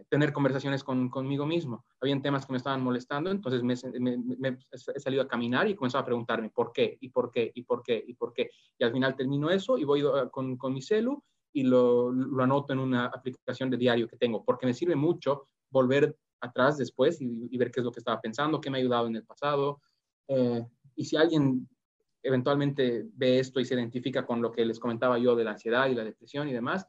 tener 0.09 0.33
conversaciones 0.33 0.85
con, 0.85 1.09
conmigo 1.09 1.47
mismo. 1.47 1.85
Habían 2.01 2.23
temas 2.23 2.47
que 2.47 2.53
me 2.53 2.59
estaban 2.59 2.83
molestando, 2.83 3.31
entonces 3.31 3.63
me, 3.63 3.75
he 3.75 5.01
salido 5.01 5.23
a 5.23 5.29
caminar 5.29 5.69
y 5.69 5.73
he 5.73 5.77
comenzado 5.77 6.03
a 6.03 6.07
preguntarme 6.07 6.51
por 6.51 6.73
qué, 6.73 6.99
y 7.01 7.09
por 7.09 7.31
qué, 7.31 7.51
y 7.55 7.63
por 7.63 7.83
qué, 7.83 8.03
y 8.07 8.15
por 8.15 8.33
qué. 8.33 8.51
Y 8.79 8.85
al 8.85 8.93
final 8.93 9.17
termino 9.17 9.51
eso 9.51 9.79
y 9.79 9.85
voy 9.85 10.03
uh, 10.03 10.31
con, 10.31 10.57
con 10.57 10.73
mi 10.73 10.83
celu 10.83 11.23
y 11.53 11.63
lo, 11.63 12.13
lo, 12.13 12.43
anoto 12.43 12.73
en 12.73 12.81
una 12.81 13.07
aplicación 13.07 13.71
de 13.71 13.79
diario 13.79 14.07
que 14.07 14.17
tengo, 14.17 14.45
porque 14.45 14.67
me 14.67 14.75
sirve 14.75 14.95
mucho 14.95 15.49
volver 15.71 16.17
atrás 16.41 16.77
después 16.77 17.21
y, 17.21 17.57
ver 17.57 17.71
qué 17.71 17.81
es 17.81 17.85
lo 17.85 17.93
que 17.93 18.01
estaba 18.01 18.21
pensando, 18.21 18.61
qué 18.61 18.71
me 18.71 18.79
ha 18.79 18.81
ayudado 18.81 19.07
en 19.07 19.17
el 19.17 19.25
pasado. 19.25 19.81
Eh, 20.29 20.63
y 20.95 21.05
si 21.05 21.17
alguien 21.17 21.67
eventualmente 22.23 23.07
ve 23.15 23.39
esto 23.39 23.61
y 23.61 23.65
se 23.65 23.75
identifica 23.75 24.27
con 24.27 24.43
lo 24.43 24.51
que 24.51 24.65
les 24.65 24.79
comentaba 24.79 25.19
yo 25.19 25.37
de 25.37 25.45
la 25.45 25.53
ansiedad 25.53 25.89
y 25.89 25.95
la 25.95 26.05
depresión 26.05 26.49
y 26.49 26.53
demás, 26.53 26.87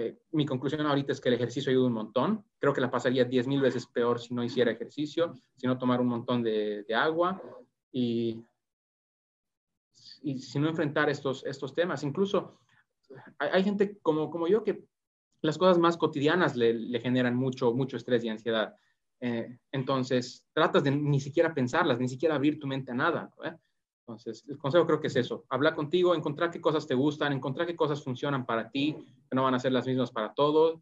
eh, 0.00 0.18
mi 0.30 0.46
conclusión 0.46 0.86
ahorita 0.86 1.12
es 1.12 1.20
que 1.20 1.28
el 1.28 1.34
ejercicio 1.34 1.70
ayuda 1.70 1.88
un 1.88 1.92
montón. 1.92 2.44
Creo 2.60 2.72
que 2.72 2.80
la 2.80 2.90
pasaría 2.90 3.24
10 3.24 3.48
mil 3.48 3.60
veces 3.60 3.86
peor 3.86 4.20
si 4.20 4.32
no 4.32 4.44
hiciera 4.44 4.70
ejercicio, 4.70 5.34
si 5.56 5.66
no 5.66 5.76
tomar 5.76 6.00
un 6.00 6.06
montón 6.06 6.42
de, 6.42 6.84
agua 6.94 7.42
y, 7.90 8.40
y, 10.22 10.38
si 10.38 10.58
no 10.60 10.68
enfrentar 10.68 11.10
estos, 11.10 11.44
estos 11.44 11.74
temas. 11.74 12.04
Incluso 12.04 12.60
hay, 13.38 13.64
gente 13.64 13.98
como, 13.98 14.30
como 14.30 14.46
yo 14.46 14.62
que 14.62 14.84
las 15.42 15.58
cosas 15.58 15.78
más 15.78 15.96
cotidianas 15.96 16.54
le, 16.54 17.00
generan 17.00 17.34
mucho, 17.34 17.72
mucho 17.72 17.96
estrés 17.96 18.22
y 18.22 18.28
ansiedad. 18.28 18.76
Eh, 19.20 19.58
entonces, 19.72 20.44
tratas 20.52 20.84
de 20.84 20.92
ni 20.92 21.18
siquiera 21.18 21.52
pensarlas, 21.52 21.98
ni 21.98 22.08
siquiera 22.08 22.36
abrir 22.36 22.60
tu 22.60 22.68
mente 22.68 22.92
a 22.92 22.94
nada. 22.94 23.32
¿eh? 23.44 23.52
Entonces, 24.08 24.42
el 24.48 24.56
consejo 24.56 24.86
creo 24.86 25.00
que 25.00 25.08
es 25.08 25.16
eso, 25.16 25.44
hablar 25.50 25.74
contigo, 25.74 26.14
encontrar 26.14 26.50
qué 26.50 26.62
cosas 26.62 26.86
te 26.86 26.94
gustan, 26.94 27.34
encontrar 27.34 27.66
qué 27.66 27.76
cosas 27.76 28.02
funcionan 28.02 28.46
para 28.46 28.70
ti, 28.70 28.96
que 29.28 29.36
no 29.36 29.42
van 29.42 29.54
a 29.54 29.58
ser 29.58 29.72
las 29.72 29.86
mismas 29.86 30.10
para 30.10 30.32
todos, 30.32 30.80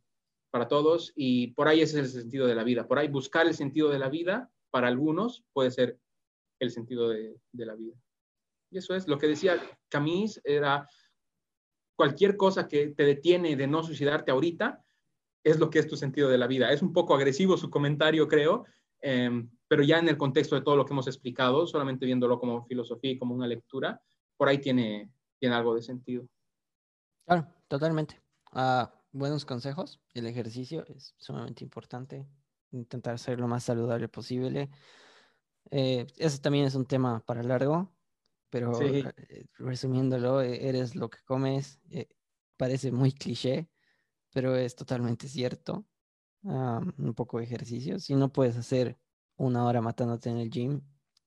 para 0.53 0.69
todos, 0.69 1.13
y 1.17 1.49
por 1.49 1.67
ahí 1.67 1.81
ese 1.81 2.01
es 2.01 2.15
el 2.15 2.23
sentido 2.23 2.47
de 2.47 2.55
la 2.55 2.63
vida. 2.63 2.87
Por 2.87 3.01
ahí 3.01 3.09
buscar 3.09 3.49
el 3.49 3.55
sentido 3.55 3.89
de 3.89 3.99
la 3.99 4.09
vida, 4.09 4.49
para 4.71 4.87
algunos, 4.87 5.45
puede 5.53 5.73
ser 5.73 5.99
el 6.61 6.71
sentido 6.71 7.09
de, 7.09 7.37
la 7.53 7.75
vida. 7.75 7.97
Y 8.71 8.79
eso 8.79 8.95
es, 8.95 9.09
lo 9.09 9.19
que 9.19 9.27
decía 9.27 9.61
Camis 9.89 10.41
era, 10.45 10.89
cualquier 11.97 12.37
cosa 12.37 12.69
que 12.69 12.91
te 12.91 13.03
detiene 13.03 13.57
de 13.57 13.67
no 13.67 13.83
suicidarte 13.83 14.31
ahorita, 14.31 14.85
es 15.43 15.59
lo 15.59 15.69
que 15.69 15.81
es 15.81 15.89
tu 15.89 15.97
sentido 15.97 16.29
de 16.29 16.39
la 16.39 16.47
vida. 16.47 16.71
Es 16.71 16.81
un 16.81 16.93
poco 16.93 17.15
agresivo 17.15 17.57
su 17.57 17.71
comentario, 17.71 18.29
creo, 18.29 18.67
Em, 19.01 19.49
pero 19.69 19.83
ya 19.83 19.99
en 19.99 20.09
el 20.09 20.17
contexto 20.17 20.55
de 20.55 20.63
todo 20.63 20.77
lo 20.77 20.85
que 20.85 20.93
hemos 20.93 21.07
explicado, 21.07 21.67
solamente 21.67 22.07
viéndolo 22.07 22.39
como 22.39 22.65
filosofía 22.67 23.13
y 23.13 23.19
como 23.19 23.35
una 23.35 23.47
lectura, 23.47 24.01
por 24.37 24.49
ahí 24.49 24.59
tiene, 24.59 25.11
tiene 25.39 25.55
algo 25.55 25.75
de 25.75 25.83
sentido. 25.83 26.27
Claro, 27.27 27.49
totalmente. 27.69 28.21
Ah, 28.53 28.93
buenos 29.13 29.45
consejos. 29.45 30.01
El 30.15 30.27
ejercicio 30.27 30.85
es 30.87 31.15
sumamente 31.19 31.65
importante. 31.65 32.27
Intentar 32.71 33.19
ser 33.19 33.41
lo 33.41 33.49
más 33.49 33.65
saludable 33.65 34.09
posible. 34.09 34.71
Eh, 35.71 36.07
eso 36.17 36.39
también 36.41 36.67
es 36.67 36.75
un 36.75 36.87
tema 36.87 37.25
para 37.25 37.43
largo, 37.43 37.93
pero 38.51 38.81
eh, 38.81 39.13
resumiéndolo, 39.59 40.41
e-, 40.43 40.69
eres 40.69 40.95
lo 40.95 41.11
que 41.11 41.19
comes. 41.25 41.81
Eh, 41.91 42.09
parece 42.57 42.93
muy 42.93 43.13
cliché, 43.13 43.69
pero 44.33 44.55
es 44.55 44.77
totalmente 44.77 45.29
cierto 45.29 45.87
un 46.43 47.15
poco 47.17 47.39
de 47.39 47.45
ejercicio. 47.45 47.99
Si 47.99 48.15
no 48.15 48.33
puedes 48.33 48.57
hacer 48.57 48.97
una 49.37 49.65
hora 49.65 49.81
matándote 49.81 50.31
en 50.31 50.39
el 50.39 50.51
gym, 50.51 50.83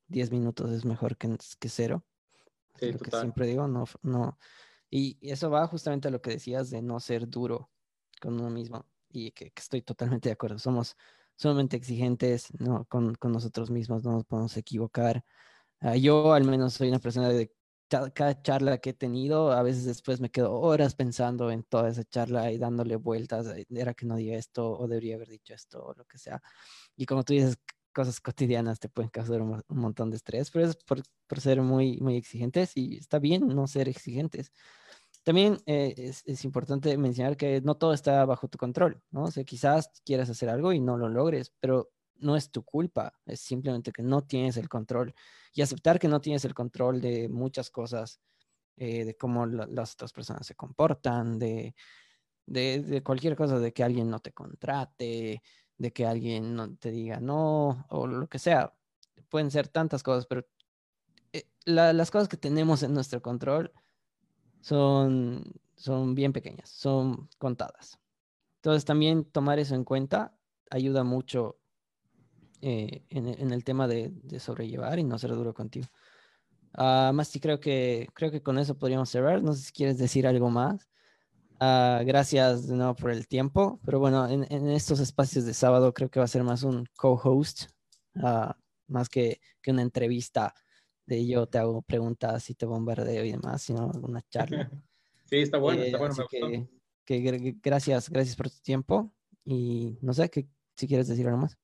10 0.08 0.32
minutos 0.32 0.72
es 0.72 0.86
mejor 0.86 1.18
que, 1.18 1.36
que 1.60 1.70
cero. 1.70 2.04
lo 2.82 3.00
que 3.00 3.12
siempre 3.12 3.48
digo, 3.48 3.68
no, 3.68 3.86
no. 4.02 4.38
Y 4.90 5.18
eso 5.22 5.50
va 5.50 5.68
justamente 5.68 6.08
a 6.08 6.12
lo 6.12 6.22
que 6.22 6.32
decías 6.32 6.70
de 6.70 6.82
no 6.82 7.00
ser 7.00 7.28
duro 7.28 7.70
con 8.20 8.34
uno 8.34 8.50
mismo. 8.50 8.86
Y 9.10 9.32
que, 9.32 9.52
estoy 9.56 9.82
totalmente 9.82 10.30
de 10.30 10.34
acuerdo. 10.34 10.60
Somos 10.60 10.96
sumamente 11.36 11.78
exigentes 11.78 12.48
¿no? 12.60 12.86
con, 12.86 13.16
con 13.16 13.32
nosotros 13.32 13.70
mismos, 13.70 14.04
no 14.04 14.14
nos 14.14 14.26
podemos 14.26 14.58
equivocar. 14.58 15.24
Ah, 15.80 15.96
yo 15.96 16.34
al 16.34 16.44
menos 16.44 16.74
soy 16.74 16.90
una 16.90 17.00
persona 17.00 17.30
de 17.30 17.54
cada 17.90 18.42
charla 18.42 18.78
que 18.78 18.92
he 18.92 18.94
tenido, 18.94 19.52
a 19.52 19.64
veces 19.64 19.86
después 19.86 20.22
me 20.22 20.30
quedo 20.30 20.54
horas 20.54 20.94
pensando 20.96 21.50
en 21.50 21.64
toda 21.64 21.90
esa 21.90 22.04
charla 22.04 22.52
y 22.52 22.58
dándole 22.60 22.96
vueltas, 22.98 23.48
era 23.70 23.94
que 23.96 24.06
no 24.06 24.16
diga 24.16 24.38
esto 24.38 24.78
o 24.78 24.88
debería 24.88 25.16
haber 25.16 25.30
dicho 25.30 25.54
esto 25.54 25.84
o 25.84 25.94
lo 25.96 26.06
que 26.06 26.20
sea. 26.20 26.42
Y 26.96 27.06
como 27.06 27.24
tú 27.24 27.34
dices, 27.34 27.58
cosas 27.94 28.20
cotidianas 28.20 28.80
te 28.80 28.90
pueden 28.90 29.10
causar 29.10 29.42
un, 29.42 29.64
montón 29.68 30.10
de 30.10 30.18
estrés, 30.18 30.52
pero 30.52 30.66
es 30.66 30.76
por, 30.76 31.02
por, 31.28 31.42
ser 31.42 31.62
muy, 31.62 32.00
muy 32.00 32.16
exigentes 32.18 32.72
y 32.76 32.98
está 32.98 33.20
bien 33.20 33.48
no 33.48 33.68
ser 33.68 33.90
exigentes. 33.90 34.52
También 35.24 35.58
eh, 35.66 35.94
es, 35.98 36.24
es, 36.26 36.46
importante 36.46 36.98
mencionar 36.98 37.38
que 37.38 37.62
no 37.62 37.76
todo 37.76 37.94
está 37.94 38.26
bajo 38.26 38.48
tu 38.48 38.58
control, 38.58 39.02
¿no? 39.12 39.24
O 39.26 39.32
sea, 39.32 39.44
quizás 39.44 39.90
quieras 40.06 40.30
hacer 40.30 40.50
algo 40.50 40.74
y 40.74 40.80
no 40.80 40.98
lo 40.98 41.10
logres, 41.10 41.54
pero 41.60 41.92
no 42.20 42.36
es 42.36 42.52
tu 42.52 42.64
culpa, 42.64 43.14
es 43.26 43.42
simplemente 43.42 43.92
que 43.92 44.04
no 44.04 44.22
tienes 44.26 44.58
el 44.58 44.70
control 44.70 45.14
y 45.54 45.62
aceptar 45.62 46.00
que 46.00 46.08
no 46.08 46.22
tienes 46.22 46.46
el 46.46 46.54
control 46.54 47.02
de 47.02 47.30
muchas 47.30 47.70
cosas, 47.70 48.20
eh, 48.78 49.06
de 49.06 49.16
cómo 49.16 49.46
las 49.46 49.94
otras 49.94 50.14
personas 50.14 50.46
se 50.46 50.56
comportan, 50.56 51.40
de, 51.40 51.76
de, 52.46 52.82
de, 52.82 53.04
cualquier 53.04 53.36
cosa, 53.36 53.60
de 53.60 53.74
que 53.74 53.84
alguien 53.84 54.10
no 54.10 54.20
te 54.20 54.32
contrate, 54.32 55.42
de 55.80 55.92
que 55.92 56.06
alguien 56.06 56.78
te 56.78 56.92
diga 56.92 57.20
no 57.20 57.88
o 57.90 58.06
lo 58.06 58.28
que 58.28 58.38
sea. 58.38 58.76
Pueden 59.30 59.50
ser 59.50 59.68
tantas 59.68 60.04
cosas, 60.04 60.28
pero 60.28 60.46
eh, 61.34 61.48
la, 61.66 61.94
las 61.94 62.12
cosas 62.12 62.28
que 62.28 62.38
tenemos 62.38 62.84
en 62.84 62.94
nuestro 62.94 63.22
control 63.22 63.72
son, 64.62 65.44
son 65.76 66.14
bien 66.14 66.34
pequeñas, 66.34 66.70
son 66.70 67.30
contadas. 67.38 68.00
Entonces 68.58 68.86
también 68.86 69.24
tomar 69.24 69.58
eso 69.58 69.74
en 69.74 69.86
cuenta 69.86 70.36
ayuda 70.70 71.04
mucho 71.04 71.58
eh, 72.62 73.04
en, 73.10 73.52
el 73.52 73.64
tema 73.64 73.88
de, 73.88 74.12
sobrellevar 74.40 75.00
y 75.00 75.04
no 75.06 75.18
ser 75.18 75.32
duro 75.32 75.54
contigo. 75.54 75.88
Uh, 76.78 77.12
más 77.14 77.30
sí 77.30 77.40
creo 77.40 77.60
que, 77.60 78.10
creo 78.14 78.30
que 78.30 78.44
con 78.44 78.60
eso 78.60 78.78
podríamos 78.78 79.10
cerrar. 79.10 79.42
No 79.42 79.54
sé 79.54 79.64
si 79.64 79.72
quieres 79.72 79.98
decir 79.98 80.28
algo 80.28 80.50
más. 80.50 80.90
Uh, 81.62 82.06
gracias 82.06 82.68
de 82.68 82.76
nuevo 82.76 82.96
por 82.96 83.12
el 83.12 83.28
tiempo, 83.28 83.82
pero 83.84 84.00
bueno, 84.00 84.30
en, 84.30 84.70
estos 84.70 85.02
espacios 85.02 85.44
de 85.46 85.54
sábado 85.54 85.94
creo 85.94 86.10
que 86.10 86.20
va 86.20 86.24
a 86.24 86.30
ser 86.30 86.44
más 86.44 86.64
un 86.64 86.86
co-host, 86.96 87.64
uh, 88.16 88.54
más 88.88 89.10
que, 89.10 89.42
que, 89.62 89.72
una 89.72 89.82
entrevista 89.82 90.54
de 91.06 91.28
yo 91.28 91.48
te 91.48 91.58
hago 91.58 91.82
preguntas 91.82 92.50
y 92.50 92.56
te 92.56 92.66
bombardeo 92.66 93.26
y 93.26 93.32
demás, 93.32 93.62
sino 93.62 93.92
una 94.02 94.22
charla. 94.30 94.70
Sí, 95.26 95.38
está 95.38 95.60
bueno, 95.60 95.84
está 95.84 96.00
bueno. 96.00 96.16
que, 97.06 97.22
que, 97.22 97.56
gracias, 97.62 98.10
gracias 98.10 98.36
por 98.36 98.50
tu 98.50 98.58
tiempo 98.64 99.14
y 99.46 99.96
no 100.02 100.12
sé, 100.12 100.28
que, 100.30 100.48
si 100.76 100.88
quieres 100.88 101.08
decir 101.08 101.28
algo 101.28 101.42
más. 101.42 101.56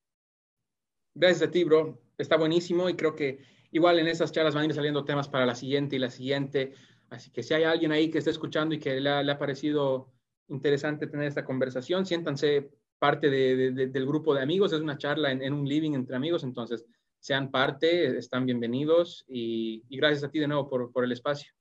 Gracias 1.15 1.47
a 1.47 1.51
ti, 1.51 1.63
bro. 1.63 1.99
Está 2.17 2.37
buenísimo 2.37 2.89
y 2.89 2.95
creo 2.95 3.15
que 3.15 3.39
igual 3.71 3.97
en 3.97 4.07
esas 4.07 4.31
charlas 4.31 4.53
van 4.53 4.63
a 4.63 4.65
ir 4.67 4.73
saliendo 4.75 5.03
temas 5.03 5.29
para 5.29 5.47
la 5.47 5.55
siguiente 5.55 5.95
y 5.95 5.99
la 5.99 6.11
siguiente. 6.11 6.73
Así 7.09 7.31
que 7.31 7.43
si 7.43 7.53
hay 7.53 7.63
alguien 7.63 7.91
ahí 7.91 8.09
que 8.09 8.17
esté 8.17 8.31
escuchando 8.31 8.75
y 8.75 8.79
que 8.79 8.99
le 8.99 9.09
ha, 9.09 9.37
parecido 9.37 10.11
interesante 10.47 11.07
tener 11.07 11.27
esta 11.27 11.45
conversación, 11.45 12.05
siéntanse 12.05 12.71
parte 12.99 13.29
del 13.29 14.05
grupo 14.05 14.33
de 14.33 14.41
amigos. 14.41 14.73
Es 14.73 14.81
una 14.81 14.97
charla 14.97 15.31
en, 15.31 15.53
un 15.53 15.67
living 15.67 15.93
entre 15.93 16.15
amigos, 16.15 16.43
entonces 16.43 16.85
sean 17.19 17.51
parte, 17.51 18.17
están 18.17 18.45
bienvenidos 18.45 19.25
y, 19.27 19.83
gracias 19.89 20.23
a 20.23 20.29
ti 20.29 20.39
de 20.39 20.47
nuevo 20.47 20.69
por, 20.69 20.91
por 20.91 21.03
el 21.03 21.11
espacio. 21.11 21.51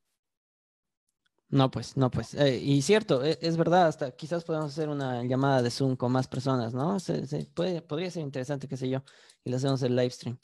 No, 1.51 1.70
pues, 1.70 1.97
no, 1.97 2.11
pues. 2.11 2.34
Eh, 2.34 2.59
y 2.61 2.82
cierto, 2.82 3.24
e, 3.24 3.38
es, 3.40 3.57
verdad, 3.57 3.86
hasta 3.86 4.11
quizás 4.11 4.42
podemos 4.42 4.72
hacer 4.72 4.88
una 4.88 5.22
llamada 5.22 5.62
de 5.62 5.70
Zoom 5.70 5.95
con 5.95 6.11
más 6.11 6.26
personas, 6.26 6.74
¿no? 6.74 6.99
Se, 6.99 7.47
puede, 7.55 7.80
podría 7.80 8.11
ser 8.11 8.22
interesante, 8.22 8.66
qué 8.66 8.76
sé 8.76 8.88
yo, 8.88 9.05
y 9.45 9.51
le 9.51 9.57
hacemos 9.57 9.80
el 9.82 9.95
live 9.95 10.11
stream. 10.11 10.38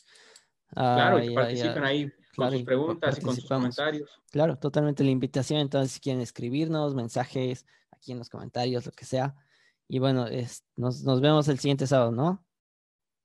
Claro, 0.72 1.22
y 1.22 1.34
participen 1.34 1.82
ahí 1.82 2.12
con 2.36 2.50
sus 2.50 2.62
preguntas 2.62 3.18
y 3.18 3.22
con 3.22 3.34
sus 3.34 3.46
comentarios. 3.46 4.10
Claro, 4.30 4.56
totalmente 4.56 5.04
la 5.04 5.10
invitación. 5.10 5.60
Entonces, 5.60 5.92
si 5.92 6.00
quieren 6.00 6.22
escribirnos 6.22 6.94
mensajes 6.94 7.66
aquí 7.90 8.12
en 8.12 8.18
los 8.18 8.28
comentarios, 8.28 8.86
lo 8.86 8.92
que 8.92 9.04
sea. 9.04 9.34
Y 9.88 9.98
bueno, 9.98 10.26
es, 10.26 10.64
nos, 10.76 11.02
nos 11.02 11.20
vemos 11.20 11.48
el 11.48 11.58
siguiente 11.58 11.86
sábado, 11.86 12.12
¿no? 12.12 12.44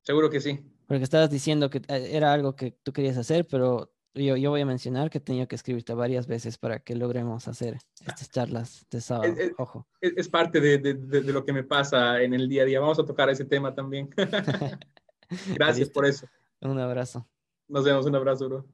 Seguro 0.01 0.29
que 0.29 0.41
sí. 0.41 0.59
Porque 0.87 1.03
estabas 1.03 1.29
diciendo 1.29 1.69
que 1.69 1.79
eh, 1.87 2.09
era 2.11 2.33
algo 2.33 2.55
que 2.55 2.71
tú 2.71 2.91
querías 2.93 3.17
hacer, 3.17 3.47
pero 3.49 3.91
yo, 4.13 4.37
yo 4.37 4.49
voy 4.49 4.61
a 4.61 4.65
mencionar 4.65 5.09
que 5.09 5.17
he 5.17 5.21
tenido 5.21 5.47
que 5.47 5.55
escribirte 5.55 5.93
varias 5.93 6.27
veces 6.27 6.57
para 6.57 6.79
que 6.79 6.95
logremos 6.95 7.47
hacer 7.47 7.77
estas 8.05 8.29
charlas 8.29 8.85
de 8.89 9.01
sábado. 9.01 9.33
Es, 9.37 9.51
Ojo. 9.57 9.87
Es, 9.99 10.29
parte 10.29 10.59
de, 10.59 10.77
de, 10.77 10.93
de, 10.93 11.33
lo 11.33 11.43
que 11.43 11.53
me 11.53 11.63
pasa 11.63 12.21
en 12.21 12.33
el 12.33 12.47
día 12.47 12.63
a 12.63 12.65
día. 12.65 12.79
Vamos 12.79 12.99
a 12.99 13.05
tocar 13.05 13.29
ese 13.29 13.45
tema 13.45 13.73
también. 13.73 14.09
Gracias 15.55 15.89
por 15.89 16.05
eso. 16.05 16.27
Un 16.61 16.79
abrazo. 16.79 17.27
Nos 17.67 17.83
vemos, 17.83 18.05
un 18.05 18.15
abrazo, 18.15 18.47
bro. 18.47 18.65